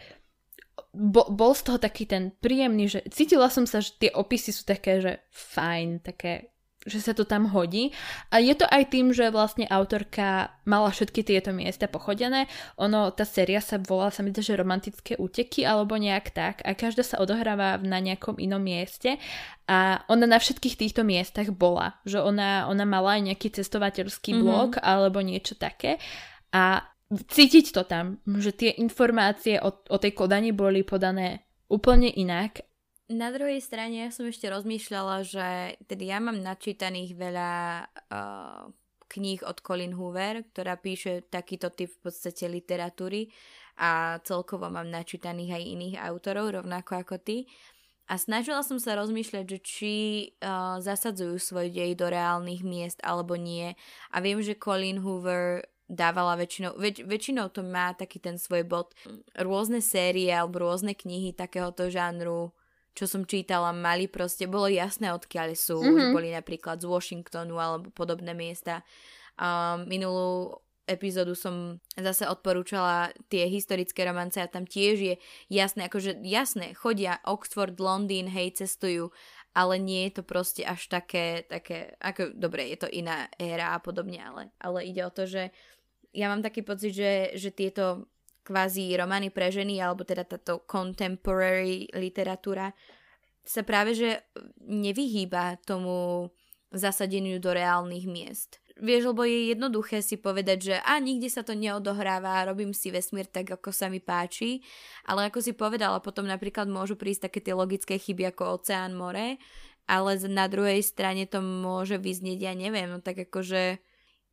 bo, 0.94 1.26
bol 1.30 1.58
z 1.58 1.74
toho 1.74 1.78
taký 1.82 2.06
ten 2.06 2.34
príjemný, 2.38 2.90
že 2.90 3.02
cítila 3.10 3.50
som 3.50 3.66
sa, 3.70 3.82
že 3.82 3.98
tie 3.98 4.12
opisy 4.14 4.54
sú 4.54 4.66
také, 4.66 5.02
že 5.02 5.26
fajn, 5.34 6.06
také 6.06 6.54
že 6.88 7.04
sa 7.04 7.12
to 7.12 7.28
tam 7.28 7.52
hodí. 7.52 7.92
A 8.32 8.40
je 8.40 8.56
to 8.56 8.64
aj 8.64 8.96
tým, 8.96 9.12
že 9.12 9.34
vlastne 9.36 9.68
autorka 9.68 10.56
mala 10.64 10.88
všetky 10.96 11.28
tieto 11.28 11.52
miesta 11.52 11.92
pochodené. 11.92 12.48
Ono, 12.80 13.12
tá 13.12 13.28
séria 13.28 13.60
sa 13.60 13.76
volá, 13.76 14.08
sa 14.14 14.24
mi 14.24 14.32
že 14.32 14.56
romantické 14.56 15.20
úteky 15.20 15.68
alebo 15.68 16.00
nejak 16.00 16.32
tak 16.32 16.56
a 16.64 16.72
každá 16.72 17.04
sa 17.04 17.20
odohráva 17.20 17.76
na 17.84 18.00
nejakom 18.00 18.40
inom 18.40 18.64
mieste 18.64 19.20
a 19.68 20.00
ona 20.08 20.24
na 20.24 20.40
všetkých 20.40 20.80
týchto 20.80 21.04
miestach 21.04 21.52
bola. 21.52 22.00
Že 22.08 22.24
ona, 22.24 22.72
ona 22.72 22.88
mala 22.88 23.20
aj 23.20 23.34
nejaký 23.34 23.48
cestovateľský 23.60 24.32
mm-hmm. 24.32 24.46
blog 24.48 24.70
alebo 24.80 25.20
niečo 25.20 25.60
také 25.60 26.00
a 26.56 26.88
cítiť 27.10 27.74
to 27.74 27.84
tam, 27.84 28.22
že 28.38 28.54
tie 28.54 28.72
informácie 28.80 29.58
o, 29.60 29.74
o 29.74 29.98
tej 29.98 30.14
Kodani 30.14 30.54
boli 30.54 30.86
podané 30.86 31.50
úplne 31.70 32.10
inak. 32.10 32.69
Na 33.10 33.34
druhej 33.34 33.58
strane 33.58 34.06
ja 34.06 34.14
som 34.14 34.30
ešte 34.30 34.46
rozmýšľala, 34.54 35.26
že 35.26 35.48
teda 35.90 36.04
ja 36.06 36.18
mám 36.22 36.38
načítaných 36.46 37.18
veľa 37.18 37.52
uh, 37.90 38.70
kníh 39.10 39.42
od 39.42 39.58
Colin 39.66 39.98
Hoover, 39.98 40.46
ktorá 40.54 40.78
píše 40.78 41.26
takýto 41.26 41.74
typ 41.74 41.90
v 41.90 42.06
podstate 42.06 42.46
literatúry 42.46 43.34
a 43.82 44.22
celkovo 44.22 44.70
mám 44.70 44.94
načítaných 44.94 45.58
aj 45.58 45.64
iných 45.66 45.96
autorov, 46.06 46.54
rovnako 46.54 47.02
ako 47.02 47.18
ty. 47.18 47.50
A 48.10 48.22
snažila 48.22 48.62
som 48.62 48.78
sa 48.78 48.94
rozmýšľať, 48.94 49.46
že 49.46 49.60
či 49.62 49.94
uh, 50.42 50.78
zasadzujú 50.78 51.42
svoj 51.42 51.74
dej 51.74 51.98
do 51.98 52.14
reálnych 52.14 52.62
miest 52.62 53.02
alebo 53.02 53.34
nie. 53.34 53.74
A 54.14 54.22
viem, 54.22 54.38
že 54.46 54.54
Colin 54.54 55.02
Hoover 55.02 55.66
dávala 55.90 56.38
väčšinou, 56.38 56.78
väč, 56.78 57.02
väčšinou 57.02 57.50
to 57.50 57.66
má 57.66 57.98
taký 57.98 58.22
ten 58.22 58.38
svoj 58.38 58.70
bod. 58.70 58.94
Rôzne 59.34 59.82
série 59.82 60.30
alebo 60.30 60.62
rôzne 60.62 60.94
knihy 60.94 61.34
takéhoto 61.34 61.90
žánru, 61.90 62.54
čo 63.00 63.08
som 63.08 63.24
čítala, 63.24 63.72
mali 63.72 64.12
proste, 64.12 64.44
bolo 64.44 64.68
jasné 64.68 65.16
odkiaľ 65.16 65.56
sú. 65.56 65.80
Mm-hmm. 65.80 66.12
Boli 66.12 66.36
napríklad 66.36 66.84
z 66.84 66.92
Washingtonu 66.92 67.56
alebo 67.56 67.88
podobné 67.96 68.36
miesta. 68.36 68.84
Um, 69.40 69.88
minulú 69.88 70.60
epizódu 70.84 71.32
som 71.32 71.80
zase 71.96 72.28
odporúčala 72.28 73.16
tie 73.32 73.48
historické 73.48 74.04
romance 74.04 74.36
a 74.36 74.52
tam 74.52 74.68
tiež 74.68 74.96
je 75.00 75.16
jasné, 75.48 75.88
akože 75.88 76.20
jasné, 76.28 76.76
chodia 76.76 77.24
Oxford, 77.24 77.80
Londýn, 77.80 78.28
hej, 78.28 78.60
cestujú, 78.60 79.16
ale 79.56 79.80
nie 79.80 80.12
je 80.12 80.20
to 80.20 80.24
proste 80.28 80.68
až 80.68 80.92
také, 80.92 81.48
také, 81.48 81.96
ako, 82.04 82.36
dobre, 82.36 82.68
je 82.74 82.84
to 82.84 82.90
iná 82.92 83.32
éra 83.40 83.78
a 83.78 83.80
podobne, 83.80 84.20
ale, 84.20 84.52
ale 84.60 84.84
ide 84.84 85.08
o 85.08 85.14
to, 85.14 85.24
že 85.24 85.56
ja 86.12 86.28
mám 86.28 86.42
taký 86.42 86.66
pocit, 86.66 86.92
že, 86.92 87.38
že 87.38 87.54
tieto 87.54 88.10
kvázi 88.50 88.98
romány 88.98 89.30
pre 89.30 89.54
ženy, 89.54 89.78
alebo 89.78 90.02
teda 90.02 90.26
táto 90.26 90.66
contemporary 90.66 91.86
literatúra 91.94 92.74
sa 93.46 93.62
práve 93.62 93.94
že 93.94 94.26
nevyhýba 94.66 95.62
tomu 95.62 96.30
zasadeniu 96.74 97.42
do 97.42 97.54
reálnych 97.54 98.06
miest. 98.06 98.62
Vieš, 98.80 99.12
lebo 99.12 99.28
je 99.28 99.52
jednoduché 99.52 100.00
si 100.00 100.16
povedať, 100.16 100.58
že 100.72 100.76
a 100.80 101.04
nikde 101.04 101.28
sa 101.28 101.44
to 101.44 101.52
neodohráva, 101.52 102.48
robím 102.48 102.72
si 102.72 102.94
vesmír 102.96 103.28
tak, 103.28 103.52
ako 103.52 103.76
sa 103.76 103.92
mi 103.92 104.00
páči, 104.00 104.64
ale 105.04 105.28
ako 105.28 105.44
si 105.44 105.52
povedala, 105.52 106.00
potom 106.00 106.24
napríklad 106.24 106.70
môžu 106.72 106.96
prísť 106.96 107.28
také 107.28 107.44
tie 107.44 107.52
logické 107.58 108.00
chyby 108.00 108.32
ako 108.32 108.62
oceán, 108.62 108.96
more, 108.96 109.36
ale 109.84 110.12
na 110.32 110.48
druhej 110.48 110.80
strane 110.80 111.28
to 111.28 111.44
môže 111.44 112.00
vyznieť, 112.00 112.40
ja 112.40 112.54
neviem, 112.56 112.88
no 112.88 113.04
tak 113.04 113.28
akože 113.28 113.84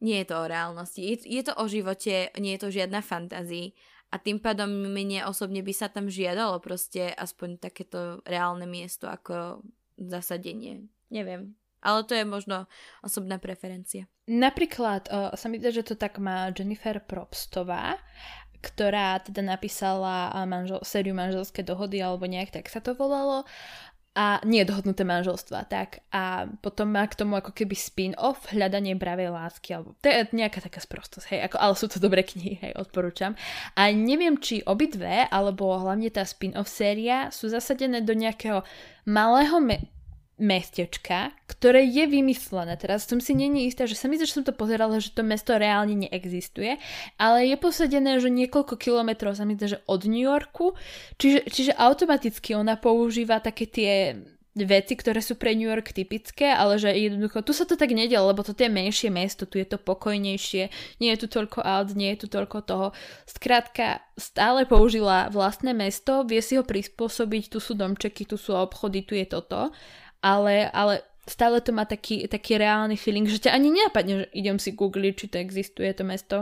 nie 0.04 0.16
je 0.22 0.26
to 0.30 0.36
o 0.38 0.46
reálnosti, 0.46 1.00
je, 1.02 1.16
je 1.26 1.42
to 1.42 1.52
o 1.58 1.64
živote, 1.66 2.30
nie 2.38 2.54
je 2.54 2.60
to 2.62 2.68
žiadna 2.70 3.02
fantázii 3.02 3.74
a 4.16 4.24
tým 4.24 4.40
pádom 4.40 4.72
mne 4.72 5.28
osobne 5.28 5.60
by 5.60 5.76
sa 5.76 5.92
tam 5.92 6.08
žiadalo 6.08 6.56
proste 6.64 7.12
aspoň 7.12 7.60
takéto 7.60 8.24
reálne 8.24 8.64
miesto 8.64 9.12
ako 9.12 9.60
zasadenie. 10.00 10.88
Neviem. 11.12 11.52
Ale 11.84 12.08
to 12.08 12.16
je 12.16 12.24
možno 12.24 12.64
osobná 13.04 13.36
preferencia. 13.36 14.08
Napríklad 14.24 15.12
uh, 15.12 15.36
sa 15.36 15.46
mi 15.52 15.60
zdá, 15.60 15.68
že 15.68 15.84
to 15.84 15.94
tak 16.00 16.16
má 16.16 16.48
Jennifer 16.50 16.96
Probstová, 17.04 18.00
ktorá 18.64 19.20
teda 19.20 19.44
napísala 19.44 20.32
manžel, 20.48 20.80
sériu 20.82 21.14
manželské 21.14 21.62
dohody 21.62 22.00
alebo 22.00 22.26
nejak 22.26 22.50
tak 22.50 22.66
sa 22.66 22.80
to 22.82 22.96
volalo 22.96 23.44
a 24.16 24.40
nie 24.48 24.64
dohodnuté 24.64 25.04
manželstva, 25.04 25.68
tak. 25.68 26.00
A 26.08 26.48
potom 26.64 26.88
má 26.88 27.04
k 27.04 27.20
tomu 27.20 27.36
ako 27.36 27.52
keby 27.52 27.76
spin-off 27.76 28.48
hľadanie 28.48 28.96
bravej 28.96 29.28
lásky, 29.28 29.76
alebo 29.76 29.92
to 30.00 30.08
je 30.08 30.24
nejaká 30.32 30.64
taká 30.64 30.80
sprostosť, 30.80 31.36
hej, 31.36 31.40
ako, 31.52 31.56
ale 31.60 31.74
sú 31.76 31.86
to 31.92 32.00
dobré 32.00 32.24
knihy, 32.24 32.56
hej, 32.64 32.72
odporúčam. 32.80 33.36
A 33.76 33.92
neviem, 33.92 34.40
či 34.40 34.64
obidve, 34.64 35.28
alebo 35.28 35.76
hlavne 35.76 36.08
tá 36.08 36.24
spin-off 36.24 36.72
séria 36.72 37.28
sú 37.28 37.52
zasadené 37.52 38.00
do 38.00 38.16
nejakého 38.16 38.64
malého 39.04 39.60
me- 39.60 39.84
mestečka, 40.36 41.32
ktoré 41.48 41.88
je 41.88 42.04
vymyslené. 42.04 42.76
Teraz 42.76 43.08
som 43.08 43.24
si 43.24 43.32
není 43.32 43.72
istá, 43.72 43.88
že 43.88 43.96
sa 43.96 44.04
mi 44.04 44.20
že 44.20 44.28
som 44.28 44.44
to 44.44 44.52
pozerala, 44.52 45.00
že 45.00 45.12
to 45.12 45.24
mesto 45.24 45.56
reálne 45.56 45.96
neexistuje, 45.96 46.76
ale 47.16 47.48
je 47.48 47.56
posadené, 47.56 48.20
že 48.20 48.28
niekoľko 48.28 48.76
kilometrov 48.76 49.32
sa 49.32 49.48
mi 49.48 49.56
zdá, 49.56 49.76
že 49.76 49.82
od 49.88 50.04
New 50.04 50.24
Yorku, 50.24 50.76
čiže, 51.16 51.40
čiže 51.48 51.72
automaticky 51.72 52.52
ona 52.52 52.76
používa 52.76 53.40
také 53.40 53.64
tie 53.64 53.92
veci, 54.64 54.96
ktoré 54.96 55.20
sú 55.20 55.36
pre 55.36 55.52
New 55.52 55.68
York 55.68 55.92
typické, 55.92 56.48
ale 56.48 56.80
že 56.80 56.88
jednoducho, 56.88 57.44
tu 57.44 57.52
sa 57.52 57.68
to 57.68 57.76
tak 57.76 57.92
nedel, 57.92 58.24
lebo 58.24 58.40
to 58.40 58.56
je 58.56 58.72
menšie 58.72 59.12
mesto, 59.12 59.44
tu 59.44 59.60
je 59.60 59.68
to 59.68 59.76
pokojnejšie, 59.76 60.72
nie 60.96 61.10
je 61.12 61.20
tu 61.20 61.28
toľko 61.28 61.60
aut, 61.60 61.92
nie 61.92 62.16
je 62.16 62.24
tu 62.24 62.26
toľko 62.32 62.58
toho. 62.64 62.86
Skrátka, 63.28 64.00
stále 64.16 64.64
použila 64.64 65.28
vlastné 65.28 65.76
mesto, 65.76 66.24
vie 66.24 66.40
si 66.40 66.56
ho 66.56 66.64
prispôsobiť, 66.64 67.52
tu 67.52 67.60
sú 67.60 67.76
domčeky, 67.76 68.24
tu 68.24 68.40
sú 68.40 68.56
obchody, 68.56 69.04
tu 69.04 69.12
je 69.12 69.28
toto 69.28 69.76
ale, 70.26 70.66
ale 70.74 71.06
stále 71.26 71.62
to 71.62 71.70
má 71.70 71.86
taký, 71.86 72.26
taký 72.26 72.58
reálny 72.58 72.98
feeling, 72.98 73.30
že 73.30 73.46
ťa 73.46 73.54
ani 73.54 73.70
nenapadne, 73.70 74.14
že 74.22 74.26
idem 74.34 74.58
si 74.58 74.74
googliť, 74.74 75.14
či 75.14 75.26
to 75.30 75.36
existuje, 75.38 75.86
to 75.94 76.02
mesto. 76.02 76.38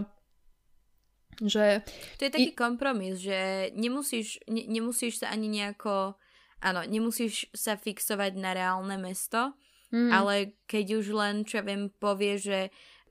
Že... 1.41 1.85
To 2.21 2.23
je 2.25 2.33
taký 2.33 2.53
I... 2.55 2.57
kompromis, 2.57 3.21
že 3.21 3.69
nemusíš, 3.77 4.41
ne, 4.49 4.65
nemusíš 4.65 5.21
sa 5.21 5.35
ani 5.35 5.53
nejako, 5.53 6.17
áno, 6.65 6.81
nemusíš 6.89 7.53
sa 7.53 7.77
fixovať 7.77 8.41
na 8.41 8.57
reálne 8.57 8.97
mesto, 8.97 9.53
mm. 9.93 10.11
ale 10.15 10.57
keď 10.65 11.05
už 11.05 11.07
len, 11.13 11.35
čo 11.45 11.61
ja 11.61 11.65
viem, 11.67 11.93
povie, 11.93 12.41
že 12.41 12.61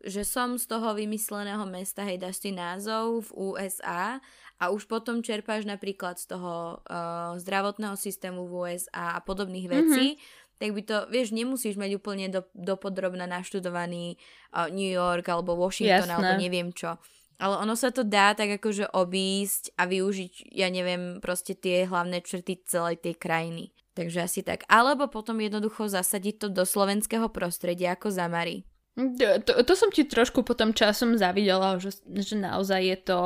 že 0.03 0.27
som 0.27 0.59
z 0.59 0.67
toho 0.67 0.91
vymysleného 0.99 1.63
mesta, 1.63 2.03
hej, 2.03 2.19
dáš 2.19 2.43
si 2.43 2.51
názov 2.51 3.31
v 3.31 3.55
USA 3.55 4.19
a 4.59 4.63
už 4.67 4.83
potom 4.91 5.23
čerpáš 5.23 5.63
napríklad 5.63 6.19
z 6.19 6.27
toho 6.27 6.83
uh, 6.83 7.39
zdravotného 7.39 7.95
systému 7.95 8.43
v 8.43 8.51
USA 8.67 9.15
a 9.15 9.23
podobných 9.23 9.71
vecí, 9.71 10.19
mm-hmm 10.19 10.42
tak 10.63 10.71
by 10.71 10.81
to, 10.87 10.97
vieš, 11.11 11.35
nemusíš 11.35 11.75
mať 11.75 11.99
úplne 11.99 12.31
do, 12.31 12.47
dopodrobne 12.55 13.27
naštudovaný 13.27 14.15
uh, 14.55 14.71
New 14.71 14.87
York 14.87 15.27
alebo 15.27 15.59
Washington 15.59 16.07
Jasné. 16.07 16.15
alebo 16.15 16.39
neviem 16.39 16.71
čo. 16.71 16.95
Ale 17.35 17.59
ono 17.59 17.75
sa 17.75 17.91
to 17.91 18.07
dá 18.07 18.31
tak 18.31 18.55
akože 18.55 18.95
obísť 18.95 19.75
a 19.75 19.83
využiť, 19.83 20.55
ja 20.55 20.71
neviem, 20.71 21.19
proste 21.19 21.51
tie 21.51 21.83
hlavné 21.83 22.23
črty 22.23 22.63
celej 22.63 23.03
tej 23.03 23.19
krajiny. 23.19 23.75
Takže 23.91 24.23
asi 24.23 24.39
tak. 24.39 24.63
Alebo 24.71 25.11
potom 25.11 25.43
jednoducho 25.43 25.91
zasadiť 25.91 26.35
to 26.39 26.47
do 26.47 26.63
slovenského 26.63 27.27
prostredia 27.27 27.99
ako 27.99 28.15
Zamari. 28.15 28.63
To, 28.95 29.59
to, 29.67 29.73
som 29.75 29.91
ti 29.91 30.07
trošku 30.07 30.47
potom 30.47 30.71
časom 30.71 31.19
zavidela, 31.19 31.75
že, 31.81 31.99
že 32.07 32.39
naozaj 32.39 32.81
je 32.87 32.97
to, 33.03 33.19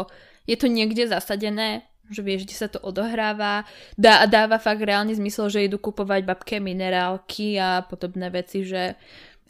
je 0.49 0.55
to 0.57 0.65
niekde 0.65 1.05
zasadené 1.05 1.85
že 2.09 2.21
vieš, 2.23 2.47
kde 2.47 2.55
sa 2.55 2.67
to 2.71 2.79
odohráva. 2.83 3.67
Dá, 3.99 4.23
dáva 4.25 4.57
fakt 4.57 4.83
reálne 4.83 5.15
zmysel, 5.15 5.51
že 5.51 5.65
idú 5.67 5.79
kupovať 5.79 6.21
babke 6.23 6.57
minerálky 6.59 7.59
a 7.59 7.83
podobné 7.83 8.31
veci, 8.31 8.63
že 8.63 8.95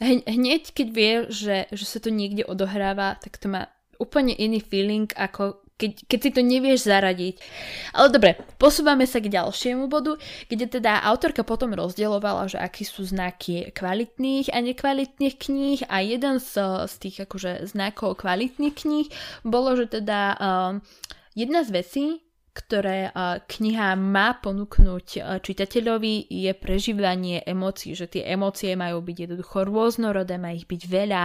hneď 0.02 0.62
keď 0.74 0.88
vie, 0.90 1.12
že, 1.30 1.66
že 1.74 1.84
sa 1.84 1.98
to 1.98 2.14
niekde 2.14 2.46
odohráva, 2.46 3.18
tak 3.18 3.38
to 3.38 3.50
má 3.50 3.66
úplne 3.98 4.30
iný 4.34 4.62
feeling, 4.62 5.10
ako 5.18 5.58
keď, 5.78 5.92
keď 6.10 6.18
si 6.18 6.30
to 6.34 6.42
nevieš 6.42 6.80
zaradiť. 6.90 7.34
Ale 7.94 8.10
dobre, 8.10 8.34
posúvame 8.58 9.06
sa 9.06 9.22
k 9.22 9.30
ďalšiemu 9.30 9.86
bodu, 9.86 10.18
kde 10.50 10.66
teda 10.66 11.06
autorka 11.06 11.46
potom 11.46 11.70
rozdielovala, 11.70 12.50
že 12.50 12.58
aký 12.58 12.82
sú 12.82 13.06
znaky 13.06 13.70
kvalitných 13.70 14.50
a 14.50 14.58
nekvalitných 14.58 15.34
kníh 15.38 15.80
a 15.86 16.02
jeden 16.02 16.42
z, 16.42 16.82
z 16.90 16.94
tých 16.98 17.16
akože 17.30 17.70
znakov 17.70 18.18
kvalitných 18.18 18.74
kníh 18.74 19.08
bolo, 19.46 19.78
že 19.78 20.02
teda 20.02 20.20
um, 20.34 20.72
jedna 21.38 21.62
z 21.62 21.70
vecí, 21.70 22.04
ktoré 22.58 23.14
kniha 23.46 23.94
má 23.94 24.34
ponúknuť 24.42 25.22
čitateľovi, 25.46 26.26
je 26.26 26.52
prežívanie 26.58 27.46
emócií, 27.46 27.94
že 27.94 28.10
tie 28.10 28.26
emócie 28.26 28.74
majú 28.74 28.98
byť 28.98 29.16
jednoducho 29.30 29.62
rôznorodé, 29.62 30.42
má 30.42 30.50
ich 30.50 30.66
byť 30.66 30.82
veľa, 30.90 31.22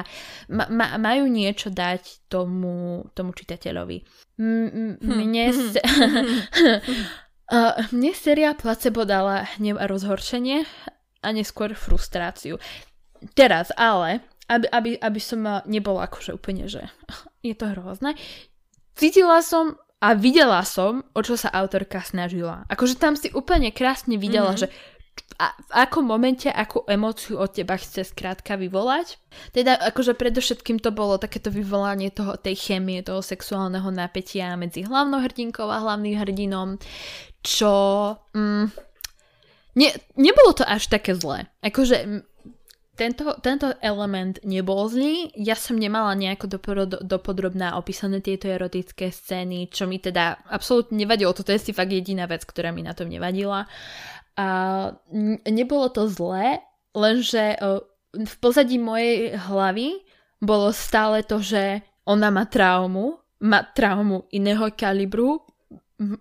ma, 0.54 0.66
ma, 0.70 0.88
majú 1.02 1.26
niečo 1.26 1.74
dať 1.74 2.30
tomu, 2.30 3.02
tomu 3.18 3.34
čitateľovi. 3.34 3.98
M- 4.38 5.02
mne, 5.02 5.46
se... 5.74 5.82
mne 7.98 8.12
séria 8.14 8.54
Placebo 8.54 9.02
dala 9.02 9.50
hnev 9.58 9.82
a 9.82 9.90
rozhorčenie 9.90 10.70
a 11.26 11.28
neskôr 11.34 11.74
frustráciu. 11.74 12.62
Teraz 13.34 13.74
ale, 13.74 14.22
aby, 14.52 14.68
aby, 14.70 14.92
aby 15.00 15.20
som 15.24 15.42
nebola 15.66 16.06
akože 16.06 16.36
úplne, 16.36 16.70
že 16.70 16.86
je 17.48 17.56
to 17.58 17.74
hrozné, 17.74 18.14
cítila 18.94 19.42
som 19.42 19.82
a 20.04 20.20
videla 20.20 20.60
som, 20.68 21.08
o 21.16 21.22
čo 21.24 21.40
sa 21.40 21.48
autorka 21.56 22.04
snažila. 22.04 22.68
Akože 22.68 23.00
tam 23.00 23.16
si 23.16 23.32
úplne 23.32 23.72
krásne 23.72 24.20
videla, 24.20 24.52
mm-hmm. 24.52 24.68
že 24.68 24.92
a 25.38 25.50
v 25.50 25.72
akom 25.74 26.06
momente, 26.06 26.50
akú 26.50 26.86
emóciu 26.86 27.42
od 27.42 27.54
teba 27.54 27.78
chce 27.78 28.06
skrátka 28.06 28.58
vyvolať. 28.58 29.18
Teda 29.50 29.78
akože 29.78 30.14
predovšetkým 30.14 30.78
to 30.82 30.94
bolo 30.94 31.18
takéto 31.18 31.50
vyvolanie 31.50 32.14
toho, 32.14 32.38
tej 32.38 32.54
chemie, 32.58 33.02
toho 33.02 33.22
sexuálneho 33.22 33.90
napätia 33.90 34.54
medzi 34.58 34.86
hlavnou 34.86 35.22
hrdinkou 35.22 35.66
a 35.70 35.82
hlavným 35.82 36.18
hrdinom, 36.18 36.78
čo... 37.42 37.74
Mm, 38.34 38.70
ne, 39.78 39.90
nebolo 40.18 40.52
to 40.54 40.66
až 40.66 40.90
také 40.90 41.18
zlé. 41.18 41.50
Akože 41.66 42.26
tento, 42.94 43.34
tento 43.42 43.74
element 43.82 44.38
nebol 44.46 44.86
zlý. 44.86 45.34
Ja 45.34 45.58
som 45.58 45.82
nemala 45.82 46.14
nejako 46.14 46.46
dopodrobná 47.02 47.74
opísané 47.78 48.22
tieto 48.22 48.46
erotické 48.50 49.10
scény, 49.10 49.74
čo 49.74 49.90
mi 49.90 49.98
teda 49.98 50.46
absolútne 50.50 51.02
nevadilo. 51.02 51.34
Toto 51.34 51.50
je 51.50 51.58
si 51.58 51.74
fakt 51.74 51.90
jediná 51.90 52.30
vec, 52.30 52.46
ktorá 52.46 52.70
mi 52.70 52.86
na 52.86 52.94
tom 52.94 53.10
nevadila. 53.10 53.66
A 54.34 54.48
nebolo 55.46 55.94
to 55.94 56.10
zlé, 56.10 56.62
lenže 56.94 57.58
v 58.14 58.36
pozadí 58.42 58.78
mojej 58.78 59.38
hlavy 59.38 60.02
bolo 60.42 60.74
stále 60.74 61.26
to, 61.26 61.42
že 61.42 61.82
ona 62.06 62.30
má 62.30 62.46
traumu, 62.50 63.22
má 63.42 63.62
traumu 63.74 64.26
iného 64.34 64.70
kalibru, 64.74 65.42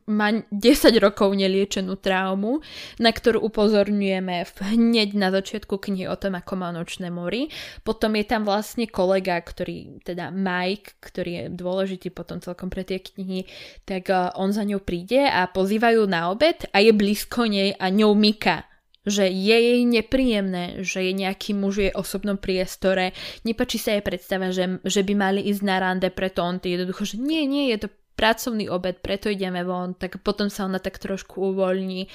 má 0.08 0.28
10 0.50 0.52
rokov 0.98 1.32
neliečenú 1.32 1.98
traumu, 1.98 2.60
na 2.98 3.10
ktorú 3.10 3.42
upozorňujeme 3.46 4.46
hneď 4.74 5.14
na 5.14 5.28
začiatku 5.34 5.78
knihy 5.78 6.08
o 6.08 6.16
tom, 6.16 6.38
ako 6.38 6.52
má 6.58 6.70
nočné 6.70 7.12
mori. 7.12 7.52
Potom 7.82 8.16
je 8.18 8.24
tam 8.26 8.42
vlastne 8.46 8.88
kolega, 8.88 9.38
ktorý, 9.40 10.02
teda 10.06 10.30
Mike, 10.32 10.98
ktorý 11.00 11.30
je 11.30 11.44
dôležitý 11.52 12.08
potom 12.10 12.38
celkom 12.40 12.70
pre 12.72 12.86
tie 12.86 13.02
knihy, 13.02 13.46
tak 13.84 14.08
uh, 14.08 14.32
on 14.38 14.54
za 14.54 14.62
ňou 14.62 14.82
príde 14.82 15.26
a 15.26 15.48
pozývajú 15.48 16.06
na 16.08 16.30
obed 16.32 16.66
a 16.72 16.80
je 16.80 16.92
blízko 16.94 17.46
nej 17.48 17.74
a 17.76 17.90
ňou 17.90 18.14
myka 18.14 18.66
že 19.02 19.26
je 19.26 19.56
jej 19.58 19.82
nepríjemné, 19.82 20.86
že 20.86 21.02
je 21.02 21.12
nejaký 21.12 21.58
muž 21.58 21.74
v 21.74 21.82
jej 21.90 21.94
osobnom 21.94 22.38
priestore, 22.38 23.10
nepačí 23.42 23.74
sa 23.74 23.98
jej 23.98 24.04
predstava, 24.04 24.54
že, 24.54 24.78
že 24.86 25.02
by 25.02 25.14
mali 25.18 25.40
ísť 25.50 25.62
na 25.66 25.76
rande, 25.82 26.08
preto 26.14 26.46
on 26.46 26.62
to 26.62 26.70
jednoducho, 26.70 27.02
že 27.02 27.16
nie, 27.18 27.42
nie, 27.50 27.74
je 27.74 27.86
to 27.86 27.88
pracovný 28.14 28.68
obed, 28.68 29.00
preto 29.00 29.32
ideme 29.32 29.64
von, 29.64 29.96
tak 29.96 30.20
potom 30.20 30.52
sa 30.52 30.68
ona 30.68 30.78
tak 30.78 31.00
trošku 31.00 31.52
uvoľní. 31.52 32.06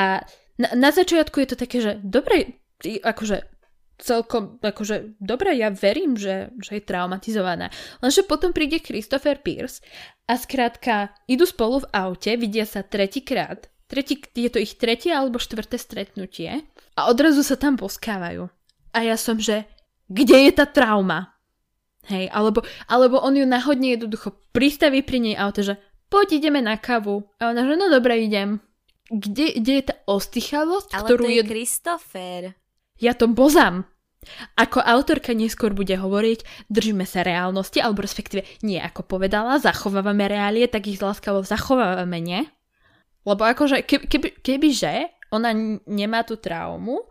A 0.00 0.24
na, 0.58 0.68
na 0.74 0.90
začiatku 0.90 1.40
je 1.42 1.48
to 1.52 1.56
také, 1.58 1.78
že 1.82 1.92
dobre, 2.00 2.62
akože 2.82 3.54
celkom, 3.98 4.58
akože 4.58 5.18
dobre, 5.22 5.54
ja 5.54 5.70
verím, 5.70 6.18
že, 6.18 6.50
že 6.58 6.78
je 6.78 6.82
traumatizovaná. 6.82 7.70
Lenže 8.02 8.26
potom 8.26 8.50
príde 8.50 8.82
Christopher 8.82 9.38
Pierce 9.38 9.82
a 10.26 10.34
skrátka 10.34 11.14
idú 11.30 11.46
spolu 11.46 11.86
v 11.86 11.90
aute, 11.94 12.34
vidia 12.34 12.66
sa 12.66 12.82
tretíkrát, 12.82 13.70
tretí, 13.86 14.18
je 14.34 14.50
to 14.50 14.58
ich 14.58 14.74
tretie 14.80 15.14
alebo 15.14 15.38
štvrté 15.38 15.78
stretnutie 15.78 16.66
a 16.98 17.00
odrazu 17.06 17.46
sa 17.46 17.54
tam 17.54 17.78
poskávajú. 17.78 18.50
A 18.94 18.98
ja 19.02 19.18
som, 19.18 19.38
že 19.38 19.66
kde 20.06 20.50
je 20.50 20.52
tá 20.54 20.66
trauma? 20.66 21.33
Hej, 22.04 22.28
alebo, 22.32 22.60
alebo 22.84 23.16
on 23.20 23.32
ju 23.36 23.48
náhodne 23.48 23.96
jednoducho 23.96 24.36
pristaví 24.52 25.00
pri 25.00 25.18
nej 25.24 25.36
auto, 25.40 25.64
že 25.64 25.80
poď 26.12 26.44
ideme 26.44 26.60
na 26.60 26.76
kavu. 26.76 27.24
A 27.40 27.50
ona, 27.50 27.64
že 27.64 27.74
no 27.80 27.88
dobre, 27.88 28.20
idem. 28.20 28.60
Kde, 29.08 29.60
kde 29.60 29.72
je 29.80 29.84
tá 29.88 29.94
ostýchavosť, 30.08 30.96
Ale 30.96 31.00
ktorú 31.08 31.24
to 31.24 31.32
je... 31.32 31.42
Christopher. 31.44 32.40
Ja 33.00 33.12
to 33.16 33.28
bozam. 33.28 33.88
Ako 34.56 34.80
autorka 34.80 35.36
neskôr 35.36 35.76
bude 35.76 35.92
hovoriť, 36.00 36.68
držíme 36.72 37.04
sa 37.04 37.20
reálnosti, 37.20 37.84
alebo 37.84 38.00
respektíve 38.00 38.44
nie, 38.64 38.80
ako 38.80 39.04
povedala, 39.04 39.60
zachovávame 39.60 40.24
reálie, 40.24 40.64
tak 40.64 40.88
ich 40.88 41.00
láskavo 41.00 41.44
zachovávame, 41.44 42.24
nie? 42.24 42.40
Lebo 43.28 43.44
akože, 43.44 43.84
keby, 43.84 44.04
keby, 44.08 44.28
kebyže 44.40 44.94
ona 45.28 45.52
nemá 45.84 46.24
tú 46.24 46.40
traumu, 46.40 47.04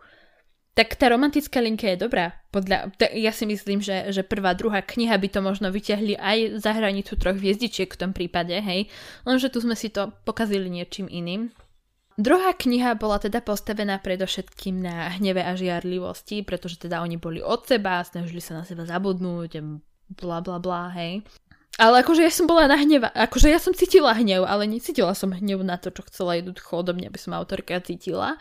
tak 0.74 0.98
tá 0.98 1.06
romantická 1.06 1.62
linka 1.62 1.86
je 1.86 2.02
dobrá. 2.02 2.34
Podľa, 2.54 2.94
ja 3.18 3.34
si 3.34 3.50
myslím, 3.50 3.82
že, 3.82 4.14
že 4.14 4.22
prvá, 4.22 4.54
druhá 4.54 4.78
kniha 4.78 5.18
by 5.18 5.26
to 5.26 5.42
možno 5.42 5.74
vyťahli 5.74 6.14
aj 6.14 6.62
za 6.62 6.70
hranicu 6.70 7.18
troch 7.18 7.34
hviezdičiek 7.34 7.90
v 7.90 7.98
tom 7.98 8.14
prípade, 8.14 8.54
hej. 8.54 8.86
Lenže 9.26 9.50
tu 9.50 9.58
sme 9.58 9.74
si 9.74 9.90
to 9.90 10.14
pokazili 10.22 10.70
niečím 10.70 11.10
iným. 11.10 11.50
Druhá 12.14 12.54
kniha 12.54 12.94
bola 12.94 13.18
teda 13.18 13.42
postavená 13.42 13.98
predovšetkým 13.98 14.86
na 14.86 15.10
hneve 15.18 15.42
a 15.42 15.58
žiarlivosti, 15.58 16.46
pretože 16.46 16.78
teda 16.78 17.02
oni 17.02 17.18
boli 17.18 17.42
od 17.42 17.66
seba, 17.66 18.06
snažili 18.06 18.38
sa 18.38 18.54
na 18.54 18.62
seba 18.62 18.86
zabudnúť, 18.86 19.58
bla 20.22 20.38
bla 20.38 20.62
bla, 20.62 20.94
hej. 20.94 21.26
Ale 21.74 22.06
akože 22.06 22.22
ja 22.22 22.30
som 22.30 22.46
bola 22.46 22.70
nahneva, 22.70 23.10
akože 23.10 23.50
ja 23.50 23.58
som 23.58 23.74
cítila 23.74 24.14
hnev, 24.14 24.46
ale 24.46 24.70
necítila 24.70 25.10
som 25.10 25.34
hnev 25.34 25.66
na 25.66 25.74
to, 25.74 25.90
čo 25.90 26.06
chcela 26.06 26.38
jednoducho 26.38 26.70
odo 26.70 26.94
mňa, 26.94 27.10
aby 27.10 27.18
som 27.18 27.34
autorka 27.34 27.82
cítila. 27.82 28.38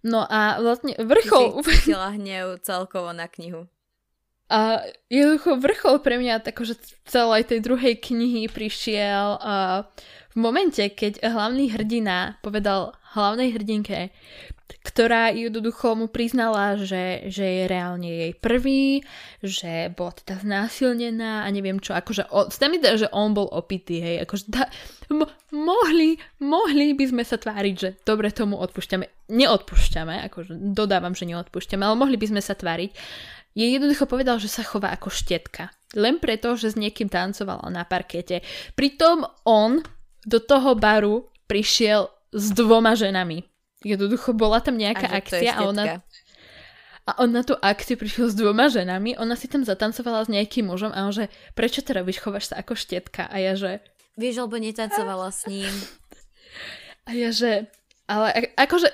No 0.00 0.24
a 0.24 0.56
vlastne 0.60 0.96
vrchol... 0.96 1.60
Ty 1.60 1.76
si 1.76 1.92
hnev 2.16 2.60
celkovo 2.64 3.12
na 3.12 3.28
knihu. 3.28 3.68
A 4.50 4.82
jednoducho 5.06 5.62
vrchol 5.62 6.02
pre 6.02 6.18
mňa 6.18 6.42
takože 6.42 6.74
celej 7.06 7.46
tej 7.46 7.62
druhej 7.62 8.02
knihy 8.02 8.50
prišiel 8.50 9.38
uh, 9.38 9.86
v 10.34 10.36
momente, 10.42 10.82
keď 10.82 11.22
hlavný 11.22 11.70
hrdina 11.70 12.42
povedal 12.42 12.98
hlavnej 13.14 13.54
hrdinke, 13.54 14.10
ktorá 14.80 15.34
jednoducho 15.34 15.98
mu 15.98 16.06
priznala, 16.06 16.78
že, 16.78 17.26
že 17.26 17.42
je 17.42 17.64
reálne 17.66 18.06
jej 18.06 18.32
prvý, 18.38 19.02
že 19.42 19.90
bola 19.92 20.14
teda 20.14 20.40
znásilnená 20.40 21.42
a 21.42 21.48
neviem 21.50 21.82
čo, 21.82 21.92
akože 21.96 22.30
o, 22.30 22.46
mi 22.70 22.78
že 22.78 23.10
on 23.10 23.34
bol 23.34 23.50
opitý, 23.50 23.98
hej, 23.98 24.16
akože 24.22 24.44
da, 24.48 24.70
mo, 25.10 25.26
mohli, 25.50 26.16
mohli 26.38 26.94
by 26.94 27.04
sme 27.10 27.22
sa 27.26 27.36
tváriť, 27.36 27.74
že 27.74 27.88
dobre 28.06 28.30
tomu 28.30 28.56
odpúšťame, 28.62 29.30
neodpúšťame, 29.32 30.30
akože 30.30 30.52
dodávam, 30.74 31.12
že 31.12 31.26
neodpúšťame, 31.26 31.82
ale 31.82 31.98
mohli 31.98 32.16
by 32.16 32.26
sme 32.30 32.42
sa 32.42 32.54
tváriť, 32.54 32.90
je 33.58 33.66
jednoducho 33.66 34.06
povedal, 34.06 34.38
že 34.38 34.46
sa 34.46 34.62
chová 34.62 34.94
ako 34.94 35.10
štetka. 35.10 35.74
Len 35.98 36.22
preto, 36.22 36.54
že 36.54 36.70
s 36.70 36.78
niekým 36.78 37.10
tancovala 37.10 37.66
na 37.66 37.82
parkete. 37.82 38.46
Pritom 38.78 39.26
on 39.42 39.82
do 40.22 40.38
toho 40.38 40.78
baru 40.78 41.26
prišiel 41.50 42.06
s 42.30 42.54
dvoma 42.54 42.94
ženami. 42.94 43.49
Jednoducho 43.80 44.36
bola 44.36 44.60
tam 44.60 44.76
nejaká 44.76 45.08
a 45.08 45.16
akcia 45.20 45.52
a 45.56 45.60
ona... 45.64 45.84
A 47.08 47.16
on 47.26 47.32
na 47.32 47.42
tú 47.42 47.58
akciu 47.58 47.98
prišiel 47.98 48.30
s 48.30 48.38
dvoma 48.38 48.70
ženami, 48.70 49.18
ona 49.18 49.34
si 49.34 49.50
tam 49.50 49.66
zatancovala 49.66 50.28
s 50.28 50.30
nejakým 50.30 50.68
mužom 50.68 50.94
a 50.94 51.08
on 51.08 51.10
že, 51.10 51.32
prečo 51.58 51.82
to 51.82 51.96
robíš, 51.96 52.22
chováš 52.22 52.52
sa 52.52 52.60
ako 52.60 52.78
štetka? 52.78 53.26
A 53.26 53.40
ja 53.40 53.58
že... 53.58 53.82
Vieš, 54.14 54.46
lebo 54.46 54.60
netancovala 54.60 55.32
s 55.32 55.48
ním. 55.50 55.72
A 57.08 57.16
ja 57.16 57.34
že... 57.34 57.66
Ale 58.06 58.52
akože 58.54 58.92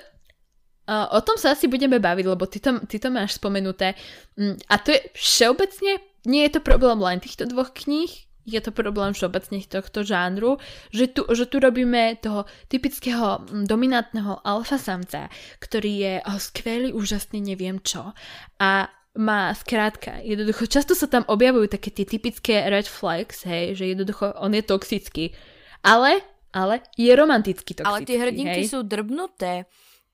o 0.87 1.19
tom 1.19 1.35
sa 1.35 1.51
asi 1.51 1.67
budeme 1.67 1.99
baviť, 1.99 2.25
lebo 2.25 2.47
ty 2.47 2.63
to, 2.63 2.79
ty 2.87 2.95
to 2.97 3.11
máš 3.11 3.35
spomenuté. 3.35 3.93
Mm, 4.39 4.55
a 4.71 4.75
to 4.79 4.95
je 4.95 4.99
všeobecne, 5.13 5.99
nie 6.23 6.41
je 6.47 6.51
to 6.57 6.61
problém 6.63 6.95
len 7.03 7.19
týchto 7.19 7.43
dvoch 7.43 7.75
kníh, 7.75 8.26
je 8.47 8.63
to 8.63 8.71
problém 8.71 9.11
všeobecne 9.11 9.59
tohto 9.67 10.07
žánru, 10.07 10.55
že 10.95 11.11
tu, 11.11 11.27
že 11.35 11.51
tu 11.51 11.59
robíme 11.59 12.15
toho 12.23 12.47
typického 12.71 13.43
mm, 13.43 13.67
dominantného 13.67 14.39
alfa 14.47 14.79
samca, 14.79 15.27
ktorý 15.59 15.91
je 15.99 16.13
oh, 16.23 16.39
skvelý, 16.39 16.95
úžasný, 16.95 17.43
neviem 17.43 17.83
čo. 17.83 18.15
A 18.63 18.87
má 19.19 19.51
skrátka, 19.51 20.23
jednoducho, 20.23 20.69
často 20.71 20.95
sa 20.95 21.11
tam 21.11 21.27
objavujú 21.27 21.67
také 21.67 21.91
tie 21.91 22.07
typické 22.07 22.63
red 22.71 22.87
flags, 22.87 23.43
hej, 23.43 23.75
že 23.75 23.91
jednoducho 23.91 24.31
on 24.39 24.55
je 24.55 24.63
toxický. 24.63 25.35
Ale, 25.83 26.23
ale 26.55 26.85
je 26.95 27.11
romantický 27.11 27.75
toxický. 27.75 27.91
Ale 27.91 28.07
tie 28.07 28.17
hrdinky 28.21 28.61
hej. 28.63 28.71
sú 28.71 28.79
drbnuté. 28.87 29.67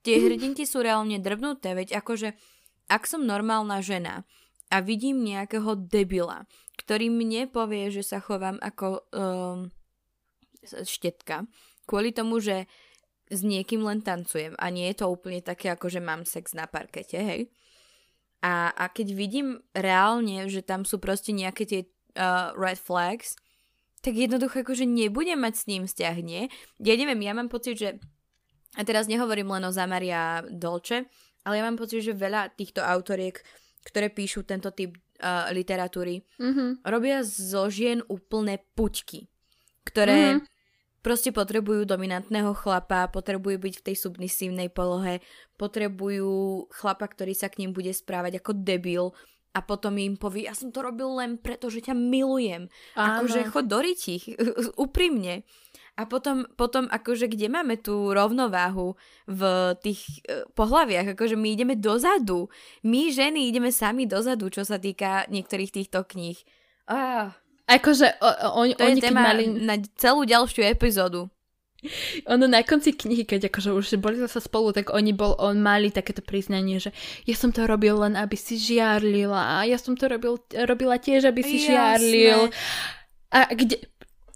Tie 0.03 0.19
hrdinky 0.19 0.67
sú 0.67 0.83
reálne 0.83 1.15
drbnuté, 1.21 1.75
veď 1.77 2.01
akože, 2.01 2.35
ak 2.91 3.03
som 3.07 3.23
normálna 3.23 3.79
žena 3.79 4.27
a 4.69 4.79
vidím 4.79 5.23
nejakého 5.23 5.75
debila, 5.87 6.45
ktorý 6.79 7.09
mne 7.09 7.49
povie, 7.51 7.89
že 7.91 8.03
sa 8.05 8.23
chovám 8.23 8.57
ako 8.61 9.07
um, 9.13 9.69
štetka, 10.63 11.45
kvôli 11.83 12.15
tomu, 12.15 12.39
že 12.39 12.65
s 13.31 13.41
niekým 13.41 13.81
len 13.81 14.03
tancujem 14.03 14.53
a 14.59 14.69
nie 14.69 14.91
je 14.91 15.03
to 15.03 15.09
úplne 15.09 15.41
také, 15.41 15.71
ako 15.73 15.89
že 15.89 16.03
mám 16.03 16.27
sex 16.27 16.53
na 16.53 16.69
parkete, 16.69 17.17
hej. 17.17 17.41
A, 18.43 18.75
a 18.75 18.91
keď 18.91 19.15
vidím 19.15 19.63
reálne, 19.71 20.51
že 20.51 20.59
tam 20.59 20.83
sú 20.83 20.99
proste 20.99 21.31
nejaké 21.31 21.63
tie 21.63 21.81
uh, 22.19 22.51
red 22.59 22.75
flags, 22.75 23.39
tak 24.03 24.19
jednoducho 24.19 24.67
akože 24.67 24.83
nebudem 24.83 25.39
mať 25.39 25.53
s 25.55 25.67
ním 25.71 25.83
vzťah, 25.87 26.15
nie? 26.19 26.51
Ja 26.83 26.99
neviem, 26.99 27.23
ja 27.23 27.31
mám 27.31 27.47
pocit, 27.47 27.79
že 27.79 28.03
a 28.75 28.81
teraz 28.83 29.07
nehovorím 29.07 29.53
len 29.53 29.63
o 29.63 29.71
Zamaria 29.71 30.43
Dolce, 30.49 31.07
ale 31.47 31.61
ja 31.61 31.63
mám 31.63 31.77
pocit, 31.77 32.01
že 32.01 32.17
veľa 32.17 32.57
týchto 32.57 32.81
autoriek, 32.81 33.39
ktoré 33.83 34.07
píšu 34.09 34.47
tento 34.47 34.71
typ 34.71 34.95
uh, 35.19 35.51
literatúry, 35.51 36.23
mm-hmm. 36.39 36.87
robia 36.87 37.21
zo 37.23 37.67
žien 37.67 37.99
úplné 38.07 38.63
puťky, 38.73 39.27
ktoré 39.83 40.39
mm-hmm. 40.39 40.47
proste 41.03 41.35
potrebujú 41.35 41.83
dominantného 41.83 42.55
chlapa, 42.55 43.11
potrebujú 43.11 43.59
byť 43.59 43.73
v 43.79 43.85
tej 43.91 43.95
submisívnej 43.99 44.71
polohe, 44.71 45.19
potrebujú 45.59 46.65
chlapa, 46.71 47.05
ktorý 47.11 47.35
sa 47.35 47.51
k 47.51 47.63
ním 47.63 47.75
bude 47.75 47.91
správať 47.91 48.39
ako 48.39 48.51
debil 48.55 49.11
a 49.53 49.61
potom 49.61 50.01
im 50.01 50.17
povie, 50.17 50.49
ja 50.49 50.57
som 50.57 50.73
to 50.73 50.81
robil 50.81 51.21
len 51.21 51.37
preto, 51.37 51.69
že 51.69 51.85
ťa 51.85 51.93
milujem. 51.93 52.73
Áno. 52.97 53.21
Akože 53.21 53.53
chod 53.53 53.69
do 53.69 53.79
ryti, 53.85 54.17
úprimne. 54.81 55.45
A 55.93 56.09
potom, 56.09 56.49
potom 56.57 56.89
akože 56.89 57.29
kde 57.29 57.53
máme 57.53 57.77
tú 57.77 58.17
rovnováhu 58.17 58.97
v 59.29 59.41
tých 59.85 60.25
uh, 60.25 60.41
pohľaviach, 60.57 61.13
akože 61.13 61.37
my 61.37 61.47
ideme 61.53 61.75
dozadu. 61.77 62.49
My 62.81 63.13
ženy 63.13 63.45
ideme 63.45 63.69
sami 63.69 64.09
dozadu, 64.09 64.49
čo 64.49 64.65
sa 64.65 64.81
týka 64.81 65.29
niektorých 65.29 65.69
týchto 65.69 66.01
kníh. 66.01 66.41
Ah. 66.89 67.37
Akože 67.69 68.19
o, 68.19 68.29
o, 68.59 68.61
to 68.73 68.83
oni 68.83 68.99
je 68.99 69.05
téma 69.05 69.31
mali... 69.31 69.47
na 69.47 69.77
celú 69.95 70.25
ďalšiu 70.25 70.65
epizódu. 70.67 71.29
ono 72.33 72.47
na 72.47 72.63
konci 72.63 72.95
knihy, 72.95 73.27
keď 73.27 73.51
akože 73.51 73.69
už 73.75 73.85
boli 73.99 74.19
sa 74.27 74.39
spolu, 74.39 74.71
tak 74.71 74.91
oni 74.91 75.11
bol, 75.11 75.35
on 75.39 75.59
mali 75.59 75.91
takéto 75.91 76.23
priznanie, 76.23 76.79
že 76.79 76.95
ja 77.27 77.35
som 77.35 77.51
to 77.51 77.67
robil 77.67 77.99
len, 78.03 78.15
aby 78.15 78.35
si 78.39 78.55
žiarlila 78.55 79.59
a 79.59 79.67
ja 79.67 79.75
som 79.79 79.95
to 79.95 80.07
robil, 80.07 80.39
robila 80.67 80.99
tiež, 80.99 81.27
aby 81.27 81.41
si 81.43 81.63
Jasné. 81.63 81.67
žiarlil. 81.67 82.39
A 83.33 83.49
kde... 83.49 83.81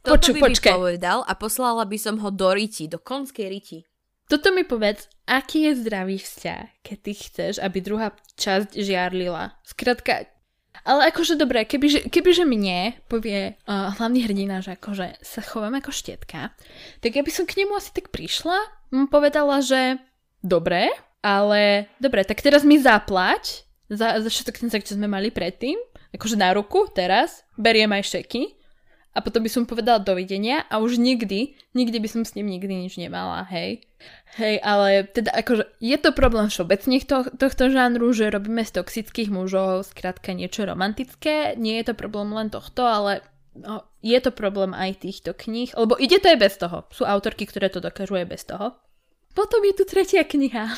Poču, 0.07 0.31
by 0.35 0.39
počkaj. 0.39 0.71
mi 0.71 0.77
povedal 0.79 1.19
a 1.27 1.33
poslala 1.35 1.83
by 1.83 1.97
som 1.99 2.15
ho 2.23 2.29
do 2.31 2.49
riti, 2.55 2.87
do 2.87 2.97
konskej 2.97 3.47
riti. 3.51 3.79
Toto 4.27 4.51
mi 4.51 4.67
povedz, 4.67 5.07
aký 5.23 5.71
je 5.71 5.79
zdravý 5.79 6.19
vzťah, 6.19 6.83
keď 6.83 6.97
ty 6.99 7.11
chceš, 7.15 7.53
aby 7.63 7.79
druhá 7.79 8.11
časť 8.35 8.75
žiarlila. 8.75 9.55
Skrátka, 9.63 10.27
ale 10.83 11.11
akože 11.15 11.39
dobre, 11.39 11.63
kebyže, 11.63 12.11
kebyže 12.11 12.43
mne 12.43 12.99
povie 13.07 13.55
uh, 13.55 13.95
hlavný 13.95 14.27
hrdina, 14.27 14.59
že 14.59 14.75
akože 14.75 15.23
sa 15.23 15.39
chovám 15.39 15.79
ako 15.79 15.95
štetka, 15.95 16.51
tak 16.99 17.11
ja 17.15 17.23
by 17.23 17.31
som 17.31 17.47
k 17.47 17.63
nemu 17.63 17.71
asi 17.79 17.95
tak 17.95 18.11
prišla, 18.11 18.59
mu 18.91 19.07
povedala, 19.07 19.63
že 19.63 19.95
dobre, 20.43 20.91
ale 21.23 21.87
dobre, 22.03 22.27
tak 22.27 22.43
teraz 22.43 22.67
mi 22.67 22.75
zaplať 22.75 23.63
za, 23.87 24.19
za 24.19 24.27
všetko 24.27 24.67
ten 24.67 24.71
čo 24.83 24.99
sme 24.99 25.07
mali 25.07 25.31
predtým, 25.31 25.79
akože 26.11 26.35
na 26.35 26.51
ruku 26.51 26.91
teraz, 26.91 27.47
beriem 27.55 27.95
aj 27.95 28.11
šeky 28.11 28.56
a 29.17 29.19
potom 29.25 29.41
by 29.41 29.49
som 29.49 29.65
povedala 29.65 29.97
dovidenia 29.97 30.61
a 30.69 30.77
už 30.77 31.01
nikdy, 31.01 31.57
nikdy 31.73 31.97
by 31.97 32.05
som 32.05 32.21
s 32.21 32.37
ním 32.37 32.53
nikdy 32.53 32.85
nič 32.85 33.01
nemala, 33.01 33.41
hej. 33.49 33.81
Hej, 34.37 34.61
ale 34.61 35.09
teda 35.09 35.33
akože 35.33 35.81
je 35.81 35.97
to 35.97 36.13
problém 36.13 36.53
všeobecne 36.53 37.01
to, 37.01 37.25
tohto 37.33 37.73
žánru, 37.73 38.13
že 38.13 38.29
robíme 38.29 38.61
z 38.61 38.77
toxických 38.77 39.33
mužov 39.33 39.89
skrátka 39.89 40.37
niečo 40.37 40.69
romantické, 40.69 41.57
nie 41.57 41.81
je 41.81 41.89
to 41.89 41.93
problém 41.97 42.29
len 42.29 42.53
tohto, 42.53 42.85
ale 42.85 43.25
no, 43.57 43.81
je 44.05 44.21
to 44.21 44.29
problém 44.29 44.77
aj 44.77 45.01
týchto 45.01 45.33
kníh, 45.33 45.73
lebo 45.73 45.97
ide 45.97 46.21
to 46.21 46.29
aj 46.29 46.37
bez 46.37 46.53
toho. 46.61 46.85
Sú 46.93 47.01
autorky, 47.01 47.49
ktoré 47.49 47.73
to 47.73 47.81
dokážu 47.81 48.21
aj 48.21 48.29
bez 48.29 48.45
toho. 48.45 48.77
Potom 49.33 49.65
je 49.65 49.73
tu 49.81 49.83
tretia 49.89 50.21
kniha. 50.21 50.69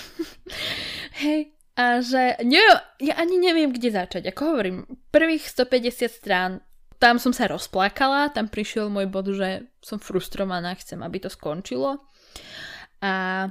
Hej, 1.23 1.59
a 1.79 2.03
že 2.03 2.39
nie, 2.43 2.59
ja 3.03 3.15
ani 3.15 3.39
neviem, 3.39 3.71
kde 3.71 3.91
začať. 3.91 4.31
Ako 4.31 4.55
hovorím, 4.55 4.87
prvých 5.15 5.47
150 5.47 6.07
strán 6.11 6.51
tam 6.99 7.15
som 7.17 7.31
sa 7.31 7.47
rozplakala, 7.47 8.29
tam 8.35 8.51
prišiel 8.51 8.91
môj 8.91 9.07
bod, 9.07 9.31
že 9.31 9.71
som 9.79 9.97
frustrovaná, 9.97 10.75
chcem, 10.75 10.99
aby 10.99 11.23
to 11.23 11.31
skončilo. 11.31 12.03
A 12.99 13.47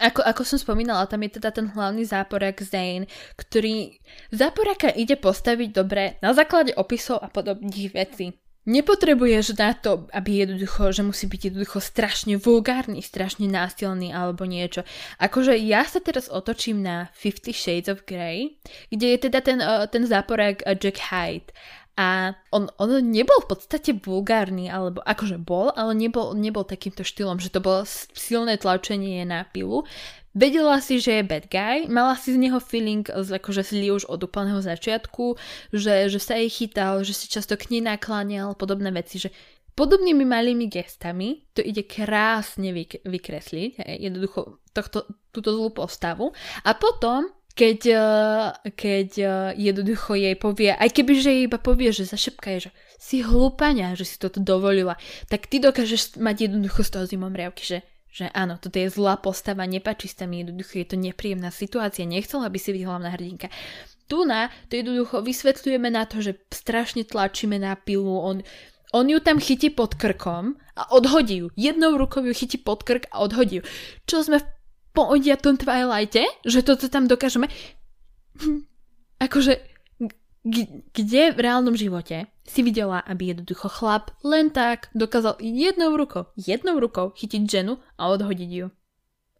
ako, 0.00 0.26
ako 0.26 0.42
som 0.42 0.58
spomínala, 0.58 1.06
tam 1.06 1.22
je 1.22 1.38
teda 1.38 1.54
ten 1.54 1.70
hlavný 1.70 2.02
záporak 2.02 2.58
Zane, 2.66 3.06
ktorý 3.38 4.02
záporaka 4.34 4.90
ide 4.90 5.14
postaviť 5.14 5.68
dobre 5.70 6.18
na 6.18 6.34
základe 6.34 6.74
opisov 6.74 7.22
a 7.22 7.30
podobných 7.30 7.94
vecí. 7.94 8.34
Nepotrebuješ 8.64 9.60
na 9.60 9.76
to, 9.76 10.08
aby 10.08 10.40
jednoducho, 10.40 10.88
že 10.88 11.04
musí 11.04 11.28
byť 11.28 11.52
jednoducho 11.52 11.84
strašne 11.84 12.40
vulgárny, 12.40 13.04
strašne 13.04 13.44
násilný 13.44 14.08
alebo 14.08 14.48
niečo. 14.48 14.88
Akože 15.20 15.52
ja 15.60 15.84
sa 15.84 16.00
teraz 16.00 16.32
otočím 16.32 16.80
na 16.80 17.12
Fifty 17.12 17.52
Shades 17.52 17.92
of 17.92 18.08
Grey, 18.08 18.56
kde 18.88 19.06
je 19.14 19.18
teda 19.28 19.44
ten, 19.44 19.60
uh, 19.60 19.84
ten 19.84 20.08
záporák 20.08 20.64
uh, 20.64 20.72
Jack 20.80 20.96
Hyde. 21.12 21.52
A 21.94 22.34
on, 22.50 22.66
on 22.82 22.90
nebol 23.06 23.38
v 23.46 23.54
podstate 23.54 23.94
vulgárny, 23.94 24.66
alebo 24.66 24.98
akože 25.06 25.38
bol, 25.38 25.70
ale 25.78 25.94
nebol, 25.94 26.34
nebol 26.34 26.66
takýmto 26.66 27.06
štýlom, 27.06 27.38
že 27.38 27.54
to 27.54 27.62
bolo 27.62 27.86
silné 28.18 28.58
tlačenie 28.58 29.22
na 29.22 29.46
pilu. 29.46 29.86
Vedela 30.34 30.82
si, 30.82 30.98
že 30.98 31.22
je 31.22 31.30
bad 31.30 31.46
guy, 31.46 31.86
mala 31.86 32.18
si 32.18 32.34
z 32.34 32.42
neho 32.42 32.58
feeling 32.58 33.06
akože 33.06 33.62
zlý 33.62 33.94
už 33.94 34.10
od 34.10 34.18
úplného 34.26 34.58
začiatku, 34.58 35.38
že, 35.70 36.10
že 36.10 36.18
sa 36.18 36.34
jej 36.34 36.50
chytal, 36.50 37.06
že 37.06 37.14
si 37.14 37.30
často 37.30 37.54
k 37.54 37.70
nej 37.70 37.86
nakláňal, 37.86 38.58
podobné 38.58 38.90
veci, 38.90 39.22
že 39.22 39.30
podobnými 39.78 40.26
malými 40.26 40.66
gestami 40.66 41.46
to 41.54 41.62
ide 41.62 41.86
krásne 41.86 42.74
vyk- 42.74 43.06
vykresliť, 43.06 43.86
jednoducho 44.02 44.58
tohto, 44.74 45.06
túto 45.30 45.54
zlú 45.54 45.70
postavu. 45.70 46.34
A 46.66 46.74
potom 46.74 47.30
keď, 47.54 47.80
eh, 47.86 48.46
keď 48.74 49.10
eh, 49.18 49.30
jednoducho 49.54 50.18
jej 50.18 50.34
povie, 50.34 50.74
aj 50.74 50.90
keby 50.90 51.12
že 51.22 51.30
jej 51.30 51.42
iba 51.46 51.58
povie, 51.62 51.94
že 51.94 52.10
zašepka 52.10 52.50
je, 52.58 52.68
že 52.68 52.70
si 52.98 53.22
hlúpania, 53.22 53.94
že 53.94 54.04
si 54.04 54.18
toto 54.18 54.42
dovolila, 54.42 54.98
tak 55.30 55.46
ty 55.46 55.62
dokážeš 55.62 56.18
mať 56.18 56.50
jednoducho 56.50 56.82
z 56.82 56.90
toho 56.90 57.04
zimom 57.06 57.30
riavky, 57.30 57.62
že, 57.62 57.78
že 58.10 58.26
áno, 58.34 58.58
toto 58.58 58.74
je 58.82 58.90
zlá 58.90 59.22
postava, 59.22 59.62
nepáči 59.70 60.10
sa 60.10 60.26
mi, 60.26 60.42
jednoducho 60.42 60.82
je 60.82 60.86
to 60.90 60.96
nepríjemná 60.98 61.54
situácia, 61.54 62.02
nechcela 62.02 62.50
by 62.50 62.58
si 62.58 62.74
byť 62.74 62.82
hlavná 62.82 63.08
hrdinka. 63.14 63.48
Tu 64.04 64.18
na 64.26 64.50
to 64.68 64.76
jednoducho 64.76 65.22
vysvetľujeme 65.24 65.88
na 65.88 66.04
to, 66.04 66.20
že 66.20 66.36
strašne 66.52 67.06
tlačíme 67.06 67.56
na 67.56 67.78
pilu, 67.78 68.20
on, 68.20 68.42
on 68.94 69.06
ju 69.08 69.18
tam 69.22 69.38
chytí 69.38 69.70
pod 69.70 69.94
krkom 69.94 70.58
a 70.74 70.82
odhodí 70.94 71.42
ju. 71.42 71.46
Jednou 71.56 71.98
rukou 71.98 72.22
ju 72.22 72.34
chytí 72.34 72.58
pod 72.58 72.82
krk 72.82 73.10
a 73.14 73.22
odhodí 73.22 73.58
ju. 73.58 73.62
Čo 74.06 74.22
sme 74.26 74.38
v 74.38 74.46
po 74.94 75.10
odiatom 75.10 75.58
Twilighte, 75.58 76.22
že 76.46 76.62
toto 76.62 76.86
tam 76.86 77.10
dokážeme. 77.10 77.50
Hm, 78.38 78.62
akože, 79.18 79.58
kde 80.94 81.22
v 81.34 81.38
reálnom 81.42 81.74
živote 81.74 82.30
si 82.46 82.60
videla, 82.62 83.02
aby 83.02 83.34
jednoducho 83.34 83.66
chlap 83.68 84.14
len 84.22 84.54
tak 84.54 84.92
dokázal 84.94 85.42
jednou 85.42 85.98
rukou, 85.98 86.30
jednou 86.38 86.78
rukou 86.78 87.10
chytiť 87.10 87.42
ženu 87.50 87.82
a 87.98 88.12
odhodiť 88.14 88.50
ju. 88.52 88.66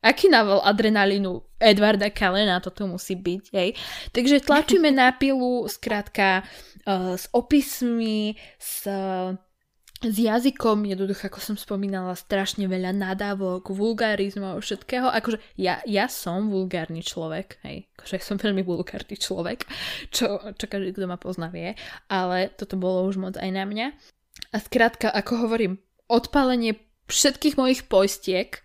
Aký 0.05 0.29
naval 0.29 0.61
adrenalínu 0.69 1.57
Edwarda 1.57 2.13
Kalena 2.13 2.61
toto 2.61 2.85
musí 2.85 3.17
byť, 3.17 3.45
hej? 3.57 3.73
Takže 4.13 4.45
tlačíme 4.45 4.93
na 4.93 5.09
pilu, 5.17 5.65
skrátka, 5.65 6.45
uh, 6.85 7.17
s 7.17 7.25
opismi, 7.33 8.37
s 8.61 8.85
uh, 8.85 9.33
s 10.05 10.17
jazykom, 10.21 10.85
jednoducho, 10.85 11.33
ako 11.33 11.41
som 11.41 11.57
spomínala, 11.57 12.13
strašne 12.13 12.69
veľa 12.69 12.93
nadávok, 12.93 13.73
vulgarizmov, 13.73 14.61
všetkého. 14.61 15.09
Akože 15.09 15.41
ja, 15.57 15.81
ja 15.89 16.07
som 16.13 16.53
vulgárny 16.53 17.01
človek, 17.01 17.57
hej, 17.65 17.89
akože 17.97 18.21
som 18.21 18.37
veľmi 18.37 18.61
vulgárny 18.61 19.17
človek, 19.17 19.65
čo, 20.15 20.41
čo 20.55 20.65
každý, 20.69 20.93
kto 20.93 21.09
ma 21.09 21.17
pozná, 21.17 21.49
vie, 21.49 21.73
ale 22.13 22.53
toto 22.53 22.77
bolo 22.77 23.09
už 23.09 23.17
moc 23.17 23.35
aj 23.41 23.51
na 23.51 23.65
mňa. 23.65 23.87
A 24.53 24.57
skrátka, 24.61 25.09
ako 25.09 25.49
hovorím, 25.49 25.81
odpálenie 26.07 26.77
všetkých 27.09 27.57
mojich 27.57 27.89
poistiek 27.89 28.61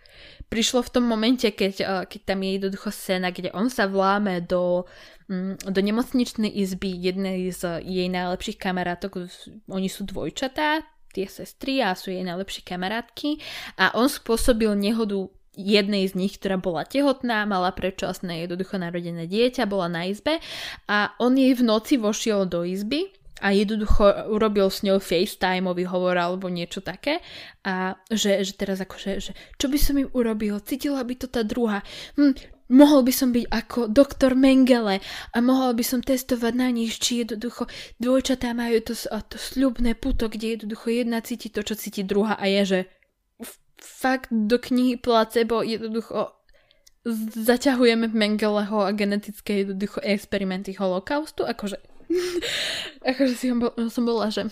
prišlo 0.49 0.81
v 0.81 0.93
tom 0.93 1.05
momente, 1.05 1.45
keď, 1.45 1.75
eh, 1.79 1.87
keď 2.09 2.21
tam 2.25 2.39
je 2.43 2.49
jednoducho 2.57 2.89
scéna, 2.91 3.29
kde 3.31 3.53
on 3.53 3.69
sa 3.69 3.85
vláme 3.85 4.41
do, 4.43 4.89
mm, 5.29 5.69
do 5.69 5.79
nemocničnej 5.79 6.49
izby 6.49 6.89
jednej 6.89 7.53
z 7.53 7.85
jej 7.85 8.09
najlepších 8.09 8.57
kamarátok, 8.57 9.29
oni 9.69 9.87
sú 9.87 10.03
dvojčatá, 10.09 10.83
tie 11.11 11.25
sestry 11.25 11.81
a 11.81 11.97
sú 11.97 12.13
jej 12.13 12.23
najlepšie 12.23 12.63
kamarátky. 12.65 13.41
A 13.81 13.93
on 13.97 14.07
spôsobil 14.09 14.73
nehodu 14.77 15.29
jednej 15.59 16.07
z 16.07 16.15
nich, 16.15 16.39
ktorá 16.39 16.55
bola 16.55 16.87
tehotná, 16.87 17.43
mala 17.43 17.75
predčasné 17.75 18.47
jednoducho 18.47 18.79
narodené 18.79 19.27
dieťa, 19.27 19.67
bola 19.67 19.91
na 19.91 20.07
izbe. 20.07 20.39
A 20.87 21.11
on 21.19 21.35
jej 21.35 21.51
v 21.51 21.65
noci 21.67 21.99
vošiel 21.99 22.47
do 22.47 22.63
izby 22.63 23.11
a 23.39 23.55
jednoducho 23.55 24.31
urobil 24.31 24.67
s 24.67 24.83
ňou 24.83 24.99
FaceTimeový 24.99 25.87
hovor 25.87 26.15
alebo 26.15 26.51
niečo 26.51 26.83
také. 26.83 27.23
A 27.63 27.95
že, 28.11 28.43
že 28.43 28.53
teraz 28.55 28.83
akože, 28.83 29.11
že 29.19 29.31
čo 29.59 29.67
by 29.71 29.77
som 29.79 29.95
im 29.99 30.09
urobil, 30.11 30.59
cítila 30.63 31.03
by 31.03 31.15
to 31.15 31.27
tá 31.31 31.43
druhá, 31.43 31.83
hm, 32.19 32.35
mohol 32.69 33.01
by 33.01 33.13
som 33.13 33.29
byť 33.33 33.45
ako 33.49 33.79
doktor 33.89 34.37
Mengele 34.37 35.01
a 35.33 35.37
mohol 35.41 35.73
by 35.73 35.83
som 35.83 35.99
testovať 36.05 36.53
na 36.53 36.69
nich, 36.69 36.95
či 37.01 37.25
jednoducho 37.25 37.65
dvojčatá 37.97 38.53
majú 38.53 38.79
to, 38.85 38.93
to 39.29 39.37
sľubné 39.37 39.97
puto, 39.97 40.29
kde 40.29 40.57
jednoducho 40.57 40.93
jedna 40.93 41.19
cíti 41.25 41.49
to, 41.49 41.65
čo 41.65 41.73
cíti 41.73 42.05
druhá 42.05 42.37
a 42.37 42.45
je, 42.45 42.61
že 42.65 42.79
fakt 43.79 44.29
do 44.29 44.61
knihy 44.61 45.01
placebo 45.01 45.65
jednoducho 45.65 46.39
zaťahujeme 47.35 48.11
Mengeleho 48.11 48.85
a 48.85 48.91
genetické 48.91 49.63
jednoducho 49.63 50.03
experimenty 50.03 50.75
holokaustu, 50.75 51.47
akože 51.47 51.79
akože 53.09 53.33
si 53.33 53.47
som 53.89 54.03
bola, 54.03 54.29
že 54.29 54.51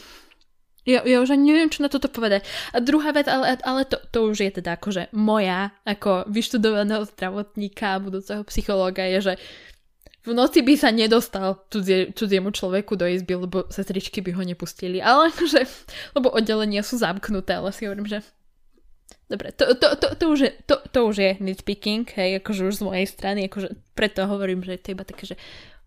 ja, 0.88 1.04
ja 1.04 1.20
už 1.20 1.36
ani 1.36 1.52
neviem, 1.52 1.68
čo 1.68 1.84
na 1.84 1.92
toto 1.92 2.08
povedať. 2.08 2.48
A 2.72 2.80
druhá 2.80 3.12
vec, 3.12 3.28
ale, 3.28 3.60
ale 3.60 3.84
to, 3.84 4.00
to 4.08 4.32
už 4.32 4.40
je 4.40 4.52
teda 4.64 4.80
akože 4.80 5.12
moja, 5.12 5.76
ako 5.84 6.24
vyštudovaného 6.32 7.04
zdravotníka 7.12 8.00
budúceho 8.00 8.48
psychológa, 8.48 9.04
je, 9.04 9.20
že 9.20 9.34
v 10.28 10.36
noci 10.36 10.60
by 10.64 10.74
sa 10.76 10.92
nedostal 10.92 11.60
cudzie, 11.72 12.12
cudziemu 12.12 12.52
človeku 12.52 13.00
do 13.00 13.08
izby, 13.08 13.36
lebo 13.36 13.68
sestričky 13.68 14.20
by 14.24 14.32
ho 14.36 14.44
nepustili. 14.44 15.04
Ale 15.04 15.32
akože, 15.32 15.68
lebo 16.16 16.32
oddelenia 16.32 16.84
sú 16.84 17.00
zamknuté, 17.00 17.60
ale 17.60 17.76
si 17.76 17.84
hovorím, 17.84 18.08
že 18.08 18.24
Dobre, 19.28 19.52
to, 19.52 19.76
to, 19.76 20.00
to, 20.00 20.08
to, 20.16 20.26
už 20.32 20.40
je, 20.40 20.52
to, 20.64 20.76
to 20.88 21.00
už 21.04 21.16
je 21.20 21.32
nitpicking, 21.44 22.08
hej, 22.16 22.40
akože 22.40 22.72
už 22.72 22.80
z 22.80 22.86
mojej 22.88 23.08
strany, 23.12 23.52
akože 23.52 23.76
preto 23.92 24.24
hovorím, 24.24 24.64
že 24.64 24.80
je 24.80 24.96
iba 24.96 25.04
také, 25.04 25.28
že 25.28 25.36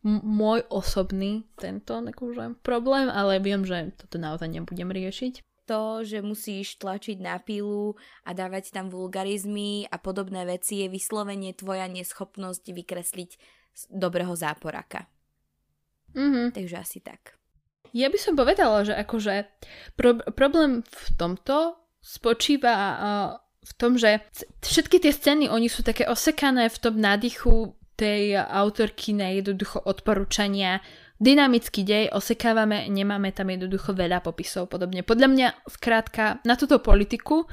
môj 0.05 0.65
osobný 0.73 1.45
tento 1.61 2.01
akože, 2.01 2.61
problém, 2.65 3.13
ale 3.13 3.37
viem, 3.41 3.65
že 3.69 3.93
toto 4.01 4.17
naozaj 4.17 4.49
nebudem 4.49 4.89
riešiť. 4.89 5.45
To, 5.69 6.03
že 6.03 6.25
musíš 6.25 6.83
tlačiť 6.83 7.23
na 7.23 7.39
pilu 7.39 7.95
a 8.27 8.35
dávať 8.35 8.75
tam 8.75 8.91
vulgarizmy 8.91 9.87
a 9.87 10.03
podobné 10.03 10.43
veci 10.43 10.83
je 10.83 10.91
vyslovene 10.91 11.55
tvoja 11.55 11.87
neschopnosť 11.87 12.65
vykresliť 12.75 13.31
dobrého 13.93 14.35
záporaka. 14.35 15.07
Mm-hmm. 16.17 16.59
Takže 16.59 16.77
asi 16.81 16.99
tak. 16.99 17.39
Ja 17.95 18.11
by 18.11 18.19
som 18.19 18.35
povedala, 18.35 18.83
že 18.83 18.95
akože 18.99 19.47
pro- 19.95 20.27
problém 20.35 20.83
v 20.83 21.07
tomto 21.15 21.79
spočíva 22.03 22.75
uh, 22.75 23.31
v 23.61 23.73
tom, 23.77 23.95
že 24.01 24.25
všetky 24.65 25.03
tie 25.05 25.13
scény, 25.13 25.47
oni 25.53 25.69
sú 25.69 25.85
také 25.85 26.09
osekané 26.09 26.73
v 26.73 26.79
tom 26.81 26.97
nádychu 26.97 27.77
tej 28.01 28.41
autorky 28.41 29.13
na 29.13 29.29
jednoducho 29.37 29.85
odporúčania. 29.85 30.81
Dynamický 31.21 31.85
dej 31.85 32.09
osekávame, 32.17 32.89
nemáme 32.89 33.29
tam 33.37 33.53
jednoducho 33.53 33.93
veľa 33.93 34.25
popisov 34.25 34.73
podobne. 34.73 35.05
Podľa 35.05 35.29
mňa, 35.29 35.49
skrátka, 35.69 36.41
na 36.49 36.57
túto 36.57 36.81
politiku 36.81 37.45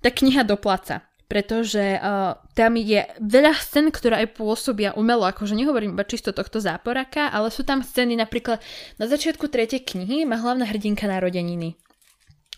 tá 0.00 0.08
kniha 0.08 0.48
dopláca 0.48 1.04
pretože 1.26 1.98
uh, 1.98 2.38
tam 2.54 2.78
je 2.78 3.02
veľa 3.18 3.50
scén, 3.58 3.90
ktoré 3.90 4.22
aj 4.22 4.38
pôsobia 4.38 4.94
umelo, 4.94 5.26
akože 5.26 5.58
nehovorím 5.58 5.98
iba 5.98 6.06
čisto 6.06 6.30
tohto 6.30 6.62
záporaka, 6.62 7.34
ale 7.34 7.50
sú 7.50 7.66
tam 7.66 7.82
scény 7.82 8.14
napríklad 8.14 8.62
na 8.94 9.10
začiatku 9.10 9.50
tretej 9.50 9.82
knihy 9.82 10.22
má 10.22 10.38
hlavná 10.38 10.62
hrdinka 10.70 11.10
narodeniny. 11.10 11.74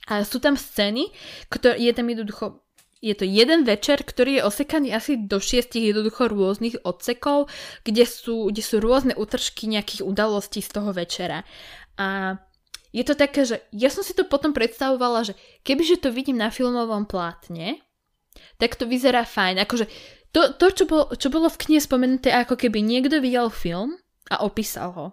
A 0.09 0.25
sú 0.25 0.41
tam 0.41 0.57
scény, 0.57 1.09
ktoré 1.49 1.81
je 1.81 1.93
tam 1.97 2.13
jednoducho 2.13 2.61
je 2.99 3.15
to 3.15 3.23
jeden 3.23 3.63
večer, 3.63 4.03
ktorý 4.03 4.43
je 4.43 4.47
osekaný 4.47 4.91
asi 4.91 5.15
do 5.15 5.39
šiestich 5.39 5.95
jednoducho 5.95 6.27
rôznych 6.27 6.83
odsekov, 6.83 7.47
kde 7.87 8.05
sú, 8.05 8.51
kde 8.51 8.63
sú 8.63 8.83
rôzne 8.83 9.15
utržky 9.15 9.71
nejakých 9.71 10.03
udalostí 10.03 10.59
z 10.59 10.71
toho 10.75 10.91
večera. 10.91 11.47
A 11.95 12.39
je 12.91 13.05
to 13.07 13.15
také, 13.15 13.47
že 13.47 13.63
ja 13.71 13.93
som 13.93 14.03
si 14.03 14.17
to 14.17 14.27
potom 14.27 14.51
predstavovala, 14.51 15.31
že 15.31 15.39
kebyže 15.63 16.03
to 16.03 16.11
vidím 16.11 16.41
na 16.41 16.51
filmovom 16.51 17.07
plátne, 17.07 17.79
tak 18.59 18.75
to 18.75 18.89
vyzerá 18.91 19.23
fajn. 19.23 19.63
Akože 19.63 19.87
to, 20.35 20.57
to 20.59 20.67
čo, 20.75 20.85
bolo, 20.89 21.05
čo 21.15 21.29
bolo 21.31 21.47
v 21.47 21.61
knihe 21.67 21.81
spomenuté, 21.81 22.35
ako 22.35 22.59
keby 22.59 22.83
niekto 22.83 23.23
videl 23.23 23.53
film 23.53 23.95
a 24.29 24.43
opísal 24.43 24.91
ho. 24.93 25.07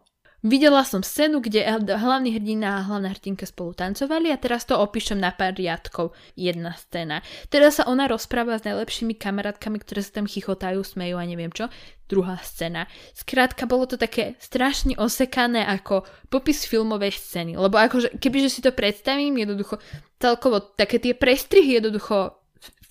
Videla 0.45 0.85
som 0.85 1.01
scénu, 1.01 1.41
kde 1.41 1.65
hlavný 1.89 2.37
hrdina 2.37 2.77
a 2.77 2.85
hlavná 2.85 3.17
hrdinka 3.17 3.49
spolu 3.49 3.73
tancovali 3.73 4.29
a 4.29 4.37
teraz 4.37 4.69
to 4.69 4.77
opíšem 4.77 5.17
na 5.17 5.33
pár 5.33 5.57
riadkov. 5.57 6.13
Jedna 6.37 6.77
scéna. 6.77 7.25
Teraz 7.49 7.81
sa 7.81 7.89
ona 7.89 8.05
rozpráva 8.05 8.61
s 8.61 8.61
najlepšími 8.61 9.17
kamarátkami, 9.17 9.81
ktoré 9.81 10.05
sa 10.05 10.21
tam 10.21 10.29
chichotajú, 10.29 10.85
smejú 10.85 11.17
a 11.17 11.25
neviem 11.25 11.49
čo. 11.49 11.65
Druhá 12.05 12.37
scéna. 12.45 12.85
Skrátka, 13.17 13.65
bolo 13.65 13.89
to 13.89 13.97
také 13.97 14.37
strašne 14.37 14.93
osekané 15.01 15.65
ako 15.65 16.05
popis 16.29 16.69
filmovej 16.69 17.17
scény. 17.17 17.57
Lebo 17.57 17.81
akože, 17.81 18.21
kebyže 18.21 18.53
si 18.53 18.61
to 18.61 18.69
predstavím, 18.69 19.41
jednoducho 19.41 19.81
celkovo 20.21 20.61
také 20.61 21.01
tie 21.01 21.17
prestrihy 21.17 21.81
jednoducho 21.81 22.44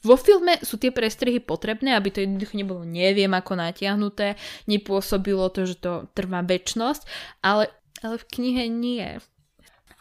vo 0.05 0.21
filme 0.21 0.61
sú 0.61 0.77
tie 0.77 0.93
prestrihy 0.93 1.41
potrebné, 1.41 1.97
aby 1.97 2.13
to 2.13 2.21
jednoducho 2.21 2.55
nebolo 2.55 2.85
neviem 2.85 3.33
ako 3.33 3.57
natiahnuté, 3.57 4.37
nepôsobilo 4.69 5.49
to, 5.49 5.65
že 5.65 5.81
to 5.81 6.07
trvá 6.13 6.45
väčnosť, 6.45 7.09
ale, 7.41 7.73
ale 8.05 8.21
v 8.21 8.29
knihe 8.29 8.65
nie. 8.69 9.19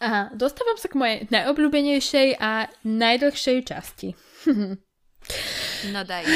Aha, 0.04 0.36
dostávam 0.36 0.76
sa 0.76 0.92
k 0.92 1.00
mojej 1.00 1.18
najobľúbenejšej 1.32 2.36
a 2.36 2.68
najdlhšej 2.84 3.60
časti. 3.64 4.12
no 5.96 6.00
daj. 6.04 6.28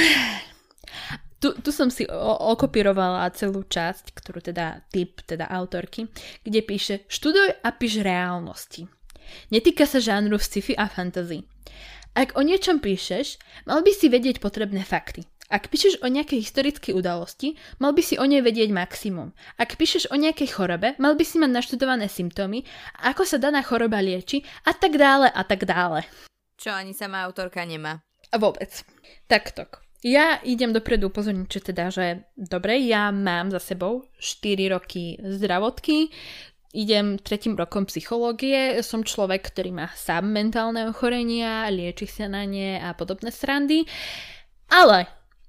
Tu, 1.38 1.54
tu 1.62 1.70
som 1.70 1.92
si 1.92 2.08
okopírovala 2.10 3.30
celú 3.36 3.62
časť, 3.68 4.16
ktorú 4.16 4.40
teda 4.42 4.88
typ, 4.90 5.22
teda 5.22 5.46
autorky, 5.52 6.10
kde 6.42 6.60
píše 6.66 6.96
Študuj 7.12 7.62
a 7.62 7.70
píš 7.76 8.02
reálnosti. 8.02 8.90
Netýka 9.52 9.84
sa 9.84 10.00
žánru 10.00 10.40
sci-fi 10.40 10.74
a 10.80 10.88
fantasy. 10.88 11.44
Ak 12.18 12.34
o 12.34 12.42
niečom 12.42 12.82
píšeš, 12.82 13.38
mal 13.70 13.86
by 13.86 13.94
si 13.94 14.10
vedieť 14.10 14.42
potrebné 14.42 14.82
fakty. 14.82 15.30
Ak 15.54 15.70
píšeš 15.70 16.02
o 16.02 16.10
nejakej 16.10 16.50
historickej 16.50 16.98
udalosti, 16.98 17.54
mal 17.78 17.94
by 17.94 18.02
si 18.02 18.18
o 18.18 18.26
nej 18.26 18.42
vedieť 18.42 18.74
maximum. 18.74 19.38
Ak 19.62 19.78
píšeš 19.78 20.10
o 20.10 20.18
nejakej 20.18 20.50
chorobe, 20.50 20.98
mal 20.98 21.14
by 21.14 21.22
si 21.22 21.38
mať 21.38 21.54
naštudované 21.54 22.10
symptómy, 22.10 22.66
ako 23.06 23.22
sa 23.22 23.38
daná 23.38 23.62
choroba 23.62 24.02
lieči 24.02 24.42
a 24.66 24.74
tak 24.74 24.98
dále 24.98 25.30
a 25.30 25.46
tak 25.46 25.70
dále. 25.70 26.10
Čo 26.58 26.74
ani 26.74 26.98
sama 26.98 27.22
autorka 27.22 27.62
nemá. 27.62 28.02
Vôbec. 28.34 28.82
Takto. 29.30 29.70
Ja 30.02 30.42
idem 30.42 30.74
dopredu 30.74 31.14
upozorniť, 31.14 31.50
že 31.54 31.62
teda, 31.70 31.86
že 31.94 32.26
dobre, 32.34 32.82
ja 32.82 33.14
mám 33.14 33.54
za 33.54 33.62
sebou 33.62 34.10
4 34.18 34.74
roky 34.74 35.22
zdravotky, 35.22 36.10
idem 36.76 37.16
tretím 37.20 37.56
rokom 37.56 37.88
psychológie, 37.88 38.84
som 38.84 39.04
človek, 39.04 39.52
ktorý 39.52 39.72
má 39.72 39.88
sám 39.96 40.28
mentálne 40.28 40.88
ochorenia, 40.88 41.72
lieči 41.72 42.08
sa 42.08 42.28
na 42.28 42.44
ne 42.44 42.80
a 42.80 42.92
podobné 42.92 43.32
srandy, 43.32 43.88
ale 44.68 45.08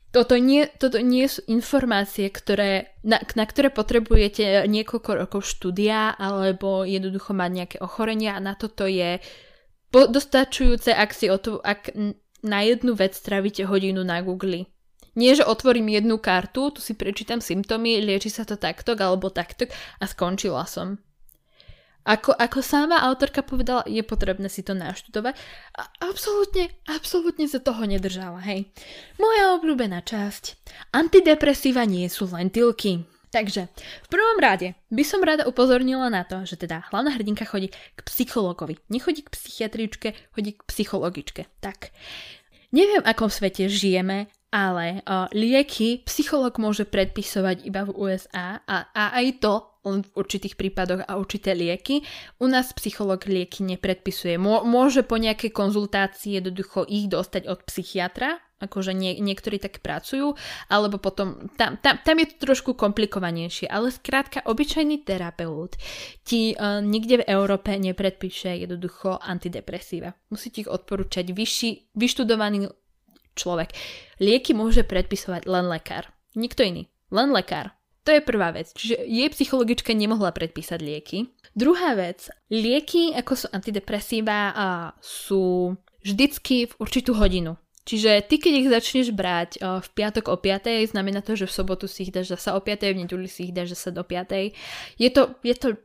toto 0.09 0.41
nie, 0.41 0.65
toto 0.81 1.05
nie 1.05 1.29
sú 1.29 1.45
informácie, 1.53 2.33
ktoré, 2.33 2.97
na, 3.05 3.21
na 3.21 3.45
ktoré 3.45 3.69
potrebujete 3.69 4.65
niekoľko 4.65 5.11
rokov 5.27 5.45
štúdia 5.45 6.17
alebo 6.17 6.89
jednoducho 6.89 7.37
mať 7.37 7.51
nejaké 7.53 7.77
ochorenia 7.85 8.39
a 8.39 8.41
na 8.41 8.57
toto 8.57 8.89
je 8.89 9.21
dostačujúce, 9.93 10.93
ak 10.97 11.11
si 11.13 11.29
o 11.29 11.37
ak 11.61 11.93
na 12.41 12.61
jednu 12.63 12.95
vec 12.95 13.19
strávite 13.19 13.67
hodinu 13.67 14.05
na 14.07 14.23
Google. 14.23 14.71
Nie, 15.19 15.35
že 15.35 15.43
otvorím 15.43 15.91
jednu 15.91 16.23
kartu, 16.23 16.71
tu 16.71 16.79
si 16.79 16.95
prečítam 16.95 17.43
symptómy, 17.43 17.99
lieči 17.99 18.31
sa 18.31 18.47
to 18.47 18.55
takto 18.55 18.95
alebo 18.95 19.35
takto 19.35 19.67
a 19.99 20.05
skončila 20.07 20.63
som. 20.63 21.03
Ako, 22.09 22.33
ako 22.33 22.65
sama 22.65 23.05
autorka 23.05 23.45
povedala, 23.45 23.85
je 23.85 24.01
potrebné 24.01 24.49
si 24.49 24.65
to 24.65 24.73
naštudovať 24.73 25.37
a 25.77 25.83
absolútne, 26.09 26.73
absolútne 26.89 27.45
sa 27.45 27.61
toho 27.61 27.85
nedržala, 27.85 28.41
hej. 28.49 28.65
Moja 29.21 29.53
obľúbená 29.61 30.01
časť. 30.01 30.57
Antidepresíva 30.97 31.85
nie 31.85 32.09
sú 32.09 32.33
len 32.33 32.49
tilky. 32.49 33.05
Takže, 33.29 33.69
v 33.77 34.09
prvom 34.09 34.41
rade 34.41 34.73
by 34.89 35.05
som 35.05 35.21
rada 35.21 35.45
upozornila 35.45 36.09
na 36.09 36.25
to, 36.25 36.49
že 36.49 36.57
teda 36.65 36.89
hlavná 36.89 37.13
hrdinka 37.13 37.45
chodí 37.45 37.69
k 37.69 38.01
psychologovi. 38.09 38.81
Nechodí 38.89 39.21
k 39.21 39.29
psychiatričke, 39.29 40.17
chodí 40.33 40.57
k 40.57 40.65
psychologičke. 40.65 41.45
Tak, 41.61 41.93
neviem, 42.73 43.05
akom 43.05 43.29
svete 43.29 43.69
žijeme, 43.69 44.33
ale 44.49 45.05
uh, 45.05 45.29
lieky 45.37 46.05
psycholog 46.09 46.57
môže 46.57 46.89
predpisovať 46.89 47.69
iba 47.69 47.85
v 47.85 47.93
USA 47.93 48.65
a, 48.65 48.89
a 48.97 49.05
aj 49.21 49.45
to 49.45 49.55
len 49.89 50.05
v 50.05 50.11
určitých 50.21 50.55
prípadoch 50.57 51.05
a 51.05 51.17
určité 51.17 51.57
lieky. 51.57 52.05
U 52.41 52.47
nás 52.49 52.73
psycholog 52.77 53.25
lieky 53.25 53.65
nepredpisuje. 53.65 54.37
Môže 54.41 55.05
po 55.05 55.17
nejakej 55.17 55.53
konzultácii 55.53 56.41
jednoducho 56.41 56.85
ich 56.89 57.09
dostať 57.09 57.49
od 57.49 57.65
psychiatra, 57.65 58.37
akože 58.59 58.91
nie, 58.91 59.17
niektorí 59.23 59.63
tak 59.63 59.79
pracujú, 59.79 60.35
alebo 60.67 60.99
potom, 60.99 61.47
tam, 61.55 61.79
tam, 61.79 62.03
tam 62.03 62.17
je 62.19 62.27
to 62.35 62.51
trošku 62.51 62.75
komplikovanejšie, 62.75 63.71
ale 63.71 63.95
skrátka 63.95 64.43
obyčajný 64.45 65.07
terapeut 65.07 65.79
ti 66.27 66.59
uh, 66.59 66.83
nikde 66.83 67.23
v 67.23 67.29
Európe 67.31 67.71
nepredpíše 67.79 68.59
jednoducho 68.67 69.17
antidepresíva. 69.23 70.13
Musí 70.35 70.51
ti 70.51 70.67
ich 70.67 70.71
odporúčať 70.71 71.31
vyšší, 71.31 71.95
vyštudovaný 71.95 72.67
človek. 73.39 73.71
Lieky 74.19 74.59
môže 74.59 74.83
predpisovať 74.83 75.47
len 75.47 75.71
lekár. 75.71 76.11
Nikto 76.35 76.67
iný. 76.67 76.91
Len 77.15 77.31
lekár. 77.31 77.79
To 78.03 78.11
je 78.11 78.25
prvá 78.25 78.51
vec. 78.51 78.75
Čiže 78.75 79.05
jej 79.05 79.29
psychologička 79.31 79.95
nemohla 79.95 80.35
predpísať 80.35 80.81
lieky. 80.83 81.31
Druhá 81.55 81.95
vec. 81.95 82.27
Lieky, 82.51 83.15
ako 83.15 83.33
sú 83.37 83.47
antidepresíva, 83.53 84.57
a 84.57 84.97
sú 84.99 85.77
vždycky 86.03 86.67
v 86.67 86.75
určitú 86.81 87.15
hodinu. 87.15 87.55
Čiže 87.89 88.21
ty, 88.29 88.37
keď 88.37 88.53
ich 88.53 88.69
začneš 88.69 89.09
brať 89.17 89.65
v 89.65 89.89
piatok 89.97 90.29
o 90.29 90.37
5, 90.37 90.93
znamená 90.93 91.25
to, 91.25 91.33
že 91.37 91.49
v 91.49 91.57
sobotu 91.57 91.89
si 91.89 92.05
ich 92.05 92.13
dáš 92.13 92.37
zasa 92.37 92.53
o 92.53 92.61
5, 92.61 92.85
v 92.85 93.01
nedeli 93.01 93.29
si 93.29 93.49
ich 93.49 93.57
dáš 93.57 93.73
zasa 93.73 93.97
do 93.97 94.05
5. 94.05 94.53
Je 95.01 95.09
to, 95.09 95.41
je 95.41 95.55
to 95.57 95.81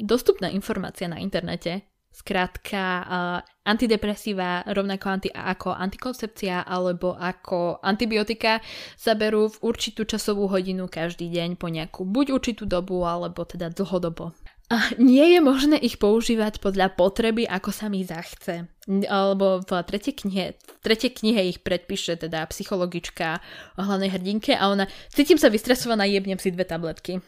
dostupná 0.00 0.48
informácia 0.48 1.04
na 1.12 1.20
internete. 1.20 1.84
Skrátka, 2.12 2.84
uh, 3.02 3.40
antidepresíva 3.64 4.68
rovnako 4.68 5.06
anti, 5.08 5.28
ako 5.32 5.72
antikoncepcia 5.72 6.68
alebo 6.68 7.16
ako 7.16 7.80
antibiotika 7.80 8.60
sa 9.00 9.16
berú 9.16 9.48
v 9.48 9.56
určitú 9.64 10.04
časovú 10.04 10.44
hodinu 10.52 10.92
každý 10.92 11.32
deň 11.32 11.56
po 11.56 11.72
nejakú 11.72 12.04
buď 12.04 12.36
určitú 12.36 12.68
dobu 12.68 13.00
alebo 13.08 13.48
teda 13.48 13.72
dlhodobo. 13.72 14.36
A 14.72 14.88
nie 14.96 15.36
je 15.36 15.40
možné 15.44 15.76
ich 15.76 16.00
používať 16.00 16.56
podľa 16.64 16.96
potreby, 16.96 17.44
ako 17.44 17.68
sa 17.76 17.92
mi 17.92 18.08
zachce. 18.08 18.72
Alebo 18.88 19.60
v 19.60 19.70
tretej 19.84 20.24
knihe, 20.24 20.56
v 20.56 20.78
tretej 20.80 21.12
knihe 21.12 21.52
ich 21.52 21.60
predpíše 21.60 22.16
teda 22.16 22.48
psychologička 22.48 23.44
o 23.76 23.84
hlavnej 23.84 24.08
hrdinke 24.08 24.56
a 24.56 24.72
ona, 24.72 24.88
cítim 25.12 25.36
sa 25.36 25.52
vystresovaná, 25.52 26.08
jebnem 26.08 26.40
si 26.40 26.48
dve 26.48 26.64
tabletky. 26.64 27.20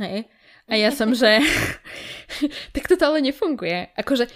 Hej. 0.00 0.32
A 0.70 0.78
ja 0.78 0.94
som, 0.94 1.10
že 1.12 1.42
tak 2.74 2.86
toto 2.86 3.02
ale 3.08 3.24
nefunguje. 3.24 3.90
Akože, 3.98 4.30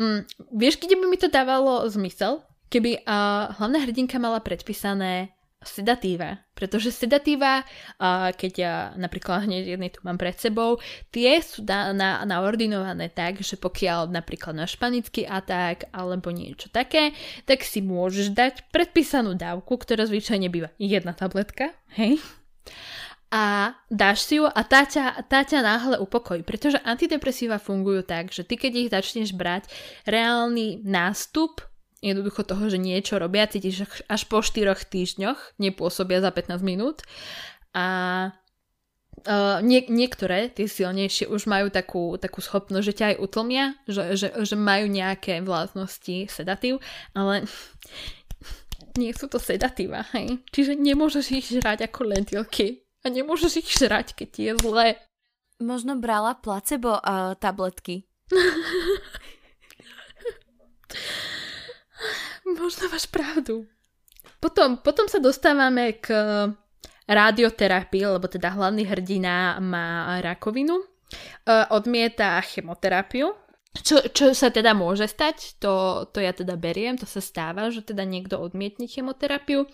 mm, 0.00 0.52
vieš, 0.56 0.80
kde 0.80 0.96
by 1.00 1.06
mi 1.08 1.16
to 1.16 1.32
dávalo 1.32 1.86
zmysel? 1.88 2.44
Keby 2.70 3.02
uh, 3.02 3.50
hlavná 3.58 3.82
hrdinka 3.82 4.20
mala 4.22 4.38
predpísané 4.38 5.34
sedatíva. 5.60 6.40
Pretože 6.56 6.88
sedatíva, 6.88 7.64
uh, 7.64 8.32
keď 8.32 8.52
ja 8.56 8.74
napríklad 8.96 9.44
hneď 9.44 9.76
jedný 9.76 9.88
tu 9.92 10.00
mám 10.04 10.16
pred 10.16 10.32
sebou, 10.36 10.80
tie 11.12 11.40
sú 11.44 11.64
na, 11.64 11.92
na, 11.92 12.24
naordinované 12.24 13.12
tak, 13.12 13.44
že 13.44 13.60
pokiaľ 13.60 14.08
napríklad 14.08 14.56
máš 14.56 14.80
panický 14.80 15.28
atak 15.28 15.88
alebo 15.92 16.32
niečo 16.32 16.72
také, 16.72 17.12
tak 17.44 17.60
si 17.64 17.84
môžeš 17.84 18.32
dať 18.32 18.54
predpísanú 18.72 19.36
dávku, 19.36 19.76
ktorá 19.76 20.08
zvyčajne 20.08 20.48
býva 20.48 20.72
jedna 20.80 21.12
tabletka, 21.12 21.76
hej? 21.92 22.20
A 23.30 23.78
dáš 23.86 24.26
si 24.26 24.42
ju 24.42 24.44
a 24.50 24.60
tá 24.66 24.82
ťa, 24.82 25.30
tá 25.30 25.46
ťa 25.46 25.62
náhle 25.62 25.96
upokojí. 26.02 26.42
Pretože 26.42 26.82
antidepresíva 26.82 27.62
fungujú 27.62 28.02
tak, 28.02 28.34
že 28.34 28.42
ty 28.42 28.58
keď 28.58 28.72
ich 28.74 28.90
začneš 28.90 29.30
brať, 29.38 29.70
reálny 30.02 30.82
nástup 30.82 31.62
jednoducho 32.02 32.42
toho, 32.42 32.66
že 32.66 32.80
niečo 32.80 33.20
robia, 33.22 33.46
cítiš 33.46 33.86
až 34.08 34.22
po 34.26 34.42
4 34.42 34.72
týždňoch, 34.72 35.60
nepôsobia 35.62 36.18
za 36.20 36.34
15 36.34 36.60
minút. 36.60 37.06
A 37.72 38.34
Uh, 39.20 39.60
nie, 39.60 39.84
niektoré, 39.84 40.48
tie 40.48 40.64
silnejšie, 40.64 41.28
už 41.28 41.44
majú 41.44 41.68
takú, 41.68 42.16
takú 42.16 42.40
schopnosť, 42.40 42.86
že 42.88 42.96
ťa 42.96 43.06
aj 43.12 43.16
utlmia, 43.20 43.76
že, 43.84 44.16
že, 44.16 44.32
že 44.32 44.56
majú 44.56 44.88
nejaké 44.88 45.44
vlastnosti 45.44 46.24
sedatív, 46.32 46.80
ale 47.12 47.44
nie 49.00 49.12
sú 49.12 49.28
to 49.28 49.36
sedatíva, 49.36 50.08
hej. 50.16 50.40
Čiže 50.56 50.72
nemôžeš 50.72 51.26
ich 51.36 51.52
žrať 51.52 51.84
ako 51.84 52.16
lentilky 52.16 52.80
a 53.00 53.06
nemôžeš 53.08 53.64
ich 53.64 53.70
žrať, 53.72 54.12
keď 54.16 54.28
ti 54.28 54.42
je 54.50 54.54
zle. 54.60 54.96
Možno 55.60 55.96
brala 56.00 56.34
placebo 56.36 56.96
uh, 57.00 57.36
tabletky. 57.36 58.08
Možno 62.60 62.88
máš 62.90 63.06
pravdu. 63.06 63.68
Potom, 64.40 64.80
potom 64.80 65.06
sa 65.06 65.20
dostávame 65.20 66.00
k 66.00 66.10
radioterapii, 67.04 68.16
lebo 68.16 68.24
teda 68.30 68.56
hlavný 68.56 68.88
hrdina 68.88 69.60
má 69.60 70.18
rakovinu. 70.24 70.80
E, 70.80 70.86
odmieta 71.74 72.38
chemoterapiu, 72.40 73.34
čo, 73.70 74.02
čo 74.10 74.30
sa 74.34 74.50
teda 74.50 74.74
môže 74.74 75.06
stať, 75.10 75.58
to, 75.58 76.06
to 76.10 76.22
ja 76.22 76.30
teda 76.34 76.54
beriem, 76.54 76.98
to 76.98 77.06
sa 77.06 77.22
stáva, 77.22 77.70
že 77.70 77.82
teda 77.82 78.06
niekto 78.06 78.38
odmietne 78.38 78.86
chemoterapiu, 78.86 79.66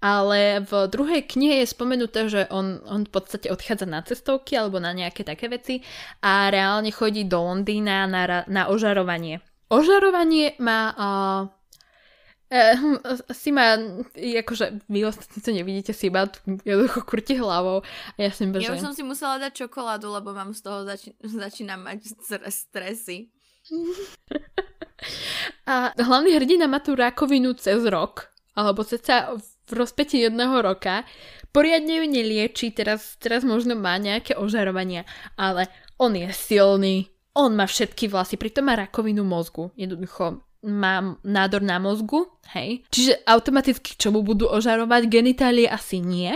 ale 0.00 0.60
v 0.60 0.72
druhej 0.92 1.24
knihe 1.24 1.64
je 1.64 1.72
spomenuté, 1.72 2.28
že 2.28 2.44
on, 2.52 2.84
on 2.84 3.08
v 3.08 3.12
podstate 3.12 3.48
odchádza 3.48 3.88
na 3.88 4.04
cestovky 4.04 4.54
alebo 4.54 4.76
na 4.76 4.92
nejaké 4.92 5.24
také 5.24 5.48
veci 5.48 5.80
a 6.20 6.52
reálne 6.52 6.92
chodí 6.92 7.24
do 7.24 7.40
Londýna 7.40 8.04
na, 8.04 8.44
na 8.46 8.62
ožarovanie. 8.68 9.40
Ožarovanie 9.72 10.54
má 10.60 10.80
uh, 10.94 11.42
Uh, 12.46 13.02
si 13.34 13.50
ma, 13.50 13.74
akože 14.14 14.86
vy 14.86 15.02
ostatní 15.02 15.42
to 15.42 15.50
nevidíte, 15.50 15.90
si 15.90 16.14
ma 16.14 16.30
jednoducho 16.62 17.02
kurti 17.02 17.34
hlavou 17.34 17.82
a 17.82 18.18
ja 18.22 18.30
si 18.30 18.46
Ja 18.46 18.70
už 18.70 18.86
som 18.86 18.94
si 18.94 19.02
musela 19.02 19.42
dať 19.42 19.66
čokoládu, 19.66 20.06
lebo 20.14 20.30
mám 20.30 20.54
z 20.54 20.62
toho 20.62 20.86
zači- 20.86 21.18
začínam 21.26 21.82
mať 21.82 22.06
stresy. 22.46 23.34
a 25.66 25.90
hlavný 25.98 26.38
hrdina 26.38 26.70
má 26.70 26.78
tú 26.78 26.94
rakovinu 26.94 27.50
cez 27.58 27.82
rok, 27.82 28.30
alebo 28.54 28.86
ceca 28.86 29.34
v 29.34 29.55
rozpeti 29.70 30.22
jedného 30.22 30.62
roka. 30.62 31.02
Poriadne 31.50 32.02
ju 32.02 32.04
nelieči, 32.04 32.70
teraz, 32.70 33.16
teraz 33.16 33.42
možno 33.42 33.74
má 33.74 33.96
nejaké 33.96 34.36
ožarovania, 34.36 35.08
ale 35.40 35.72
on 35.96 36.12
je 36.12 36.28
silný, 36.30 37.08
on 37.32 37.56
má 37.56 37.64
všetky 37.64 38.08
vlasy, 38.08 38.36
pritom 38.36 38.68
má 38.68 38.76
rakovinu 38.76 39.24
mozgu. 39.24 39.72
Jednoducho 39.76 40.44
mám 40.66 41.20
nádor 41.24 41.62
na 41.62 41.80
mozgu, 41.80 42.28
hej. 42.52 42.84
Čiže 42.90 43.22
automaticky 43.24 43.94
čo 43.96 44.10
mu 44.12 44.20
budú 44.20 44.50
ožarovať 44.50 45.08
genitálie 45.08 45.68
asi 45.68 46.02
nie, 46.02 46.32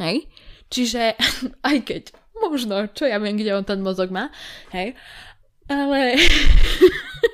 hej. 0.00 0.26
Čiže 0.68 1.16
aj 1.68 1.76
keď 1.86 2.02
možno, 2.40 2.88
čo 2.92 3.04
ja 3.04 3.20
viem, 3.20 3.36
kde 3.36 3.56
on 3.56 3.64
ten 3.64 3.80
mozog 3.84 4.12
má, 4.12 4.28
hej. 4.74 4.96
Ale... 5.70 6.18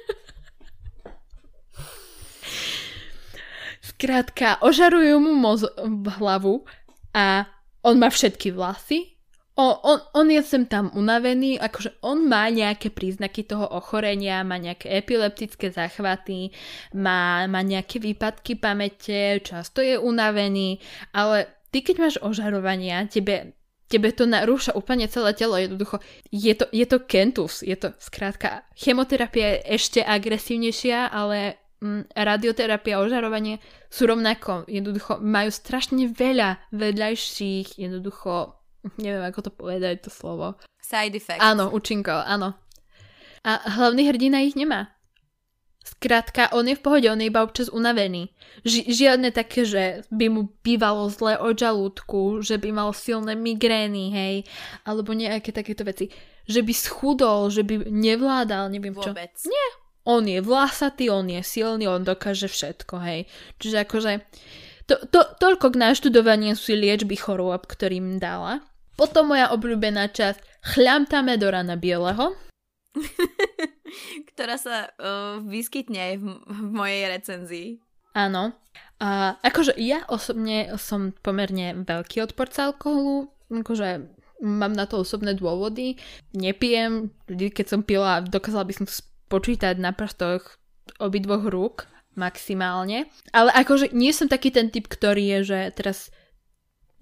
Skrátka, 3.97 4.61
ožarujú 4.61 5.17
mu 5.25 5.33
moz- 5.33 5.73
hlavu 6.21 6.69
a 7.17 7.49
on 7.81 7.97
má 7.97 8.13
všetky 8.13 8.53
vlasy, 8.53 9.17
on, 9.57 9.73
on, 9.83 9.99
on 10.13 10.29
je 10.29 10.43
sem 10.45 10.69
tam 10.69 10.93
unavený, 10.93 11.57
akože 11.57 12.05
on 12.05 12.29
má 12.29 12.53
nejaké 12.53 12.93
príznaky 12.93 13.49
toho 13.49 13.65
ochorenia, 13.65 14.45
má 14.45 14.61
nejaké 14.61 14.93
epileptické 15.01 15.73
záchvaty, 15.73 16.53
má, 16.93 17.49
má 17.49 17.65
nejaké 17.65 17.97
výpadky 17.97 18.61
pamäte, 18.61 19.41
často 19.41 19.81
je 19.81 19.97
unavený, 19.97 20.77
ale 21.17 21.49
ty 21.73 21.81
keď 21.81 21.97
máš 21.97 22.17
ožarovania, 22.21 23.09
tebe, 23.09 23.57
tebe 23.89 24.13
to 24.13 24.29
narúša 24.29 24.77
úplne 24.77 25.09
celé 25.09 25.33
telo, 25.33 25.57
jednoducho 25.57 26.05
je 26.29 26.53
to, 26.53 26.69
je 26.69 26.85
to 26.85 27.01
kentus, 27.09 27.65
je 27.65 27.81
to 27.81 27.97
skrátka, 27.97 28.69
chemoterapia 28.77 29.57
je 29.57 29.81
ešte 29.81 30.01
agresívnejšia, 30.05 31.09
ale 31.09 31.65
radioterapia 32.17 32.97
a 32.97 33.05
ožarovanie 33.05 33.61
sú 33.93 34.09
rovnako, 34.09 34.65
jednoducho 34.65 35.21
majú 35.21 35.53
strašne 35.53 36.09
veľa 36.09 36.73
vedľajších, 36.73 37.77
jednoducho 37.77 38.57
neviem 39.03 39.25
ako 39.27 39.41
to 39.47 39.51
povedať 39.53 40.07
to 40.07 40.11
slovo. 40.11 40.57
Side 40.81 41.19
effect. 41.19 41.43
Áno, 41.43 41.75
účinkov, 41.75 42.23
áno. 42.23 42.55
A 43.43 43.63
hlavný 43.79 44.07
hrdina 44.11 44.43
ich 44.43 44.55
nemá. 44.55 44.95
Skrátka, 45.87 46.51
on 46.51 46.67
je 46.67 46.75
v 46.75 46.83
pohode, 46.83 47.07
on 47.07 47.23
je 47.23 47.31
iba 47.31 47.47
občas 47.47 47.71
unavený. 47.71 48.35
Ži- 48.67 48.91
žiadne 48.91 49.31
také, 49.31 49.63
že 49.63 50.03
by 50.11 50.27
mu 50.27 50.51
bývalo 50.67 51.07
zle 51.07 51.39
od 51.39 51.55
žalúdku, 51.55 52.43
že 52.43 52.59
by 52.59 52.75
mal 52.75 52.91
silné 52.91 53.39
migrény, 53.39 54.11
hej, 54.11 54.37
alebo 54.83 55.15
nejaké 55.15 55.55
takéto 55.55 55.87
veci. 55.87 56.11
Že 56.51 56.67
by 56.67 56.73
schudol, 56.75 57.55
že 57.55 57.63
by 57.63 57.87
nevládal, 57.87 58.67
neviem 58.67 58.99
Vôbec. 58.99 59.31
čo. 59.39 59.47
Nie. 59.47 59.69
On 60.07 60.23
je 60.23 60.39
vlasatý, 60.39 61.11
on 61.11 61.27
je 61.27 61.43
silný, 61.43 61.91
on 61.91 62.07
dokáže 62.07 62.47
všetko, 62.47 62.95
hej. 63.03 63.21
Čiže 63.59 63.77
akože 63.83 64.13
to, 64.87 64.95
to, 65.11 65.21
toľko 65.43 65.75
k 65.75 65.81
naštudovaniu 65.83 66.55
si 66.55 66.79
liečby 66.79 67.19
chorôb, 67.19 67.67
ktorým 67.67 68.23
dala. 68.23 68.63
Potom 68.95 69.35
moja 69.35 69.51
obľúbená 69.51 70.09
časť 70.15 70.39
chľamtame 70.63 71.35
do 71.37 71.51
rana 71.51 71.75
bieleho. 71.75 72.39
Ktorá 74.33 74.57
sa 74.57 74.89
uh, 74.97 75.43
vyskytne 75.43 76.01
aj 76.01 76.15
v, 76.23 76.27
v 76.39 76.61
mojej 76.71 77.03
recenzii. 77.11 77.69
Áno. 78.17 78.57
A 78.97 79.37
akože 79.45 79.77
ja 79.77 80.07
osobne 80.09 80.73
som 80.81 81.13
pomerne 81.21 81.85
veľký 81.85 82.25
odporca 82.25 82.73
alkoholu, 82.73 83.29
akože 83.53 84.09
mám 84.41 84.73
na 84.73 84.89
to 84.89 85.05
osobné 85.05 85.37
dôvody. 85.37 86.01
Nepijem, 86.33 87.13
vždy 87.29 87.53
keď 87.53 87.67
som 87.69 87.81
pila, 87.85 88.25
dokázala 88.25 88.65
by 88.65 88.73
som 88.73 88.85
to 88.89 88.97
spočítať 89.27 89.75
na 89.83 89.91
prstoch 89.91 90.63
obidvoch 91.03 91.43
rúk 91.51 91.91
maximálne. 92.15 93.11
Ale 93.35 93.51
akože 93.53 93.93
nie 93.93 94.15
som 94.15 94.31
taký 94.31 94.55
ten 94.55 94.73
typ, 94.73 94.89
ktorý 94.89 95.37
je, 95.37 95.39
že 95.53 95.59
teraz 95.77 96.15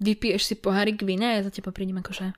vypiješ 0.03 0.41
si 0.51 0.55
pohárik 0.59 0.99
vína 1.05 1.31
a 1.31 1.35
ja 1.39 1.47
za 1.47 1.55
teba 1.55 1.71
prídem 1.71 2.03
akože 2.03 2.35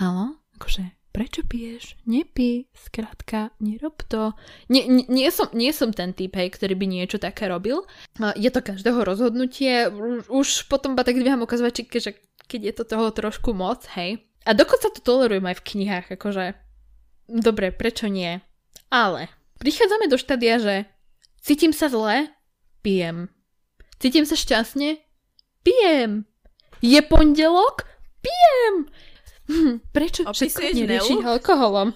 halo, 0.00 0.40
akože 0.56 0.88
prečo 1.14 1.46
piješ? 1.46 1.94
Nepí, 2.10 2.66
skrátka, 2.74 3.54
nerob 3.62 4.02
to. 4.08 4.34
Nie, 4.66 4.88
nie, 4.90 5.06
nie, 5.06 5.28
som, 5.30 5.46
nie 5.54 5.70
som 5.70 5.94
ten 5.94 6.10
typ, 6.10 6.34
hej, 6.34 6.50
ktorý 6.50 6.74
by 6.74 6.86
niečo 6.90 7.22
také 7.22 7.46
robil. 7.46 7.86
Je 8.34 8.50
to 8.50 8.64
každého 8.64 9.06
rozhodnutie, 9.06 9.86
už 10.26 10.66
potom 10.66 10.98
ba 10.98 11.06
tak 11.06 11.14
vám 11.20 11.46
ukazovať, 11.46 11.86
že 12.02 12.18
keď 12.50 12.60
je 12.66 12.74
to 12.74 12.84
toho 12.88 13.06
trošku 13.14 13.54
moc, 13.54 13.86
hej. 13.94 14.26
A 14.42 14.52
dokonca 14.52 14.90
to 14.90 15.00
tolerujem 15.00 15.46
aj 15.46 15.56
v 15.62 15.66
knihách, 15.70 16.06
akože 16.18 16.58
dobre, 17.30 17.70
prečo 17.70 18.10
nie? 18.10 18.42
Ale 18.94 19.26
prichádzame 19.58 20.06
do 20.06 20.14
štádia, 20.14 20.62
že 20.62 20.86
cítim 21.42 21.74
sa 21.74 21.90
zle, 21.90 22.30
pijem. 22.78 23.26
Cítim 23.98 24.22
sa 24.22 24.38
šťastne, 24.38 25.02
pijem. 25.66 26.30
Je 26.78 27.02
pondelok? 27.02 27.90
Pijem! 28.22 28.86
Hm, 29.50 29.74
prečo 29.90 30.22
všetko 30.30 30.78
neriešiť 30.78 31.18
alkoholom? 31.26 31.90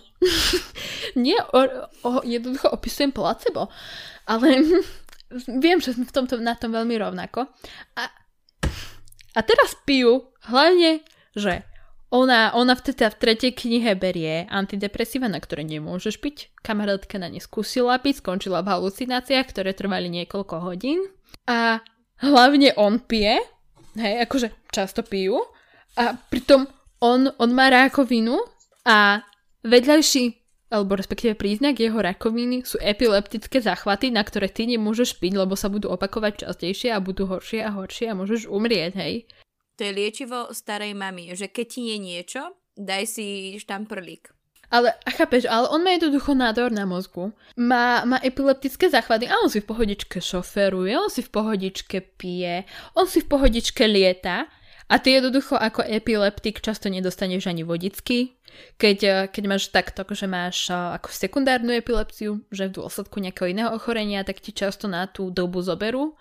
Nie, 1.22 1.38
o, 1.55 1.61
o, 2.03 2.11
jednoducho 2.26 2.66
opisujem 2.74 3.14
placebo. 3.14 3.70
Ale 4.26 4.59
viem, 5.62 5.78
že 5.78 5.94
sme 5.94 6.03
v 6.03 6.16
tomto 6.18 6.42
na 6.42 6.59
tom 6.59 6.74
veľmi 6.74 6.99
rovnako. 6.99 7.46
A, 7.94 8.05
a 9.38 9.40
teraz 9.46 9.78
pijú 9.86 10.34
hlavne, 10.51 11.07
že 11.38 11.62
ona, 12.09 12.56
ona 12.56 12.72
v, 12.72 12.92
teda 12.92 13.12
v 13.12 13.20
tretej 13.20 13.52
knihe 13.52 13.92
berie 13.92 14.48
antidepresíva, 14.48 15.28
na 15.28 15.40
ktoré 15.40 15.64
nemôžeš 15.64 16.20
piť. 16.24 16.48
Kamarátka 16.64 17.20
na 17.20 17.28
ne 17.28 17.40
skúsila 17.40 18.00
piť, 18.00 18.24
skončila 18.24 18.64
v 18.64 18.72
halucináciách, 18.72 19.46
ktoré 19.52 19.76
trvali 19.76 20.09
niekoľko 20.09 20.64
hodín. 20.64 21.04
A 21.44 21.84
hlavne 22.24 22.72
on 22.80 23.04
pije, 23.04 23.36
hej, 24.00 24.14
akože 24.24 24.72
často 24.72 25.04
pijú 25.04 25.36
a 26.00 26.16
pritom 26.16 26.64
on, 27.04 27.28
on 27.36 27.50
má 27.52 27.68
rákovinu 27.68 28.40
a 28.88 29.20
vedľajší 29.62 30.38
alebo 30.68 31.00
respektíve 31.00 31.32
príznak 31.32 31.80
jeho 31.80 31.96
rakoviny 31.96 32.61
sú 32.61 32.76
epileptické 32.84 33.64
záchvaty, 33.64 34.12
na 34.12 34.20
ktoré 34.20 34.52
ty 34.52 34.68
nemôžeš 34.68 35.16
piť, 35.16 35.40
lebo 35.40 35.56
sa 35.56 35.72
budú 35.72 35.88
opakovať 35.88 36.44
častejšie 36.44 36.92
a 36.92 37.00
budú 37.00 37.24
horšie 37.24 37.64
a 37.64 37.72
horšie 37.72 38.12
a 38.12 38.18
môžeš 38.18 38.52
umrieť, 38.52 38.92
hej. 39.00 39.24
To 39.78 39.86
je 39.86 39.94
liečivo 39.94 40.50
starej 40.50 40.90
mamy, 40.98 41.38
že 41.38 41.46
keď 41.46 41.66
ti 41.70 41.82
je 41.94 41.96
niečo, 42.02 42.42
daj 42.74 43.06
si 43.06 43.54
štamprlík. 43.62 44.34
Ale, 44.68 44.92
chápeš, 45.08 45.48
ale 45.48 45.64
on 45.72 45.80
má 45.80 45.96
jednoducho 45.96 46.36
nádor 46.36 46.68
na 46.68 46.84
mozgu. 46.84 47.32
Má, 47.56 48.04
má 48.04 48.20
epileptické 48.20 48.92
záchvaty 48.92 49.24
a 49.24 49.40
on 49.40 49.48
si 49.48 49.64
v 49.64 49.70
pohodičke 49.70 50.20
šoferuje, 50.20 50.92
on 50.92 51.08
si 51.08 51.24
v 51.24 51.30
pohodičke 51.32 52.04
pije, 52.20 52.68
on 52.92 53.08
si 53.08 53.24
v 53.24 53.30
pohodičke 53.32 53.88
lieta 53.88 54.44
A 54.88 54.96
ty 54.98 55.20
jednoducho 55.20 55.52
ako 55.52 55.84
epileptik 55.84 56.64
často 56.64 56.88
nedostaneš 56.88 57.44
ani 57.52 57.60
vodicky, 57.60 58.40
keď, 58.80 58.98
eh, 59.04 59.16
keď 59.28 59.44
máš 59.44 59.68
takto, 59.68 60.00
že 60.08 60.24
máš 60.24 60.72
uh, 60.72 60.96
ako 60.96 61.12
sekundárnu 61.12 61.76
epilepsiu, 61.76 62.40
že 62.48 62.72
v 62.72 62.80
dôsledku 62.80 63.20
nejakého 63.20 63.52
iného 63.52 63.70
ochorenia, 63.76 64.24
tak 64.24 64.40
ti 64.40 64.56
často 64.56 64.88
na 64.88 65.04
tú 65.04 65.28
dobu 65.28 65.60
zoberú. 65.60 66.16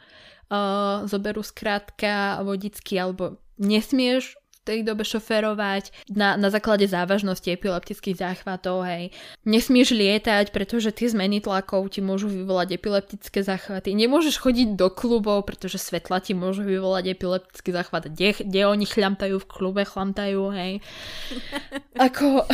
Uh, 0.47 1.03
zoberú 1.07 1.43
skrátka 1.43 2.39
vodicky 2.39 2.95
alebo 2.95 3.39
nesmieš 3.57 4.37
tej 4.67 4.83
dobe 4.83 5.07
šoferovať 5.07 6.11
na, 6.11 6.35
na 6.35 6.51
základe 6.51 6.83
závažnosti 6.91 7.47
epileptických 7.47 8.19
záchvatov, 8.19 8.83
hej. 8.83 9.15
Nesmieš 9.47 9.95
lietať, 9.95 10.51
pretože 10.51 10.91
tie 10.91 11.07
zmeny 11.07 11.39
tlakov 11.39 11.87
ti 11.87 12.03
môžu 12.03 12.27
vyvolať 12.27 12.75
epileptické 12.75 13.39
záchvaty. 13.47 13.95
Nemôžeš 13.95 14.43
chodiť 14.43 14.75
do 14.75 14.91
klubov, 14.91 15.47
pretože 15.47 15.79
svetla 15.79 16.19
ti 16.19 16.35
môžu 16.35 16.67
vyvolať 16.67 17.15
epileptický 17.15 17.71
záchvat. 17.71 18.11
Kde, 18.11 18.43
kde 18.43 18.61
oni 18.67 18.83
chľamtajú 18.83 19.39
v 19.39 19.47
klube, 19.47 19.87
chlamtajú, 19.87 20.51
hej. 20.51 20.83
Ako... 21.95 22.43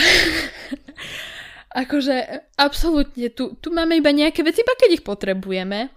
akože 1.74 2.46
absolútne, 2.54 3.34
tu, 3.34 3.58
tu 3.58 3.74
máme 3.74 3.98
iba 3.98 4.14
nejaké 4.14 4.46
veci, 4.46 4.62
iba 4.62 4.78
keď 4.78 5.02
ich 5.02 5.04
potrebujeme 5.04 5.90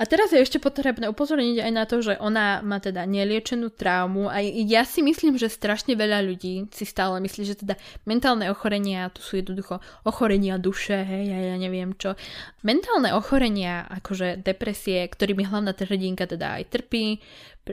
a 0.00 0.02
teraz 0.08 0.32
je 0.32 0.40
ešte 0.40 0.56
potrebné 0.56 1.12
upozorniť 1.12 1.60
aj 1.60 1.72
na 1.76 1.84
to, 1.84 2.00
že 2.00 2.16
ona 2.16 2.64
má 2.64 2.80
teda 2.80 3.04
neliečenú 3.04 3.68
traumu 3.68 4.32
a 4.32 4.40
ja 4.40 4.88
si 4.88 5.04
myslím, 5.04 5.36
že 5.36 5.52
strašne 5.52 5.92
veľa 5.92 6.24
ľudí 6.24 6.72
si 6.72 6.88
stále 6.88 7.20
myslí, 7.20 7.42
že 7.44 7.60
teda 7.60 7.76
mentálne 8.08 8.48
ochorenia, 8.48 9.12
tu 9.12 9.20
sú 9.20 9.36
jednoducho 9.36 9.84
ochorenia 10.08 10.56
duše, 10.56 11.04
hej, 11.04 11.28
ja, 11.28 11.38
ja 11.52 11.56
neviem 11.60 11.92
čo. 12.00 12.16
Mentálne 12.64 13.12
ochorenia, 13.12 13.84
akože 14.00 14.40
depresie, 14.40 15.04
ktorými 15.04 15.44
hlavná 15.44 15.76
hrdinka 15.76 16.24
teda 16.24 16.56
aj 16.56 16.72
trpí 16.72 17.20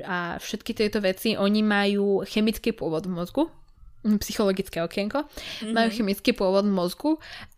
a 0.04 0.36
všetky 0.36 0.76
tieto 0.76 1.00
veci, 1.00 1.40
oni 1.40 1.64
majú 1.64 2.28
chemický 2.28 2.76
pôvod 2.76 3.08
v 3.08 3.16
mozgu, 3.24 3.44
psychologické 4.20 4.84
okienko, 4.84 5.24
mm-hmm. 5.24 5.74
majú 5.74 5.90
chemický 5.96 6.32
pôvod 6.36 6.68
v 6.68 6.76
mozgu 6.76 7.12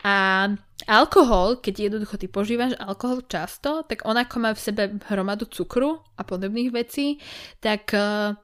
a 0.05 0.47
alkohol, 0.87 1.59
keď 1.59 1.91
jednoducho 1.91 2.15
ty 2.15 2.27
požívaš 2.31 2.77
alkohol 2.79 3.25
často, 3.27 3.83
tak 3.83 4.07
on 4.07 4.15
ako 4.15 4.35
má 4.39 4.51
v 4.55 4.63
sebe 4.63 4.83
hromadu 5.11 5.49
cukru 5.49 5.99
a 6.15 6.23
podobných 6.23 6.71
vecí, 6.71 7.19
tak 7.59 7.91
uh, 7.91 8.37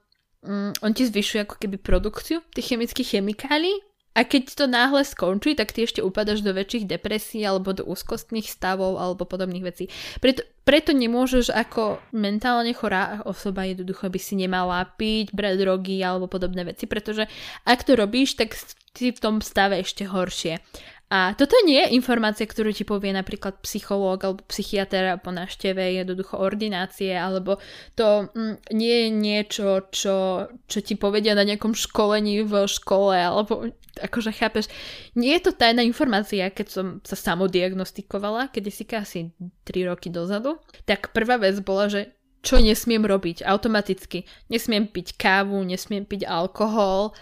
on 0.82 0.92
ti 0.92 1.08
zvyšuje 1.08 1.48
ako 1.48 1.56
keby 1.62 1.78
produkciu 1.80 2.44
tých 2.52 2.76
chemických 2.76 3.20
chemikálií 3.20 3.76
a 4.16 4.24
keď 4.24 4.44
to 4.56 4.66
náhle 4.72 5.04
skončí, 5.04 5.60
tak 5.60 5.76
ty 5.76 5.84
ešte 5.84 6.00
upadaš 6.00 6.40
do 6.40 6.56
väčších 6.56 6.88
depresí 6.88 7.44
alebo 7.44 7.76
do 7.76 7.84
úzkostných 7.84 8.48
stavov 8.48 8.96
alebo 8.96 9.28
podobných 9.28 9.68
vecí. 9.68 9.92
Preto, 10.24 10.40
preto 10.64 10.96
nemôžeš 10.96 11.52
ako 11.52 12.00
mentálne 12.16 12.72
chorá 12.72 13.20
osoba 13.28 13.68
jednoducho 13.68 14.08
by 14.08 14.20
si 14.20 14.40
nemala 14.40 14.88
piť, 14.96 15.36
brať 15.36 15.60
drogy 15.60 16.00
alebo 16.00 16.32
podobné 16.32 16.64
veci, 16.64 16.88
pretože 16.88 17.28
ak 17.68 17.84
to 17.84 18.00
robíš, 18.00 18.40
tak 18.40 18.56
si 18.96 19.12
v 19.12 19.20
tom 19.20 19.44
stave 19.44 19.84
ešte 19.84 20.08
horšie. 20.08 20.64
A 21.06 21.38
toto 21.38 21.54
nie 21.62 21.78
je 21.86 21.94
informácia, 21.94 22.50
ktorú 22.50 22.74
ti 22.74 22.82
povie 22.82 23.14
napríklad 23.14 23.62
psychológ 23.62 24.26
alebo 24.26 24.42
psychiatr 24.50 25.22
po 25.22 25.30
návšteve 25.30 26.02
jednoducho 26.02 26.42
ordinácie, 26.42 27.14
alebo 27.14 27.62
to 27.94 28.34
mm, 28.34 28.74
nie 28.74 29.06
je 29.06 29.10
niečo, 29.14 29.68
čo, 29.94 30.50
čo 30.66 30.80
ti 30.82 30.98
povedia 30.98 31.38
na 31.38 31.46
nejakom 31.46 31.78
školení 31.78 32.42
v 32.42 32.66
škole, 32.66 33.14
alebo 33.14 33.70
akože 34.02 34.34
chápeš, 34.34 34.66
nie 35.14 35.38
je 35.38 35.46
to 35.46 35.52
tajná 35.54 35.86
informácia, 35.86 36.50
keď 36.50 36.68
som 36.74 36.86
sa 37.06 37.14
samodiagnostikovala, 37.14 38.50
keď 38.50 38.64
si 38.74 38.84
asi 38.98 39.20
3 39.70 39.90
roky 39.94 40.10
dozadu, 40.10 40.58
tak 40.90 41.14
prvá 41.14 41.38
vec 41.38 41.62
bola, 41.62 41.86
že 41.86 42.18
čo 42.46 42.62
nesmiem 42.62 43.02
robiť 43.02 43.42
automaticky. 43.42 44.30
Nesmiem 44.54 44.86
piť 44.86 45.18
kávu, 45.18 45.66
nesmiem 45.66 46.06
piť 46.06 46.30
alkohol, 46.30 47.18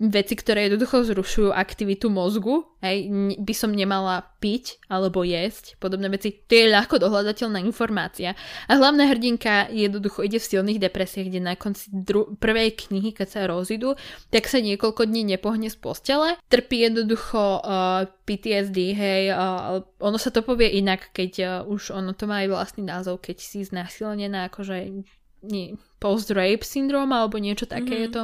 veci, 0.00 0.32
ktoré 0.32 0.64
jednoducho 0.66 1.04
zrušujú 1.04 1.52
aktivitu 1.52 2.08
mozgu, 2.08 2.64
hej, 2.80 3.12
by 3.36 3.52
som 3.52 3.68
nemala 3.68 4.24
piť 4.40 4.80
alebo 4.88 5.20
jesť, 5.20 5.76
podobné 5.76 6.08
veci, 6.08 6.32
to 6.32 6.56
je 6.56 6.72
ľahko 6.72 6.96
dohľadateľná 6.96 7.60
informácia. 7.60 8.32
A 8.64 8.80
hlavná 8.80 9.04
hrdinka 9.12 9.68
jednoducho 9.68 10.24
ide 10.24 10.40
v 10.40 10.48
silných 10.56 10.80
depresiách, 10.80 11.28
kde 11.28 11.40
na 11.44 11.52
konci 11.52 11.92
dru- 11.92 12.32
prvej 12.40 12.80
knihy, 12.88 13.12
keď 13.12 13.28
sa 13.28 13.40
rozídu, 13.44 14.00
tak 14.32 14.48
sa 14.48 14.64
niekoľko 14.64 15.04
dní 15.04 15.36
nepohne 15.36 15.68
z 15.68 15.76
postele, 15.76 16.40
trpí 16.48 16.80
jednoducho 16.80 17.60
uh, 17.60 18.08
PTSD, 18.24 18.96
hej, 18.96 19.36
uh, 19.36 19.84
ono 20.00 20.16
sa 20.16 20.32
to 20.32 20.40
povie 20.40 20.80
inak, 20.80 21.12
keď 21.12 21.32
uh, 21.44 21.50
už 21.68 21.92
ono 21.92 22.16
to 22.16 22.24
má 22.24 22.40
aj 22.40 22.48
vlastný 22.48 22.88
názov, 22.88 23.20
keď 23.20 23.36
si 23.36 23.68
znásilnená, 23.68 24.48
akože 24.48 25.04
nie, 25.44 25.76
post-rape 26.00 26.64
syndrom 26.64 27.12
alebo 27.12 27.36
niečo 27.36 27.68
také 27.68 28.08
mm-hmm. 28.08 28.08
je 28.08 28.16
to. 28.16 28.22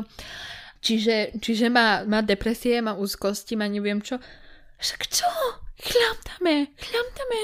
Čiže, 0.81 1.41
čiže 1.41 1.67
má, 1.73 2.05
má 2.05 2.21
depresie, 2.23 2.79
má 2.85 2.95
úzkosti, 2.95 3.57
má 3.59 3.67
neviem 3.67 3.99
čo. 4.01 4.21
Však 4.79 5.03
čo? 5.09 5.29
Chlamtame, 5.77 6.73
chlamtame. 6.77 7.41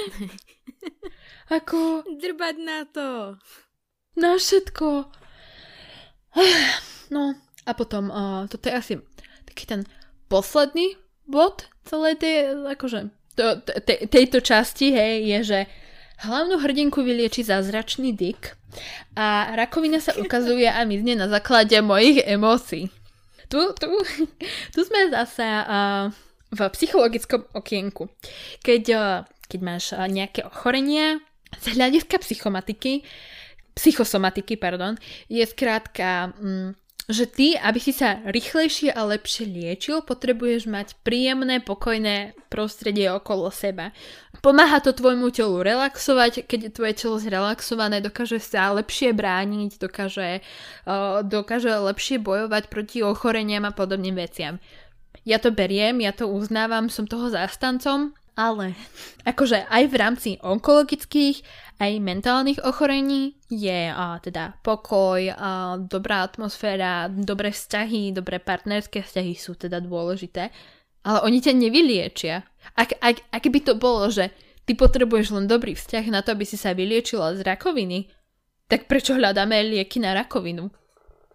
Ako... 1.57 2.07
Drbať 2.17 2.55
na 2.61 2.79
to. 2.89 3.07
Na 4.17 4.37
všetko. 4.37 5.09
No 7.13 7.37
a 7.69 7.71
potom, 7.77 8.09
uh, 8.09 8.49
toto 8.49 8.65
je 8.65 8.73
asi 8.73 8.93
taký 9.45 9.69
ten 9.69 9.85
posledný 10.33 10.97
bod 11.29 11.69
celej 11.85 12.25
tej, 12.25 12.57
akože, 12.73 13.13
to, 13.37 13.61
te, 13.61 14.09
tejto 14.09 14.41
časti, 14.41 14.97
hej, 14.97 15.21
je, 15.29 15.39
že 15.45 15.59
hlavnú 16.25 16.57
hrdinku 16.57 17.05
vylieči 17.05 17.45
zázračný 17.45 18.17
dyk 18.17 18.57
a 19.13 19.53
rakovina 19.53 20.01
sa 20.01 20.17
ukazuje 20.17 20.65
a 20.65 20.81
mizne 20.89 21.21
na 21.21 21.29
základe 21.29 21.77
mojich 21.85 22.25
emócií 22.25 22.89
tu, 23.53 23.61
tu, 23.77 23.89
tu 24.73 24.79
sme 24.81 25.13
zase 25.13 25.45
v 26.49 26.59
psychologickom 26.73 27.45
okienku. 27.53 28.09
Keď, 28.65 28.83
keď 29.45 29.59
máš 29.61 29.93
nejaké 29.93 30.41
ochorenia 30.41 31.21
z 31.61 31.77
hľadiska 31.77 32.17
psychomatiky, 32.17 33.05
psychosomatiky, 33.77 34.57
pardon, 34.57 34.97
je 35.29 35.41
skrátka 35.45 36.33
um, 36.37 36.73
že 37.11 37.27
ty, 37.27 37.59
aby 37.59 37.79
si 37.83 37.91
sa 37.91 38.23
rýchlejšie 38.23 38.95
a 38.95 39.03
lepšie 39.03 39.43
liečil, 39.43 39.99
potrebuješ 40.07 40.71
mať 40.71 40.87
príjemné, 41.03 41.59
pokojné 41.59 42.31
prostredie 42.47 43.11
okolo 43.11 43.51
seba. 43.51 43.91
Pomáha 44.39 44.79
to 44.79 44.95
tvojmu 44.95 45.27
telu 45.35 45.59
relaxovať, 45.59 46.47
keď 46.47 46.59
je 46.67 46.71
tvoje 46.71 46.93
telo 46.95 47.19
zrelaxované, 47.19 47.99
dokáže 47.99 48.39
sa 48.39 48.71
lepšie 48.71 49.11
brániť, 49.11 49.83
dokáže, 49.83 50.39
uh, 50.87 51.19
dokáže 51.27 51.75
lepšie 51.75 52.23
bojovať 52.23 52.71
proti 52.71 53.03
ochoreniam 53.03 53.67
a 53.67 53.75
podobným 53.75 54.15
veciam. 54.15 54.63
Ja 55.27 55.43
to 55.43 55.51
beriem, 55.51 55.99
ja 55.99 56.15
to 56.15 56.31
uznávam, 56.31 56.87
som 56.87 57.03
toho 57.03 57.27
zástancom, 57.27 58.15
ale 58.33 58.73
akože 59.25 59.69
aj 59.69 59.83
v 59.89 59.95
rámci 59.95 60.29
onkologických, 60.41 61.45
aj 61.77 61.91
mentálnych 62.01 62.59
ochorení 62.65 63.37
je 63.49 63.89
a, 63.93 64.17
teda 64.17 64.57
pokoj, 64.65 65.29
a, 65.29 65.77
dobrá 65.77 66.25
atmosféra, 66.25 67.09
dobré 67.09 67.53
vzťahy, 67.53 68.13
dobré 68.13 68.41
partnerské 68.41 69.05
vzťahy 69.05 69.33
sú 69.37 69.53
teda 69.57 69.81
dôležité. 69.81 70.49
Ale 71.03 71.19
oni 71.27 71.43
ťa 71.43 71.53
nevyliečia. 71.53 72.47
Ak, 72.79 72.95
ak, 72.97 73.27
ak 73.29 73.43
by 73.51 73.59
to 73.59 73.73
bolo, 73.75 74.07
že 74.07 74.31
ty 74.63 74.73
potrebuješ 74.73 75.35
len 75.35 75.45
dobrý 75.45 75.75
vzťah 75.75 76.05
na 76.09 76.23
to, 76.23 76.31
aby 76.33 76.47
si 76.47 76.55
sa 76.55 76.71
vyliečila 76.71 77.35
z 77.35 77.43
rakoviny, 77.43 78.07
tak 78.71 78.87
prečo 78.87 79.13
hľadáme 79.13 79.59
lieky 79.67 79.99
na 79.99 80.15
rakovinu? 80.15 80.71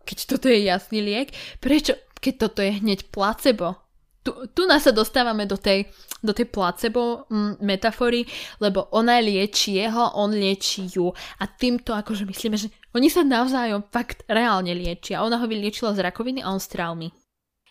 Keď 0.09 0.18
toto 0.24 0.49
je 0.49 0.64
jasný 0.64 1.05
liek, 1.05 1.36
prečo, 1.61 1.92
keď 2.18 2.34
toto 2.49 2.64
je 2.64 2.80
hneď 2.80 3.12
placebo? 3.12 3.88
Tu, 4.29 4.45
tu 4.53 4.62
nás 4.68 4.85
sa 4.85 4.93
dostávame 4.93 5.49
do 5.49 5.57
tej, 5.57 5.89
do 6.20 6.37
tej 6.37 6.53
placebo 6.53 7.24
mm, 7.33 7.64
metafory, 7.64 8.29
lebo 8.61 8.93
ona 8.93 9.16
lieči 9.24 9.81
jeho, 9.81 10.12
on 10.20 10.37
lieči 10.37 10.85
ju. 10.93 11.09
A 11.41 11.49
týmto 11.49 11.97
akože 11.97 12.29
myslíme, 12.29 12.61
že 12.61 12.68
oni 12.93 13.09
sa 13.09 13.24
navzájom 13.24 13.89
fakt 13.89 14.29
reálne 14.29 14.76
liečia. 14.76 15.24
Ona 15.24 15.41
ho 15.41 15.47
vyliečila 15.49 15.97
z 15.97 16.05
rakoviny 16.05 16.45
a 16.45 16.53
on 16.53 16.61
z 16.61 16.68
traumy. 16.68 17.09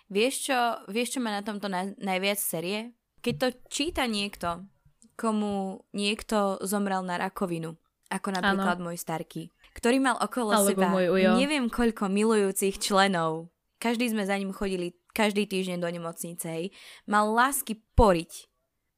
Vieš 0.10 0.50
čo, 0.50 0.58
vieš 0.90 1.18
čo 1.18 1.20
má 1.22 1.30
na 1.30 1.46
tomto 1.46 1.70
na, 1.70 1.94
najviac 2.02 2.42
série? 2.42 2.98
Keď 3.22 3.36
to 3.38 3.48
číta 3.70 4.04
niekto, 4.10 4.66
komu 5.14 5.86
niekto 5.94 6.58
zomrel 6.66 7.04
na 7.06 7.22
rakovinu, 7.22 7.78
ako 8.08 8.28
napríklad 8.34 8.80
ano. 8.80 8.86
môj 8.90 8.98
starky, 8.98 9.52
ktorý 9.76 10.02
mal 10.02 10.18
okolo 10.18 10.56
Alebo 10.56 10.70
seba 10.74 10.90
neviem 11.36 11.68
koľko 11.68 12.08
milujúcich 12.08 12.82
členov. 12.82 13.52
Každý 13.78 14.10
sme 14.10 14.26
za 14.26 14.34
ním 14.40 14.56
chodili 14.56 14.97
každý 15.18 15.50
týždeň 15.50 15.82
do 15.82 15.90
nemocnice, 15.90 16.46
hej, 16.46 16.66
mal 17.10 17.34
lásky 17.34 17.82
poriť. 17.98 18.46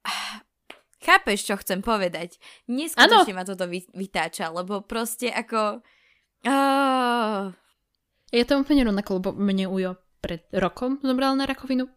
Chápeš, 1.07 1.47
čo 1.47 1.55
chcem 1.55 1.80
povedať? 1.80 2.36
Neskutočne 2.67 3.32
ma 3.32 3.47
toto 3.47 3.63
vytáča, 3.95 4.51
lebo 4.51 4.84
proste 4.84 5.32
ako... 5.32 5.80
Oh. 6.43 7.55
Je 8.36 8.43
to 8.43 8.59
úplne 8.59 8.84
rovnako, 8.84 9.24
lebo 9.24 9.30
mne 9.32 9.72
Ujo 9.72 9.95
pred 10.20 10.43
rokom 10.51 10.99
zomrel 10.99 11.39
na 11.39 11.47
rakovinu. 11.47 11.88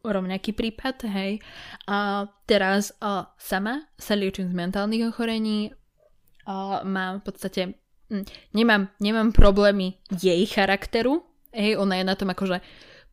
Rovnaký 0.00 0.56
prípad, 0.56 1.04
hej. 1.12 1.44
A 1.84 2.24
teraz 2.48 2.96
a, 3.04 3.28
sama 3.36 3.84
sa 4.00 4.16
liečím 4.16 4.48
z 4.48 4.56
mentálnych 4.56 5.12
ochorení. 5.12 5.76
A 6.48 6.80
mám 6.88 7.20
v 7.20 7.24
podstate... 7.28 7.60
Hm, 8.08 8.24
nemám, 8.56 8.88
nemám 9.04 9.36
problémy 9.36 10.00
jej 10.08 10.40
charakteru, 10.48 11.20
hej, 11.52 11.76
ona 11.76 12.00
je 12.00 12.04
na 12.08 12.16
tom 12.16 12.32
akože 12.32 12.64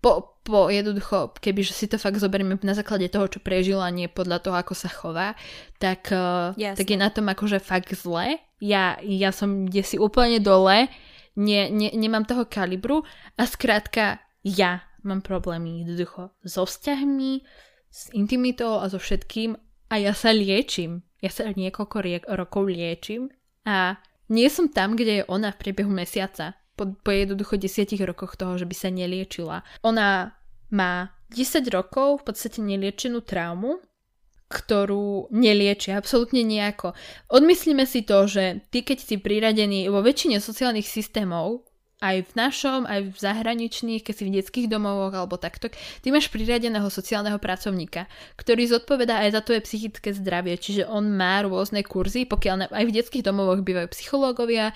po, 0.06 0.38
po 0.46 0.70
jednoducho, 0.70 1.34
keby 1.42 1.66
si 1.66 1.90
to 1.90 1.98
fakt 1.98 2.22
zoberieme 2.22 2.54
na 2.62 2.78
základe 2.78 3.10
toho, 3.10 3.26
čo 3.26 3.42
prežila, 3.42 3.90
nie 3.90 4.06
podľa 4.06 4.38
toho, 4.38 4.54
ako 4.54 4.78
sa 4.78 4.86
chová, 4.86 5.34
tak, 5.82 6.14
uh, 6.14 6.54
tak 6.54 6.86
je 6.86 6.94
na 6.94 7.10
tom 7.10 7.26
akože 7.26 7.58
fakt 7.58 7.90
zle. 7.98 8.38
Ja, 8.62 9.02
ja 9.02 9.34
som 9.34 9.66
kde 9.66 9.82
si 9.82 9.98
úplne 9.98 10.38
dole, 10.38 10.94
nie, 11.34 11.74
nie, 11.74 11.90
nemám 11.98 12.30
toho 12.30 12.46
kalibru 12.46 13.02
a 13.34 13.50
skrátka 13.50 14.22
ja 14.46 14.86
mám 15.02 15.26
problémy 15.26 15.82
jednoducho 15.82 16.38
so 16.46 16.70
vzťahmi, 16.70 17.42
s 17.90 18.14
intimitou 18.14 18.78
a 18.78 18.86
so 18.86 19.02
všetkým 19.02 19.58
a 19.90 19.96
ja 19.98 20.14
sa 20.14 20.30
liečím. 20.30 21.02
Ja 21.18 21.34
sa 21.34 21.50
niekoľko 21.50 21.98
rie- 22.06 22.30
rokov 22.30 22.70
liečím 22.70 23.34
a 23.66 23.98
nie 24.30 24.46
som 24.54 24.70
tam, 24.70 24.94
kde 24.94 25.26
je 25.26 25.28
ona 25.34 25.50
v 25.50 25.60
priebehu 25.66 25.90
mesiaca. 25.90 26.54
Po, 26.76 26.92
po 26.92 27.12
jednoducho 27.12 27.56
desiatich 27.56 28.04
rokoch 28.04 28.36
toho, 28.36 28.60
že 28.60 28.68
by 28.68 28.76
sa 28.76 28.92
neliečila. 28.92 29.64
Ona 29.88 30.36
má 30.76 31.16
10 31.32 31.64
rokov 31.72 32.22
v 32.22 32.24
podstate 32.28 32.60
neliečenú 32.60 33.24
traumu, 33.24 33.80
ktorú 34.52 35.34
neliečia 35.34 35.98
absolútne 35.98 36.46
nejako. 36.46 36.94
Odmyslíme 37.34 37.88
si 37.90 38.06
to, 38.06 38.30
že 38.30 38.62
ty 38.70 38.86
keď 38.86 38.98
si 39.02 39.16
priradený 39.18 39.90
vo 39.90 40.06
väčšine 40.06 40.38
sociálnych 40.38 40.86
systémov, 40.86 41.66
aj 42.04 42.28
v 42.28 42.32
našom, 42.36 42.84
aj 42.84 43.16
v 43.16 43.18
zahraničných, 43.18 44.04
keď 44.04 44.14
si 44.14 44.24
v 44.28 44.36
detských 44.38 44.68
domovoch 44.68 45.16
alebo 45.16 45.40
takto, 45.40 45.72
ty 46.04 46.08
máš 46.12 46.28
priradeného 46.28 46.86
sociálneho 46.92 47.40
pracovníka, 47.40 48.12
ktorý 48.36 48.68
zodpovedá 48.68 49.24
aj 49.24 49.30
za 49.32 49.42
tvoje 49.42 49.62
psychické 49.64 50.12
zdravie, 50.12 50.60
čiže 50.60 50.84
on 50.86 51.16
má 51.16 51.40
rôzne 51.48 51.82
kurzy, 51.88 52.28
pokiaľ 52.28 52.70
aj 52.70 52.86
v 52.86 52.96
detských 53.00 53.24
domovoch 53.24 53.64
bývajú 53.64 53.88
psychológovia, 53.96 54.76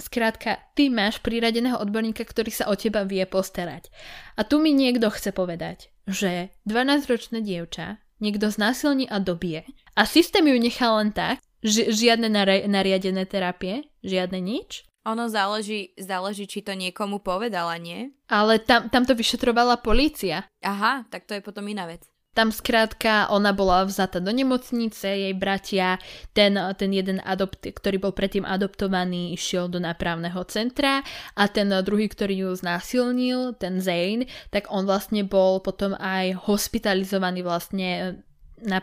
Skrátka, 0.00 0.56
ty 0.72 0.88
máš 0.88 1.20
priradeného 1.20 1.76
odborníka, 1.76 2.24
ktorý 2.24 2.48
sa 2.48 2.68
o 2.68 2.74
teba 2.74 3.04
vie 3.04 3.22
postarať. 3.28 3.92
A 4.36 4.44
tu 4.44 4.56
mi 4.58 4.72
niekto 4.72 5.12
chce 5.12 5.36
povedať, 5.36 5.92
že 6.08 6.48
12-ročné 6.64 7.44
dievča 7.44 8.00
niekto 8.22 8.48
znásilní 8.48 9.10
a 9.10 9.20
dobije 9.20 9.68
a 9.98 10.08
systém 10.08 10.46
ju 10.48 10.56
nechá 10.56 10.88
len 10.96 11.12
tak, 11.12 11.42
ži- 11.60 11.92
žiadne 11.92 12.32
nariadené 12.70 13.28
terapie, 13.28 13.84
žiadne 14.00 14.40
nič, 14.40 14.88
ono 15.02 15.26
záleží, 15.26 15.98
záleží, 15.98 16.46
či 16.46 16.62
to 16.62 16.78
niekomu 16.78 17.18
povedala, 17.18 17.74
nie? 17.74 18.14
Ale 18.30 18.62
tam, 18.62 18.86
tam 18.86 19.02
to 19.02 19.18
vyšetrovala 19.18 19.82
polícia. 19.82 20.46
Aha, 20.62 21.02
tak 21.10 21.26
to 21.26 21.34
je 21.34 21.42
potom 21.42 21.66
iná 21.66 21.90
vec. 21.90 22.06
Tam 22.32 22.48
skrátka 22.48 23.28
ona 23.28 23.52
bola 23.52 23.84
vzata 23.84 24.16
do 24.16 24.32
nemocnice, 24.32 25.04
jej 25.04 25.34
bratia, 25.36 26.00
ten, 26.32 26.56
ten 26.80 26.88
jeden 26.88 27.20
adopt, 27.20 27.60
ktorý 27.60 28.00
bol 28.00 28.16
predtým 28.16 28.48
adoptovaný, 28.48 29.36
išiel 29.36 29.68
do 29.68 29.76
nápravného 29.76 30.40
centra 30.48 31.04
a 31.36 31.44
ten 31.52 31.68
druhý, 31.84 32.08
ktorý 32.08 32.48
ju 32.48 32.50
znásilnil, 32.56 33.52
ten 33.60 33.84
Zane, 33.84 34.32
tak 34.48 34.72
on 34.72 34.88
vlastne 34.88 35.28
bol 35.28 35.60
potom 35.60 35.92
aj 36.00 36.48
hospitalizovaný 36.48 37.44
vlastne 37.44 38.24
na 38.64 38.80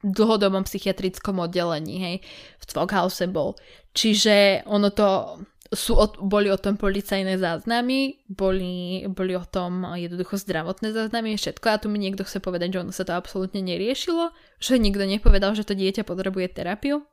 dlhodobom 0.00 0.62
psychiatrickom 0.64 1.42
oddelení, 1.42 1.96
hej, 1.98 2.16
v 2.56 2.64
Cvokhouse 2.64 3.26
bol. 3.28 3.58
Čiže 3.92 4.64
ono 4.64 4.94
to, 4.94 5.42
sú, 5.72 5.96
boli 6.24 6.48
o 6.48 6.58
tom 6.60 6.80
policajné 6.80 7.36
záznamy, 7.36 8.24
boli, 8.28 9.04
boli 9.08 9.36
o 9.36 9.44
tom 9.44 9.84
jednoducho 9.96 10.40
zdravotné 10.40 10.92
záznamy, 10.92 11.36
všetko. 11.36 11.66
A 11.68 11.80
tu 11.80 11.86
mi 11.92 12.00
niekto 12.00 12.24
chce 12.24 12.40
povedať, 12.40 12.76
že 12.76 12.80
ono 12.84 12.92
sa 12.92 13.04
to 13.04 13.12
absolútne 13.16 13.60
neriešilo, 13.60 14.32
že 14.58 14.80
nikto 14.80 15.04
nepovedal, 15.04 15.52
že 15.52 15.68
to 15.68 15.76
dieťa 15.76 16.08
potrebuje 16.08 16.52
terapiu. 16.52 17.04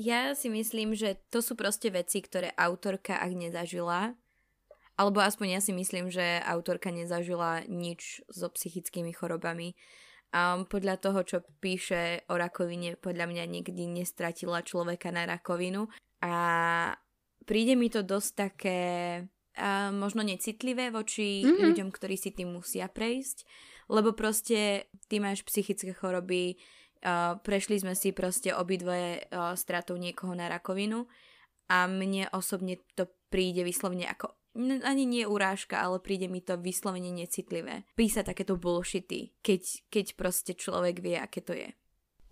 Ja 0.00 0.32
si 0.32 0.48
myslím, 0.48 0.96
že 0.96 1.20
to 1.28 1.44
sú 1.44 1.52
proste 1.56 1.92
veci, 1.92 2.24
ktoré 2.24 2.56
autorka 2.56 3.20
ak 3.20 3.36
nezažila, 3.36 4.16
alebo 4.96 5.20
aspoň 5.20 5.56
ja 5.56 5.60
si 5.60 5.76
myslím, 5.76 6.08
že 6.08 6.40
autorka 6.44 6.88
nezažila 6.88 7.68
nič 7.68 8.24
so 8.32 8.48
psychickými 8.48 9.12
chorobami, 9.12 9.76
Um, 10.30 10.62
podľa 10.62 11.02
toho, 11.02 11.26
čo 11.26 11.42
píše 11.58 12.22
o 12.30 12.38
rakovine, 12.38 12.94
podľa 12.94 13.26
mňa 13.26 13.44
nikdy 13.50 13.90
nestratila 13.90 14.62
človeka 14.62 15.10
na 15.10 15.26
rakovinu. 15.26 15.90
A 16.22 16.94
príde 17.50 17.74
mi 17.74 17.90
to 17.90 18.06
dosť 18.06 18.30
také 18.38 18.80
uh, 19.58 19.90
možno 19.90 20.22
necitlivé 20.22 20.94
voči 20.94 21.42
mm-hmm. 21.42 21.66
ľuďom, 21.66 21.88
ktorí 21.90 22.14
si 22.14 22.30
tým 22.30 22.54
musia 22.54 22.86
prejsť, 22.86 23.42
lebo 23.90 24.14
proste 24.14 24.86
ty 25.10 25.18
máš 25.18 25.42
psychické 25.42 25.90
choroby, 25.90 26.54
uh, 27.02 27.42
prešli 27.42 27.82
sme 27.82 27.98
si 27.98 28.14
proste 28.14 28.54
obidve 28.54 29.26
uh, 29.34 29.58
stratou 29.58 29.98
niekoho 29.98 30.30
na 30.38 30.46
rakovinu 30.46 31.10
a 31.66 31.90
mne 31.90 32.30
osobne 32.30 32.78
to 32.94 33.10
príde 33.34 33.66
vyslovne 33.66 34.06
ako 34.06 34.30
ani 34.58 35.06
nie 35.06 35.22
urážka, 35.26 35.78
ale 35.78 36.02
príde 36.02 36.26
mi 36.26 36.42
to 36.42 36.58
vyslovene 36.58 37.14
necitlivé. 37.14 37.86
Písať 37.94 38.34
takéto 38.34 38.58
bullshity, 38.58 39.30
keď, 39.46 39.62
keď 39.86 40.06
proste 40.18 40.58
človek 40.58 40.98
vie, 40.98 41.14
aké 41.14 41.38
to 41.38 41.54
je. 41.54 41.70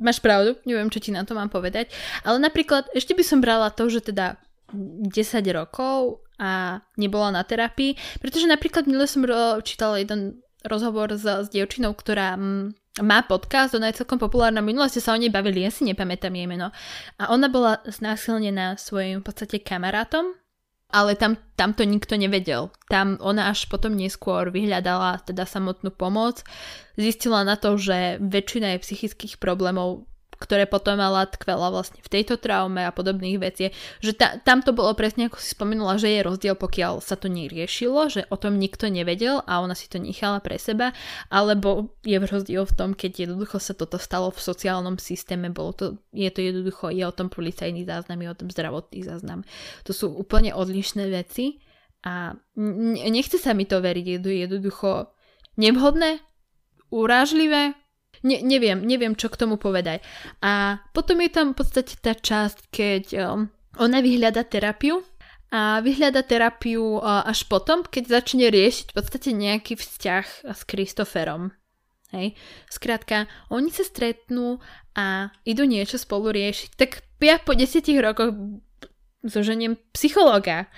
Máš 0.03 0.19
pravdu, 0.19 0.59
neviem, 0.66 0.91
čo 0.91 1.03
ti 1.03 1.14
na 1.14 1.23
to 1.23 1.35
mám 1.39 1.51
povedať, 1.51 1.91
ale 2.23 2.43
napríklad 2.43 2.91
ešte 2.95 3.14
by 3.19 3.23
som 3.23 3.39
brala 3.43 3.71
to, 3.71 3.87
že 3.87 4.11
teda 4.11 4.39
10 4.73 5.12
rokov 5.55 6.23
a 6.39 6.83
nebola 7.01 7.35
na 7.35 7.43
terapii, 7.43 8.21
pretože 8.23 8.47
napríklad 8.47 8.87
minule 8.87 9.11
som 9.11 9.27
čítala 9.66 9.99
jeden 9.99 10.45
rozhovor 10.66 11.11
s, 11.14 11.25
s 11.25 11.49
dievčinou, 11.51 11.95
ktorá 11.95 12.39
mm, 12.39 13.03
má 13.03 13.23
podcast, 13.23 13.75
ona 13.75 13.91
je 13.91 14.03
celkom 14.03 14.19
populárna, 14.19 14.62
minule 14.62 14.91
ste 14.91 15.03
sa 15.03 15.14
o 15.14 15.21
nej 15.21 15.31
bavili, 15.31 15.62
ja 15.62 15.71
si 15.71 15.87
nepamätám 15.87 16.35
jej 16.35 16.47
meno. 16.51 16.75
A 17.19 17.31
ona 17.31 17.47
bola 17.47 17.83
znásilnená 17.87 18.75
svojim 18.79 19.23
v 19.23 19.27
podstate 19.27 19.62
kamarátom, 19.62 20.35
ale 20.89 21.14
tam, 21.14 21.37
tam 21.55 21.77
to 21.77 21.85
nikto 21.85 22.16
nevedel. 22.16 22.73
Tam 22.89 23.21
ona 23.21 23.53
až 23.53 23.69
potom 23.69 23.95
neskôr 23.95 24.49
vyhľadala 24.49 25.21
teda 25.23 25.45
samotnú 25.45 25.93
pomoc, 25.93 26.43
zistila 26.97 27.45
na 27.45 27.61
to, 27.61 27.77
že 27.77 28.19
väčšina 28.25 28.75
jej 28.77 28.81
psychických 28.83 29.35
problémov 29.39 30.09
ktoré 30.39 30.70
potom 30.70 30.97
mala 30.99 31.26
tkvela 31.26 31.68
vlastne 31.74 31.99
v 31.99 32.09
tejto 32.09 32.39
traume 32.39 32.86
a 32.86 32.95
podobných 32.95 33.39
veci, 33.43 33.74
že 33.99 34.14
ta, 34.14 34.39
tam 34.39 34.62
to 34.62 34.70
bolo 34.70 34.95
presne 34.95 35.26
ako 35.26 35.43
si 35.43 35.53
spomenula, 35.53 35.99
že 35.99 36.14
je 36.14 36.22
rozdiel, 36.22 36.55
pokiaľ 36.55 37.03
sa 37.03 37.18
to 37.18 37.26
neriešilo, 37.26 38.07
že 38.07 38.22
o 38.30 38.39
tom 38.39 38.57
nikto 38.57 38.86
nevedel 38.86 39.43
a 39.45 39.59
ona 39.59 39.74
si 39.74 39.91
to 39.91 39.99
nechala 39.99 40.39
pre 40.39 40.57
seba, 40.57 40.95
alebo 41.28 41.99
je 42.07 42.16
rozdiel 42.22 42.62
v 42.64 42.76
tom, 42.78 42.91
keď 42.95 43.28
jednoducho 43.28 43.59
sa 43.59 43.74
toto 43.74 43.99
stalo 43.99 44.30
v 44.30 44.39
sociálnom 44.39 44.97
systéme, 45.03 45.51
bolo 45.51 45.74
to, 45.74 45.84
je 46.14 46.30
to 46.30 46.41
jednoducho, 46.41 46.95
je 46.95 47.03
o 47.03 47.12
tom 47.12 47.28
policajný 47.28 47.82
záznam, 47.82 48.22
je 48.22 48.30
o 48.30 48.39
tom 48.39 48.49
zdravotný 48.49 49.03
záznam. 49.03 49.43
To 49.84 49.91
sú 49.91 50.14
úplne 50.14 50.55
odlišné 50.55 51.11
veci 51.11 51.59
a 52.07 52.39
nechce 53.11 53.43
sa 53.43 53.59
mi 53.59 53.66
to 53.66 53.82
veriť, 53.82 54.07
je 54.22 54.47
jednoducho 54.47 55.11
nevhodné, 55.59 56.22
urážlivé, 56.95 57.74
Ne, 58.27 58.43
neviem, 58.43 58.83
neviem, 58.83 59.14
čo 59.14 59.31
k 59.31 59.39
tomu 59.39 59.61
povedať. 59.61 60.03
A 60.43 60.83
potom 60.91 61.19
je 61.23 61.31
tam 61.31 61.55
v 61.55 61.59
podstate 61.62 61.95
tá 61.99 62.14
časť, 62.16 62.59
keď 62.71 63.05
um, 63.19 63.51
ona 63.79 63.99
vyhľada 64.03 64.43
terapiu 64.47 65.03
a 65.49 65.81
vyhľada 65.81 66.27
terapiu 66.27 67.01
uh, 67.01 67.25
až 67.25 67.49
potom, 67.49 67.87
keď 67.87 68.21
začne 68.21 68.51
riešiť 68.53 68.93
v 68.93 68.97
podstate 68.97 69.31
nejaký 69.33 69.79
vzťah 69.79 70.51
s 70.51 70.61
Kristoferom. 70.66 71.55
Hej. 72.09 72.35
Skrátka, 72.73 73.29
oni 73.53 73.69
sa 73.69 73.85
stretnú 73.85 74.61
a 74.97 75.29
idú 75.45 75.69
niečo 75.69 76.01
spolu 76.01 76.33
riešiť. 76.33 76.71
Tak 76.75 76.91
ja 77.20 77.36
po 77.36 77.53
desiatich 77.53 78.01
rokoch 78.01 78.32
zoženiem 79.20 79.77
psychológa. 79.93 80.73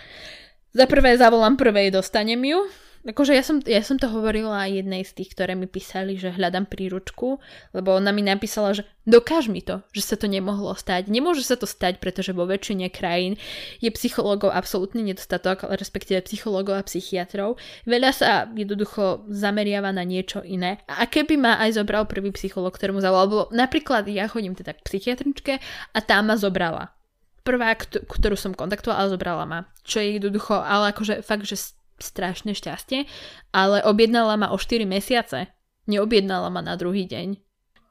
Za 0.75 0.87
prvé 0.87 1.19
zavolám 1.19 1.55
prvej, 1.59 1.95
dostanem 1.95 2.43
ju, 2.47 2.67
Akože 3.01 3.33
ja 3.33 3.41
som, 3.41 3.65
ja 3.65 3.81
som 3.81 3.97
to 3.97 4.13
hovorila 4.13 4.69
aj 4.69 4.85
jednej 4.85 5.03
z 5.09 5.17
tých, 5.17 5.33
ktoré 5.33 5.57
mi 5.57 5.65
písali, 5.65 6.21
že 6.21 6.37
hľadám 6.37 6.69
príručku, 6.69 7.41
lebo 7.73 7.97
ona 7.97 8.13
mi 8.13 8.21
napísala, 8.21 8.77
že 8.77 8.85
dokáž 9.09 9.49
mi 9.49 9.65
to, 9.65 9.81
že 9.97 10.05
sa 10.05 10.17
to 10.21 10.29
nemohlo 10.29 10.77
stať. 10.77 11.09
Nemôže 11.09 11.41
sa 11.41 11.57
to 11.57 11.65
stať, 11.65 11.97
pretože 11.97 12.37
vo 12.37 12.45
väčšine 12.45 12.93
krajín 12.93 13.41
je 13.81 13.89
psychológov 13.89 14.53
absolútny 14.53 15.01
nedostatok, 15.01 15.65
respektíve 15.65 16.21
psychológov 16.29 16.77
a 16.77 16.85
psychiatrov. 16.85 17.57
Veľa 17.89 18.11
sa 18.13 18.45
jednoducho 18.53 19.25
zameriava 19.33 19.97
na 19.97 20.05
niečo 20.05 20.45
iné. 20.45 20.85
A 20.85 21.09
keby 21.09 21.41
ma 21.41 21.57
aj 21.57 21.81
zobral 21.81 22.05
prvý 22.05 22.37
psychológ, 22.37 22.77
ktorému 22.77 23.01
zavolal, 23.01 23.33
bolo 23.33 23.45
napríklad 23.49 24.05
ja 24.13 24.29
chodím 24.29 24.53
teda 24.53 24.77
k 24.77 24.85
psychiatričke 24.85 25.57
a 25.97 25.99
tá 26.05 26.21
ma 26.21 26.37
zobrala 26.37 26.93
prvá, 27.41 27.73
ktorú 27.83 28.37
som 28.37 28.53
kontaktovala, 28.53 29.11
zobrala 29.11 29.45
ma. 29.49 29.61
Čo 29.83 29.99
je 30.05 30.21
jednoducho, 30.21 30.55
ale 30.61 30.93
akože 30.93 31.25
fakt, 31.25 31.49
že 31.49 31.57
strašné 32.03 32.57
šťastie, 32.57 33.07
ale 33.55 33.85
objednala 33.85 34.37
ma 34.41 34.49
o 34.51 34.59
4 34.59 34.85
mesiace. 34.89 35.53
Neobjednala 35.87 36.49
ma 36.53 36.61
na 36.65 36.75
druhý 36.77 37.07
deň. 37.07 37.41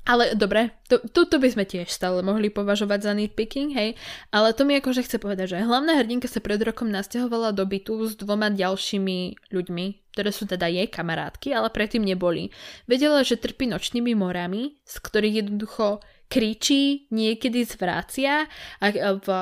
Ale 0.09 0.33
dobre, 0.33 0.73
to, 0.89 0.97
to, 1.13 1.29
to 1.29 1.37
by 1.37 1.53
sme 1.53 1.69
tiež 1.69 1.85
stále 1.85 2.25
mohli 2.25 2.49
považovať 2.49 2.99
za 3.05 3.13
nitpicking, 3.13 3.69
hej, 3.77 3.93
ale 4.33 4.57
to 4.57 4.65
mi 4.65 4.73
akože 4.73 5.05
chce 5.05 5.21
povedať, 5.21 5.53
že 5.53 5.67
hlavná 5.67 6.01
hrdinka 6.01 6.25
sa 6.25 6.41
pred 6.41 6.57
rokom 6.65 6.89
nasťahovala 6.89 7.53
do 7.53 7.61
bytu 7.61 8.09
s 8.09 8.17
dvoma 8.17 8.49
ďalšími 8.49 9.51
ľuďmi, 9.53 9.85
ktoré 10.17 10.29
sú 10.33 10.49
teda 10.49 10.65
jej 10.65 10.89
kamarátky, 10.89 11.53
ale 11.53 11.69
predtým 11.69 12.01
neboli. 12.01 12.49
Vedela, 12.89 13.21
že 13.21 13.37
trpí 13.37 13.69
nočnými 13.69 14.17
morami, 14.17 14.81
z 14.81 14.95
ktorých 14.97 15.45
jednoducho 15.45 16.01
kričí, 16.29 17.09
niekedy 17.09 17.65
zvrácia 17.65 18.45
a 18.77 18.85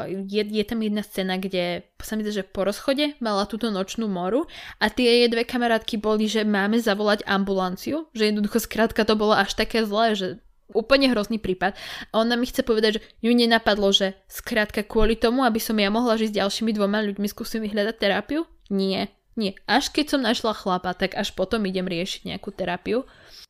je, 0.07 0.41
je 0.47 0.63
tam 0.63 0.79
jedna 0.79 1.03
scéna, 1.03 1.35
kde 1.35 1.83
sa 1.99 2.15
mi 2.15 2.23
že 2.23 2.47
po 2.47 2.63
rozchode 2.63 3.19
mala 3.19 3.43
túto 3.43 3.67
nočnú 3.67 4.07
moru 4.07 4.47
a 4.79 4.87
tie 4.87 5.23
jej 5.23 5.29
dve 5.29 5.43
kamarátky 5.43 5.99
boli, 5.99 6.31
že 6.31 6.47
máme 6.47 6.79
zavolať 6.79 7.27
ambulanciu, 7.27 8.07
že 8.15 8.31
jednoducho 8.31 8.63
skrátka 8.63 9.03
to 9.03 9.19
bolo 9.19 9.35
až 9.35 9.59
také 9.59 9.83
zlé, 9.83 10.15
že 10.15 10.27
úplne 10.71 11.11
hrozný 11.11 11.39
prípad. 11.39 11.75
A 12.11 12.23
ona 12.23 12.39
mi 12.39 12.47
chce 12.47 12.63
povedať, 12.63 12.99
že 12.99 13.03
ju 13.23 13.31
nenapadlo, 13.35 13.91
že 13.91 14.15
skrátka 14.27 14.83
kvôli 14.83 15.19
tomu, 15.19 15.43
aby 15.43 15.59
som 15.59 15.75
ja 15.75 15.91
mohla 15.91 16.15
žiť 16.15 16.31
s 16.31 16.37
ďalšími 16.39 16.71
dvoma 16.75 17.03
ľuďmi, 17.03 17.27
skúsim 17.27 17.63
vyhľadať 17.63 17.95
terapiu? 17.99 18.43
Nie, 18.67 19.07
nie. 19.37 19.53
Až 19.69 19.93
keď 19.93 20.05
som 20.17 20.21
našla 20.25 20.57
chlapa, 20.57 20.91
tak 20.97 21.13
až 21.13 21.31
potom 21.37 21.63
idem 21.69 21.85
riešiť 21.85 22.25
nejakú 22.25 22.49
terapiu. 22.51 23.05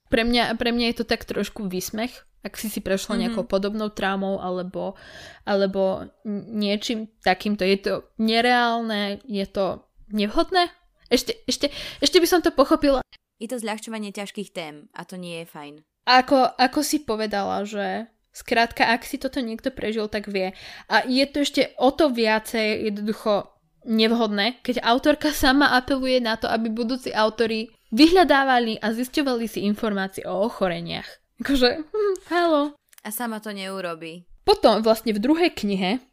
Pre 0.07 0.23
mňa, 0.23 0.55
pre 0.55 0.71
mňa 0.71 0.91
je 0.91 0.97
to 1.03 1.05
tak 1.07 1.27
trošku 1.27 1.67
výsmech, 1.67 2.27
ak 2.47 2.55
si 2.55 2.71
si 2.71 2.79
prešla 2.79 3.15
mm-hmm. 3.15 3.23
nejakou 3.27 3.43
podobnou 3.43 3.91
traumou 3.91 4.39
alebo, 4.39 4.95
alebo 5.43 6.07
niečím 6.27 7.11
takýmto. 7.19 7.67
Je 7.67 7.77
to 7.79 7.93
nereálne, 8.15 9.19
je 9.27 9.43
to 9.47 9.83
nevhodné? 10.11 10.71
Ešte, 11.11 11.35
ešte, 11.47 11.71
ešte 11.99 12.17
by 12.19 12.27
som 12.27 12.39
to 12.39 12.55
pochopila. 12.55 13.03
Je 13.39 13.47
to 13.51 13.59
zľahčovanie 13.59 14.15
ťažkých 14.15 14.49
tém 14.55 14.87
a 14.95 15.03
to 15.03 15.19
nie 15.19 15.43
je 15.43 15.47
fajn. 15.47 15.73
Ako, 16.07 16.55
ako 16.55 16.79
si 16.87 17.03
povedala, 17.03 17.67
že 17.67 18.07
skrátka, 18.31 18.87
ak 18.87 19.03
si 19.03 19.19
toto 19.19 19.43
niekto 19.43 19.73
prežil, 19.73 20.07
tak 20.07 20.31
vie. 20.31 20.55
A 20.87 21.03
je 21.03 21.25
to 21.27 21.43
ešte 21.43 21.75
o 21.75 21.91
to 21.91 22.13
viacej 22.13 22.87
jednoducho 22.91 23.56
nevhodné, 23.87 24.59
keď 24.61 24.83
autorka 24.83 25.31
sama 25.31 25.71
apeluje 25.73 26.19
na 26.19 26.35
to, 26.35 26.51
aby 26.51 26.67
budúci 26.67 27.15
autory 27.15 27.71
vyhľadávali 27.95 28.83
a 28.83 28.91
zisťovali 28.91 29.47
si 29.47 29.63
informácie 29.63 30.27
o 30.27 30.43
ochoreniach. 30.43 31.07
Akože, 31.39 31.87
hm, 31.87 32.15
halo. 32.27 32.75
A 33.01 33.09
sama 33.09 33.39
to 33.39 33.55
neurobí. 33.55 34.27
Potom 34.43 34.83
vlastne 34.83 35.15
v 35.15 35.23
druhej 35.23 35.55
knihe 35.55 36.03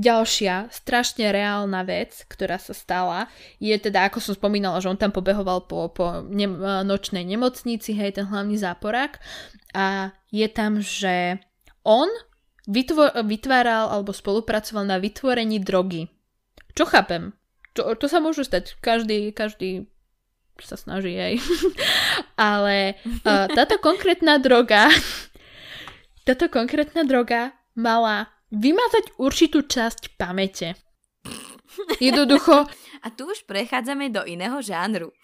Ďalšia 0.00 0.72
strašne 0.72 1.28
reálna 1.28 1.84
vec, 1.84 2.24
ktorá 2.24 2.56
sa 2.56 2.72
stala, 2.72 3.28
je 3.60 3.76
teda, 3.76 4.08
ako 4.08 4.22
som 4.24 4.32
spomínala, 4.32 4.80
že 4.80 4.88
on 4.88 4.96
tam 4.96 5.12
pobehoval 5.12 5.68
po, 5.68 5.92
po 5.92 6.24
ne- 6.24 6.86
nočnej 6.88 7.20
nemocnici, 7.20 7.92
hej, 7.92 8.16
ten 8.16 8.24
hlavný 8.24 8.56
záporák. 8.56 9.20
A 9.76 10.16
je 10.32 10.48
tam, 10.48 10.80
že 10.80 11.42
on 11.84 12.08
vytvo- 12.64 13.12
vytváral 13.28 13.92
alebo 13.92 14.16
spolupracoval 14.16 14.88
na 14.88 14.96
vytvorení 14.96 15.60
drogy. 15.60 16.08
Čo 16.74 16.84
chápem? 16.86 17.34
To, 17.74 17.94
to 17.94 18.06
sa 18.10 18.18
môže 18.18 18.46
stať. 18.46 18.76
Každý, 18.82 19.30
každý 19.30 19.86
sa 20.60 20.76
snaží 20.76 21.16
aj. 21.16 21.40
Ale 22.36 23.00
uh, 23.24 23.48
táto 23.48 23.80
konkrétna 23.80 24.36
droga 24.36 24.92
táto 26.30 26.52
konkrétna 26.52 27.02
droga 27.02 27.56
mala 27.74 28.30
vymazať 28.52 29.18
určitú 29.18 29.64
časť 29.64 30.14
pamäte. 30.14 30.76
Jednoducho... 31.98 32.66
A 33.00 33.08
tu 33.08 33.32
už 33.32 33.48
prechádzame 33.48 34.12
do 34.12 34.20
iného 34.28 34.60
žánru. 34.60 35.16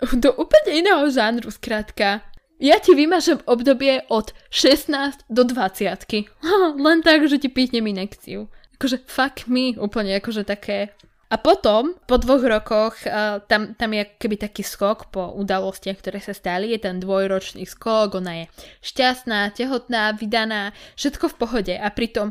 Do 0.00 0.30
úplne 0.38 0.78
iného 0.78 1.02
žánru, 1.10 1.50
skrátka. 1.50 2.22
Ja 2.62 2.78
ti 2.78 2.94
vymažem 2.94 3.42
obdobie 3.48 4.06
od 4.06 4.30
16 4.52 5.26
do 5.26 5.42
20. 5.42 6.06
Len 6.86 6.98
tak, 7.02 7.26
že 7.26 7.42
ti 7.42 7.48
pýtnem 7.50 7.84
inekciu. 7.90 8.46
Akože 8.80 9.04
fuck 9.04 9.44
me, 9.44 9.76
úplne 9.76 10.16
akože 10.16 10.48
také 10.48 10.96
a 11.30 11.38
potom, 11.38 11.94
po 12.10 12.18
dvoch 12.18 12.42
rokoch, 12.42 13.06
uh, 13.06 13.38
tam, 13.46 13.78
tam 13.78 13.94
je 13.94 14.02
keby 14.18 14.34
taký 14.34 14.66
skok 14.66 15.14
po 15.14 15.30
udalostiach, 15.38 16.02
ktoré 16.02 16.18
sa 16.18 16.34
stali. 16.34 16.74
Je 16.74 16.82
ten 16.82 16.98
dvojročný 16.98 17.62
skok, 17.70 18.18
ona 18.18 18.42
je 18.42 18.44
šťastná, 18.82 19.54
tehotná, 19.54 20.10
vydaná, 20.18 20.74
všetko 20.98 21.30
v 21.30 21.38
pohode. 21.38 21.74
A 21.78 21.86
pri 21.94 22.10
tom 22.10 22.28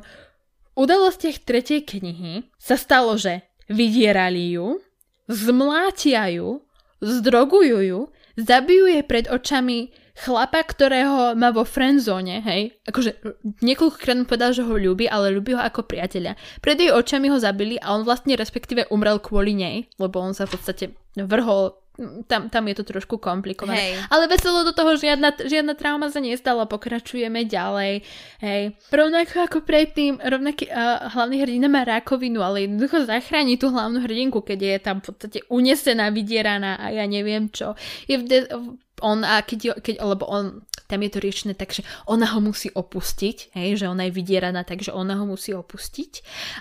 udalostiach 0.76 1.48
tretej 1.48 1.88
knihy 1.88 2.44
sa 2.60 2.76
stalo, 2.76 3.16
že 3.16 3.48
vydierali 3.72 4.60
ju, 4.60 4.84
zmlátia 5.32 6.28
ju, 6.36 6.60
zdrogujú 7.00 7.80
ju, 7.80 8.00
zabijú 8.36 8.84
jej 8.84 9.04
pred 9.08 9.32
očami 9.32 9.96
chlapa, 10.20 10.60
ktorého 10.68 11.34
má 11.40 11.56
vo 11.56 11.64
friendzone, 11.64 12.44
hej, 12.44 12.76
akože 12.84 13.24
niekoľkokrát 13.64 14.18
mu 14.20 14.26
povedal, 14.28 14.52
že 14.52 14.68
ho 14.68 14.76
ľúbi, 14.76 15.08
ale 15.08 15.32
ľúbi 15.32 15.56
ho 15.56 15.62
ako 15.64 15.88
priateľa. 15.88 16.36
Pred 16.60 16.78
jej 16.78 16.92
očami 16.92 17.32
ho 17.32 17.40
zabili 17.40 17.80
a 17.80 17.96
on 17.96 18.04
vlastne 18.04 18.36
respektíve 18.36 18.92
umrel 18.92 19.24
kvôli 19.24 19.56
nej, 19.56 19.88
lebo 19.96 20.20
on 20.20 20.36
sa 20.36 20.44
v 20.44 20.60
podstate 20.60 20.86
vrhol 21.16 21.80
tam, 22.28 22.48
tam 22.48 22.64
je 22.68 22.76
to 22.80 22.84
trošku 22.88 23.20
komplikované. 23.20 23.76
Hej. 23.76 23.94
Ale 24.08 24.32
veselo 24.32 24.64
do 24.64 24.72
toho 24.72 24.96
žiadna, 24.96 25.36
žiadna 25.36 25.76
trauma 25.76 26.08
sa 26.08 26.24
nestala, 26.24 26.64
pokračujeme 26.64 27.44
ďalej. 27.44 28.08
Hej. 28.40 28.62
Rovnako 28.88 29.36
ako 29.44 29.60
predtým, 29.68 30.16
rovnaký 30.24 30.72
uh, 30.72 31.12
hlavný 31.12 31.44
hrdina 31.44 31.68
má 31.68 31.84
rakovinu, 31.84 32.40
ale 32.40 32.66
jednoducho 32.66 33.04
zachráni 33.04 33.60
tú 33.60 33.68
hlavnú 33.68 34.00
hrdinku, 34.00 34.40
keď 34.40 34.60
je 34.60 34.76
tam 34.80 34.98
v 35.04 35.12
podstate 35.12 35.40
unesená, 35.52 36.08
vydieraná 36.08 36.80
a 36.80 36.88
ja 36.96 37.04
neviem 37.04 37.52
čo. 37.52 37.76
Je 38.08 38.16
v 38.16 38.24
de- 38.24 38.50
on 39.02 39.26
a 39.26 39.42
keď, 39.42 39.80
keď, 39.84 40.04
lebo 40.04 40.26
on, 40.28 40.64
tam 40.90 41.00
je 41.06 41.12
to 41.14 41.20
riešené 41.22 41.54
tak, 41.54 41.70
že 41.70 41.86
ona 42.10 42.26
ho 42.34 42.40
musí 42.42 42.74
opustiť, 42.74 43.54
hej, 43.54 43.78
že 43.78 43.86
ona 43.86 44.10
je 44.10 44.16
vydieraná, 44.16 44.66
takže 44.66 44.90
ona 44.90 45.18
ho 45.22 45.26
musí 45.30 45.54
opustiť. 45.54 46.12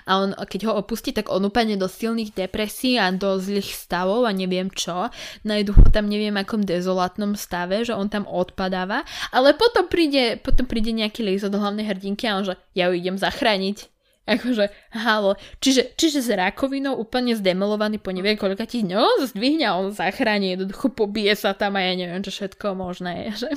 A 0.05 0.11
on, 0.21 0.29
keď 0.37 0.69
ho 0.69 0.73
opustí, 0.77 1.09
tak 1.11 1.33
on 1.33 1.45
úplne 1.45 1.75
do 1.75 1.89
silných 1.89 2.37
depresí 2.37 3.01
a 3.01 3.09
do 3.09 3.41
zlých 3.41 3.73
stavov 3.73 4.29
a 4.29 4.31
neviem 4.31 4.69
čo, 4.69 5.09
najdu 5.43 5.73
ho 5.73 5.83
tam 5.89 6.05
neviem 6.05 6.37
akom 6.37 6.61
dezolátnom 6.61 7.33
stave, 7.33 7.81
že 7.85 7.97
on 7.97 8.07
tam 8.07 8.29
odpadáva, 8.29 9.01
ale 9.33 9.57
potom 9.57 9.89
príde, 9.89 10.37
potom 10.37 10.69
príde 10.69 10.93
nejaký 10.93 11.25
lízo 11.25 11.49
do 11.49 11.57
hlavnej 11.57 11.89
hrdinky 11.89 12.29
a 12.29 12.37
on 12.37 12.45
že 12.45 12.55
ja 12.73 12.87
ju 12.87 12.95
idem 12.95 13.17
zachrániť, 13.17 13.98
Akože, 14.29 14.69
halo. 14.93 15.33
Čiže, 15.57 15.97
čiže 15.97 16.21
s 16.21 16.29
rakovinou 16.29 16.93
úplne 17.01 17.33
zdemolovaný 17.33 17.97
po 17.97 18.13
neviem 18.13 18.37
koľka 18.37 18.69
ti 18.69 18.85
dňov 18.85 19.33
zdvihne 19.33 19.65
on 19.73 19.89
zachráni, 19.89 20.53
jednoducho 20.53 20.93
pobije 20.93 21.33
sa 21.33 21.57
tam 21.57 21.73
a 21.73 21.81
ja 21.81 21.97
neviem, 21.97 22.21
čo 22.21 22.29
všetko 22.29 22.77
možné 22.77 23.33
je. 23.33 23.45
Že... 23.45 23.49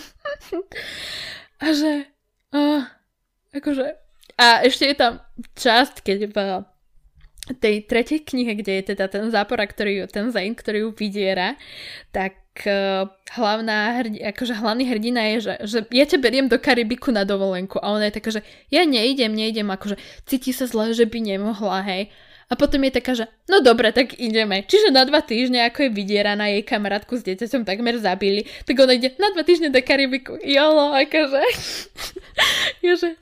a 1.61 1.67
že... 1.77 1.93
Uh, 2.57 2.83
akože... 3.53 3.87
A 4.41 4.65
ešte 4.65 4.89
je 4.89 4.97
tam 4.97 5.21
časť, 5.61 6.01
keď 6.01 6.19
v 6.33 6.41
tej 7.59 7.85
tretej 7.85 8.25
knihe, 8.25 8.57
kde 8.57 8.81
je 8.81 8.85
teda 8.95 9.13
ten 9.13 9.29
zápora, 9.29 9.69
ktorý, 9.69 10.09
ten 10.09 10.33
Zane, 10.33 10.57
ktorý 10.57 10.89
ju 10.89 10.91
vydiera, 10.97 11.59
tak 12.15 12.42
hlavná 13.33 13.97
hrdi, 13.97 14.21
akože 14.21 14.61
hlavný 14.61 14.85
hrdina 14.85 15.21
je, 15.35 15.37
že, 15.41 15.55
že 15.65 15.79
ja 15.89 16.05
ťa 16.05 16.19
beriem 16.21 16.47
do 16.53 16.61
Karibiku 16.61 17.09
na 17.09 17.25
dovolenku 17.25 17.81
a 17.81 17.97
ona 17.97 18.13
je 18.13 18.17
taká, 18.21 18.31
že 18.31 18.45
ja 18.69 18.85
neidem, 18.85 19.33
neidem, 19.33 19.65
akože 19.73 19.97
cíti 20.29 20.53
sa 20.53 20.69
zle, 20.69 20.93
že 20.93 21.09
by 21.09 21.19
nemohla, 21.33 21.81
hej. 21.89 22.13
A 22.53 22.59
potom 22.59 22.85
je 22.85 22.93
taká, 22.93 23.17
že 23.17 23.25
no 23.49 23.65
dobre, 23.65 23.97
tak 23.97 24.21
ideme. 24.21 24.61
Čiže 24.69 24.93
na 24.93 25.09
dva 25.09 25.25
týždne, 25.25 25.65
ako 25.65 25.89
je 25.89 25.97
vydieraná 25.97 26.53
jej 26.53 26.61
kamarátku 26.61 27.17
s 27.17 27.25
dieťaťom 27.25 27.65
takmer 27.65 27.97
zabili, 27.97 28.45
tak 28.69 28.77
ona 28.77 28.93
ide 28.93 29.17
na 29.17 29.33
dva 29.33 29.41
týždne 29.41 29.73
do 29.73 29.81
Karibiku. 29.81 30.37
Jolo, 30.45 30.93
akože. 30.93 31.41
Jože, 32.85 33.17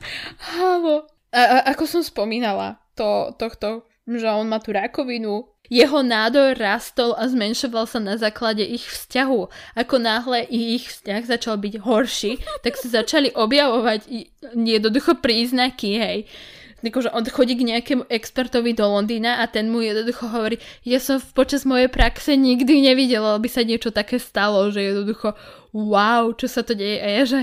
halo. 0.59 1.07
A, 1.31 1.41
a, 1.47 1.57
ako 1.71 1.87
som 1.87 2.03
spomínala, 2.03 2.83
to, 2.99 3.31
tohto, 3.39 3.87
že 4.03 4.27
on 4.27 4.51
má 4.51 4.59
tú 4.59 4.75
rakovinu, 4.75 5.47
jeho 5.71 6.03
nádor 6.03 6.59
rastol 6.59 7.15
a 7.15 7.31
zmenšoval 7.31 7.87
sa 7.87 8.03
na 8.03 8.19
základe 8.19 8.67
ich 8.67 8.83
vzťahu. 8.83 9.41
Ako 9.79 9.97
náhle 10.03 10.43
ich 10.51 10.91
vzťah 10.91 11.23
začal 11.25 11.57
byť 11.63 11.75
horší, 11.81 12.43
tak 12.67 12.75
sa 12.75 13.01
začali 13.01 13.31
objavovať 13.31 14.11
jednoducho 14.59 15.23
príznaky, 15.23 15.91
hej 15.97 16.19
akože 16.81 17.13
on 17.13 17.29
chodí 17.29 17.61
k 17.61 17.69
nejakému 17.69 18.09
expertovi 18.09 18.73
do 18.73 18.89
Londýna 18.89 19.45
a 19.45 19.45
ten 19.45 19.69
mu 19.69 19.85
jednoducho 19.85 20.33
hovorí, 20.33 20.57
ja 20.81 20.97
som 20.97 21.21
počas 21.37 21.69
mojej 21.69 21.93
praxe 21.93 22.33
nikdy 22.41 22.89
nevidel, 22.89 23.21
aby 23.37 23.53
sa 23.53 23.61
niečo 23.61 23.93
také 23.93 24.17
stalo, 24.17 24.73
že 24.73 24.89
jednoducho 24.89 25.37
wow, 25.71 26.35
čo 26.35 26.51
sa 26.51 26.67
to 26.67 26.75
deje 26.75 26.99
a 26.99 27.09
ja, 27.09 27.23
že 27.27 27.41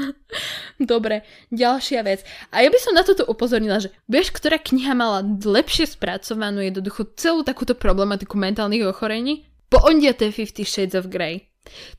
dobre, 0.92 1.24
ďalšia 1.48 2.00
vec. 2.04 2.24
A 2.52 2.64
ja 2.64 2.68
by 2.68 2.78
som 2.80 2.92
na 2.92 3.04
toto 3.04 3.24
upozornila, 3.24 3.80
že 3.80 3.92
vieš, 4.08 4.32
ktorá 4.36 4.60
kniha 4.60 4.92
mala 4.92 5.24
lepšie 5.24 5.88
spracovanú 5.88 6.60
jednoducho 6.60 7.08
celú 7.16 7.44
takúto 7.44 7.72
problematiku 7.72 8.36
mentálnych 8.36 8.84
ochorení? 8.84 9.48
Po 9.68 9.80
ondiate 9.84 10.32
Fifty 10.32 10.64
Shades 10.64 10.96
of 10.96 11.12
Grey. 11.12 11.48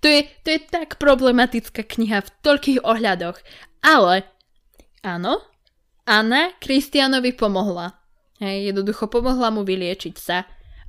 To 0.01 0.09
je, 0.09 0.26
to 0.41 0.57
je 0.57 0.59
tak 0.65 0.97
problematická 0.97 1.85
kniha 1.85 2.26
v 2.26 2.34
toľkých 2.41 2.80
ohľadoch. 2.81 3.38
Ale, 3.85 4.26
áno, 5.05 5.45
Anna 6.09 6.57
Kristianovi 6.57 7.38
pomohla. 7.38 7.93
Hej, 8.41 8.73
jednoducho 8.73 9.11
pomohla 9.11 9.53
mu 9.53 9.61
vyliečiť 9.61 10.15
sa. 10.17 10.47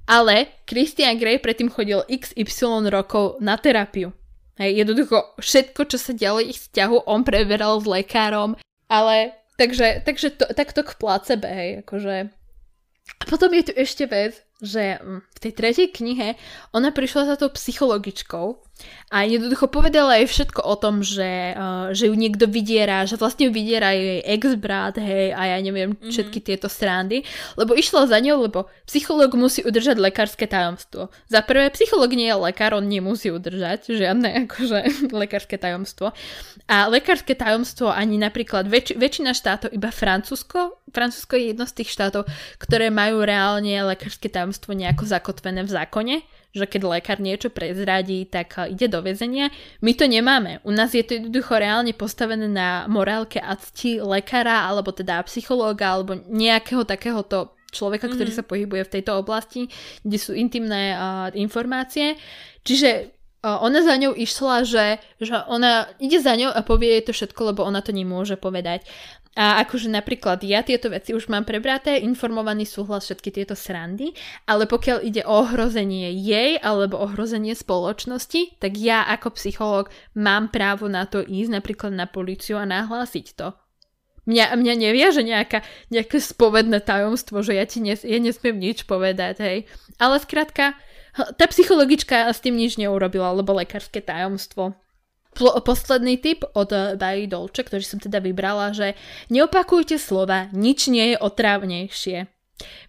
Ale 0.08 0.64
Christian 0.64 1.20
Grey 1.20 1.36
predtým 1.38 1.68
chodil 1.68 2.00
XY 2.08 2.88
rokov 2.88 3.36
na 3.44 3.60
terapiu. 3.60 4.16
Hej, 4.60 4.84
jednoducho 4.84 5.40
všetko, 5.40 5.88
čo 5.88 5.96
sa 5.96 6.12
dialo 6.12 6.44
ich 6.44 6.60
vzťahu, 6.60 7.08
on 7.08 7.24
preberal 7.24 7.80
s 7.80 7.88
lekárom, 7.88 8.60
ale 8.92 9.32
takže, 9.56 10.04
takže 10.04 10.36
to, 10.36 10.44
takto 10.52 10.84
k 10.84 11.00
placebe, 11.00 11.48
hej, 11.48 11.70
akože. 11.80 12.28
A 13.16 13.22
potom 13.24 13.48
je 13.56 13.64
tu 13.64 13.72
ešte 13.72 14.04
vec, 14.04 14.36
že 14.60 15.00
mm, 15.00 15.20
v 15.24 15.38
tej 15.40 15.52
tretej 15.56 15.88
knihe 15.96 16.36
ona 16.76 16.92
prišla 16.92 17.32
za 17.32 17.36
tou 17.40 17.48
psychologičkou 17.48 18.69
a 19.10 19.26
jednoducho 19.26 19.66
povedala 19.66 20.22
jej 20.22 20.30
všetko 20.30 20.62
o 20.62 20.74
tom, 20.78 21.02
že, 21.02 21.58
uh, 21.58 21.90
že 21.90 22.06
ju 22.06 22.14
niekto 22.14 22.46
vydiera, 22.46 23.02
že 23.10 23.18
vlastne 23.18 23.50
ju 23.50 23.52
vydiera 23.52 23.90
jej 23.90 24.22
ex-brat, 24.22 25.02
hej, 25.02 25.34
a 25.34 25.50
ja 25.50 25.58
neviem, 25.58 25.98
mm-hmm. 25.98 26.14
všetky 26.14 26.38
tieto 26.38 26.70
strándy, 26.70 27.26
lebo 27.58 27.74
išla 27.74 28.06
za 28.06 28.22
ňou, 28.22 28.46
lebo 28.46 28.70
psychológ 28.86 29.34
musí 29.34 29.66
udržať 29.66 29.98
lekárske 29.98 30.46
tajomstvo. 30.46 31.10
Za 31.26 31.42
prvé, 31.42 31.74
psychológ 31.74 32.14
nie 32.14 32.30
je 32.30 32.38
lekár, 32.38 32.78
on 32.78 32.86
nemusí 32.86 33.34
udržať 33.34 33.90
žiadne 33.90 34.30
akože 34.46 35.10
lekárske 35.10 35.58
tajomstvo. 35.58 36.14
A 36.70 36.86
lekárske 36.86 37.34
tajomstvo 37.34 37.90
ani 37.90 38.14
napríklad 38.14 38.70
väč- 38.70 38.94
väčšina 38.94 39.34
štátov, 39.34 39.74
iba 39.74 39.90
Francúzsko, 39.90 40.78
Francúzsko 40.94 41.34
je 41.34 41.54
jedno 41.54 41.66
z 41.66 41.82
tých 41.82 41.90
štátov, 41.94 42.30
ktoré 42.62 42.94
majú 42.94 43.26
reálne 43.26 43.74
lekárske 43.82 44.30
tajomstvo 44.30 44.74
nejako 44.74 45.06
zakotvené 45.06 45.66
v 45.66 45.70
zákone, 45.70 46.16
že 46.50 46.66
keď 46.66 46.98
lekár 46.98 47.18
niečo 47.22 47.48
prezradí, 47.50 48.26
tak 48.26 48.58
eh, 48.58 48.74
ide 48.74 48.90
do 48.90 49.00
väzenia. 49.02 49.54
My 49.82 49.94
to 49.94 50.10
nemáme. 50.10 50.58
U 50.66 50.74
nás 50.74 50.94
je 50.94 51.02
to 51.06 51.18
jednoducho 51.18 51.58
reálne 51.58 51.94
postavené 51.94 52.50
na 52.50 52.90
morálke 52.90 53.38
a 53.38 53.54
cti 53.54 54.02
lekára, 54.02 54.66
alebo 54.66 54.90
teda 54.90 55.22
psychológa, 55.26 55.94
alebo 55.94 56.18
nejakého 56.26 56.82
takéhoto 56.82 57.54
človeka, 57.70 58.10
ktorý 58.10 58.34
mm. 58.34 58.38
sa 58.42 58.44
pohybuje 58.44 58.82
v 58.82 58.92
tejto 58.98 59.14
oblasti, 59.14 59.70
kde 60.02 60.18
sú 60.18 60.34
intimné 60.34 60.94
uh, 60.94 61.30
informácie. 61.38 62.18
Čiže 62.66 63.14
uh, 63.46 63.62
ona 63.62 63.86
za 63.86 63.94
ňou 63.94 64.18
išla, 64.18 64.66
že, 64.66 64.98
že 65.22 65.38
ona 65.46 65.86
ide 66.02 66.18
za 66.18 66.34
ňou 66.34 66.50
a 66.50 66.66
povie 66.66 66.98
jej 66.98 67.04
to 67.06 67.12
všetko, 67.14 67.54
lebo 67.54 67.62
ona 67.62 67.78
to 67.78 67.94
nemôže 67.94 68.34
povedať. 68.34 68.90
A 69.38 69.62
akože 69.62 69.86
napríklad 69.86 70.42
ja 70.42 70.66
tieto 70.66 70.90
veci 70.90 71.14
už 71.14 71.30
mám 71.30 71.46
prebraté, 71.46 72.02
informovaný 72.02 72.66
súhlas 72.66 73.06
všetky 73.06 73.30
tieto 73.30 73.54
srandy, 73.54 74.10
ale 74.42 74.66
pokiaľ 74.66 75.06
ide 75.06 75.22
o 75.22 75.46
ohrozenie 75.46 76.10
jej 76.18 76.58
alebo 76.58 76.98
ohrozenie 76.98 77.54
spoločnosti, 77.54 78.58
tak 78.58 78.74
ja 78.74 79.06
ako 79.06 79.38
psychológ 79.38 79.86
mám 80.18 80.50
právo 80.50 80.90
na 80.90 81.06
to 81.06 81.22
ísť 81.22 81.62
napríklad 81.62 81.94
na 81.94 82.10
policiu 82.10 82.58
a 82.58 82.66
nahlásiť 82.66 83.26
to. 83.38 83.54
Mňa, 84.26 84.58
mňa 84.58 84.74
nevie, 84.76 85.06
že 85.14 85.22
nejaká, 85.22 85.62
nejaké 85.94 86.18
spovedné 86.18 86.82
tajomstvo, 86.82 87.40
že 87.46 87.54
ja 87.54 87.64
ti 87.64 87.78
nes, 87.78 88.02
ja 88.02 88.18
nesmiem 88.18 88.58
nič 88.58 88.84
povedať, 88.84 89.42
hej. 89.46 89.58
Ale 89.96 90.18
skrátka, 90.20 90.74
tá 91.14 91.44
psychologička 91.48 92.28
s 92.28 92.42
tým 92.42 92.58
nič 92.58 92.76
neurobila, 92.76 93.30
lebo 93.34 93.56
lekárske 93.56 94.02
tajomstvo. 94.02 94.74
Posledný 95.38 96.18
tip 96.18 96.42
od 96.58 96.70
Bají 96.98 97.30
Dolče, 97.30 97.62
ktorý 97.62 97.84
som 97.86 98.02
teda 98.02 98.18
vybrala, 98.18 98.74
že 98.74 98.98
neopakujte 99.30 99.96
slova, 99.96 100.50
nič 100.50 100.90
nie 100.90 101.14
je 101.14 101.16
otrávnejšie. 101.22 102.26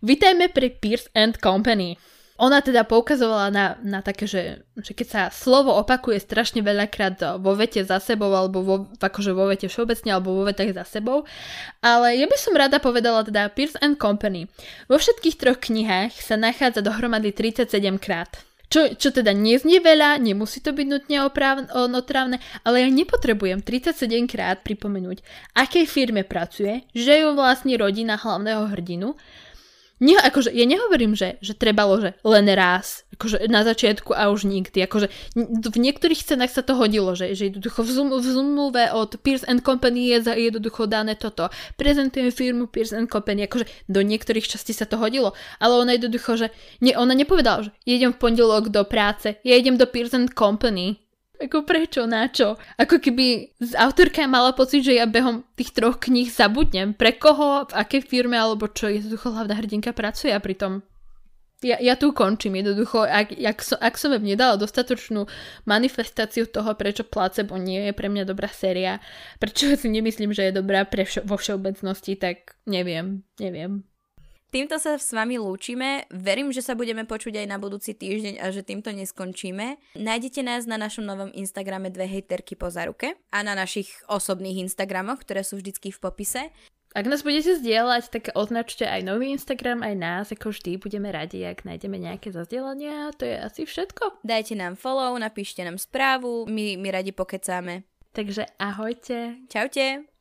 Vítajme 0.04 0.52
pri 0.52 0.68
Pierce 0.76 1.08
and 1.16 1.40
Company. 1.40 1.96
Ona 2.42 2.58
teda 2.66 2.82
poukazovala 2.90 3.54
na, 3.54 3.66
na 3.86 4.02
také, 4.02 4.26
že, 4.26 4.66
že 4.74 4.98
keď 4.98 5.08
sa 5.08 5.22
slovo 5.30 5.78
opakuje 5.78 6.18
strašne 6.18 6.66
veľakrát 6.66 7.38
vo 7.38 7.54
vete 7.54 7.86
za 7.86 8.02
sebou, 8.02 8.34
alebo 8.34 8.66
vo, 8.66 8.76
akože 8.98 9.30
vo 9.30 9.46
vete 9.46 9.70
všeobecne, 9.70 10.10
alebo 10.10 10.34
vo 10.34 10.50
vetách 10.50 10.74
za 10.74 10.82
sebou. 10.98 11.30
Ale 11.86 12.18
ja 12.18 12.26
by 12.26 12.38
som 12.42 12.58
rada 12.58 12.82
povedala 12.82 13.22
teda 13.22 13.46
Pierce 13.54 13.78
and 13.78 14.02
Company. 14.02 14.50
Vo 14.90 14.98
všetkých 14.98 15.38
troch 15.38 15.62
knihách 15.62 16.18
sa 16.18 16.34
nachádza 16.34 16.82
dohromady 16.82 17.30
37 17.30 17.78
krát. 18.02 18.42
Čo, 18.72 18.96
čo 18.96 19.12
teda 19.12 19.36
neznie 19.36 19.84
veľa, 19.84 20.16
nemusí 20.24 20.64
to 20.64 20.72
byť 20.72 20.88
nutne 20.88 21.28
oprav, 21.28 21.68
ale 22.64 22.76
ja 22.80 22.88
nepotrebujem 22.88 23.60
37 23.60 24.32
krát 24.32 24.64
pripomenúť, 24.64 25.20
akej 25.60 25.84
firme 25.84 26.24
pracuje, 26.24 26.88
že 26.96 27.20
ju 27.20 27.36
vlastní 27.36 27.76
rodina 27.76 28.16
hlavného 28.16 28.72
hrdinu, 28.72 29.20
nie, 30.02 30.18
akože, 30.18 30.50
ja 30.50 30.66
nehovorím, 30.66 31.14
že, 31.14 31.38
že 31.46 31.54
trebalo, 31.54 32.02
že 32.02 32.18
len 32.26 32.50
raz, 32.58 33.06
akože 33.14 33.46
na 33.46 33.62
začiatku 33.62 34.18
a 34.18 34.34
už 34.34 34.50
nikdy. 34.50 34.82
Akože 34.90 35.14
v 35.38 35.78
niektorých 35.78 36.26
cenách 36.26 36.50
sa 36.50 36.66
to 36.66 36.74
hodilo, 36.74 37.14
že, 37.14 37.38
že 37.38 37.54
jednoducho 37.54 37.86
v, 37.86 38.18
zmluve 38.26 38.84
od 38.98 39.22
Pierce 39.22 39.46
and 39.46 39.62
Company 39.62 40.10
je 40.10 40.26
jednoducho 40.26 40.90
dané 40.90 41.14
toto. 41.14 41.54
Prezentujem 41.78 42.34
firmu 42.34 42.66
Pierce 42.66 42.98
and 42.98 43.14
Company, 43.14 43.46
akože 43.46 43.70
do 43.86 44.02
niektorých 44.02 44.50
častí 44.50 44.74
sa 44.74 44.90
to 44.90 44.98
hodilo, 44.98 45.38
ale 45.62 45.74
ona 45.78 45.94
jednoducho, 45.94 46.34
že 46.34 46.48
nie, 46.82 46.98
ona 46.98 47.14
nepovedala, 47.14 47.70
že 47.70 47.72
idem 47.86 48.10
v 48.10 48.22
pondelok 48.22 48.74
do 48.74 48.82
práce, 48.82 49.38
ja 49.46 49.54
idem 49.54 49.78
do 49.78 49.86
Pierce 49.86 50.18
and 50.18 50.34
Company. 50.34 51.01
Ako 51.42 51.66
prečo, 51.66 52.06
na 52.06 52.30
čo? 52.30 52.62
Ako 52.78 53.02
keby 53.02 53.58
autorka 53.74 54.30
mala 54.30 54.54
pocit, 54.54 54.86
že 54.86 55.02
ja 55.02 55.10
behom 55.10 55.42
tých 55.58 55.74
troch 55.74 55.98
kníh 55.98 56.30
zabudnem. 56.30 56.94
Pre 56.94 57.18
koho, 57.18 57.66
v 57.66 57.74
akej 57.74 58.06
firme 58.06 58.38
alebo 58.38 58.70
čo 58.70 58.94
jednoducho 58.94 59.34
hlavná 59.34 59.58
hrdinka 59.58 59.90
pracuje 59.90 60.30
a 60.30 60.38
pritom 60.38 60.86
ja, 61.62 61.78
ja 61.78 61.94
tu 61.94 62.10
končím 62.10 62.58
jednoducho. 62.58 63.06
Ak, 63.06 63.38
ak, 63.38 63.58
so, 63.62 63.78
ak 63.78 63.94
som 63.98 64.10
vám 64.10 64.26
nedala 64.26 64.58
dostatočnú 64.58 65.30
manifestáciu 65.70 66.50
toho, 66.50 66.74
prečo 66.74 67.06
placebo 67.06 67.54
nie 67.62 67.90
je 67.90 67.94
pre 67.94 68.10
mňa 68.10 68.26
dobrá 68.26 68.50
séria, 68.50 68.98
prečo 69.38 69.70
si 69.78 69.88
nemyslím, 69.88 70.34
že 70.34 70.50
je 70.50 70.58
dobrá 70.58 70.90
pre 70.90 71.06
vš- 71.06 71.22
vo 71.22 71.38
všeobecnosti, 71.38 72.18
tak 72.18 72.58
neviem, 72.66 73.22
neviem. 73.38 73.86
Týmto 74.52 74.76
sa 74.84 75.00
s 75.00 75.16
vami 75.16 75.40
lúčime. 75.40 76.12
Verím, 76.12 76.52
že 76.52 76.60
sa 76.60 76.76
budeme 76.76 77.08
počuť 77.08 77.40
aj 77.40 77.48
na 77.48 77.56
budúci 77.56 77.96
týždeň 77.96 78.44
a 78.44 78.52
že 78.52 78.68
týmto 78.68 78.92
neskončíme. 78.92 79.80
Nájdete 79.96 80.44
nás 80.44 80.68
na 80.68 80.76
našom 80.76 81.08
novom 81.08 81.32
Instagrame 81.32 81.88
dve 81.88 82.04
hejterky 82.04 82.60
po 82.60 82.68
zaruke 82.68 83.16
a 83.32 83.48
na 83.48 83.56
našich 83.56 83.88
osobných 84.12 84.60
Instagramoch, 84.68 85.24
ktoré 85.24 85.48
sú 85.48 85.64
vždycky 85.64 85.96
v 85.96 86.04
popise. 86.04 86.42
Ak 86.92 87.08
nás 87.08 87.24
budete 87.24 87.56
zdieľať, 87.64 88.04
tak 88.12 88.24
označte 88.36 88.84
aj 88.84 89.08
nový 89.08 89.32
Instagram, 89.32 89.80
aj 89.88 89.96
nás, 89.96 90.26
ako 90.36 90.52
vždy 90.52 90.76
budeme 90.76 91.08
radi, 91.08 91.48
ak 91.48 91.64
nájdeme 91.64 91.96
nejaké 91.96 92.36
zazdielania 92.36 93.16
to 93.16 93.24
je 93.24 93.40
asi 93.40 93.64
všetko. 93.64 94.20
Dajte 94.28 94.60
nám 94.60 94.76
follow, 94.76 95.16
napíšte 95.16 95.64
nám 95.64 95.80
správu, 95.80 96.44
my, 96.52 96.76
my 96.76 96.88
radi 96.92 97.16
pokecáme. 97.16 97.88
Takže 98.12 98.44
ahojte. 98.60 99.48
Čaute. 99.48 100.12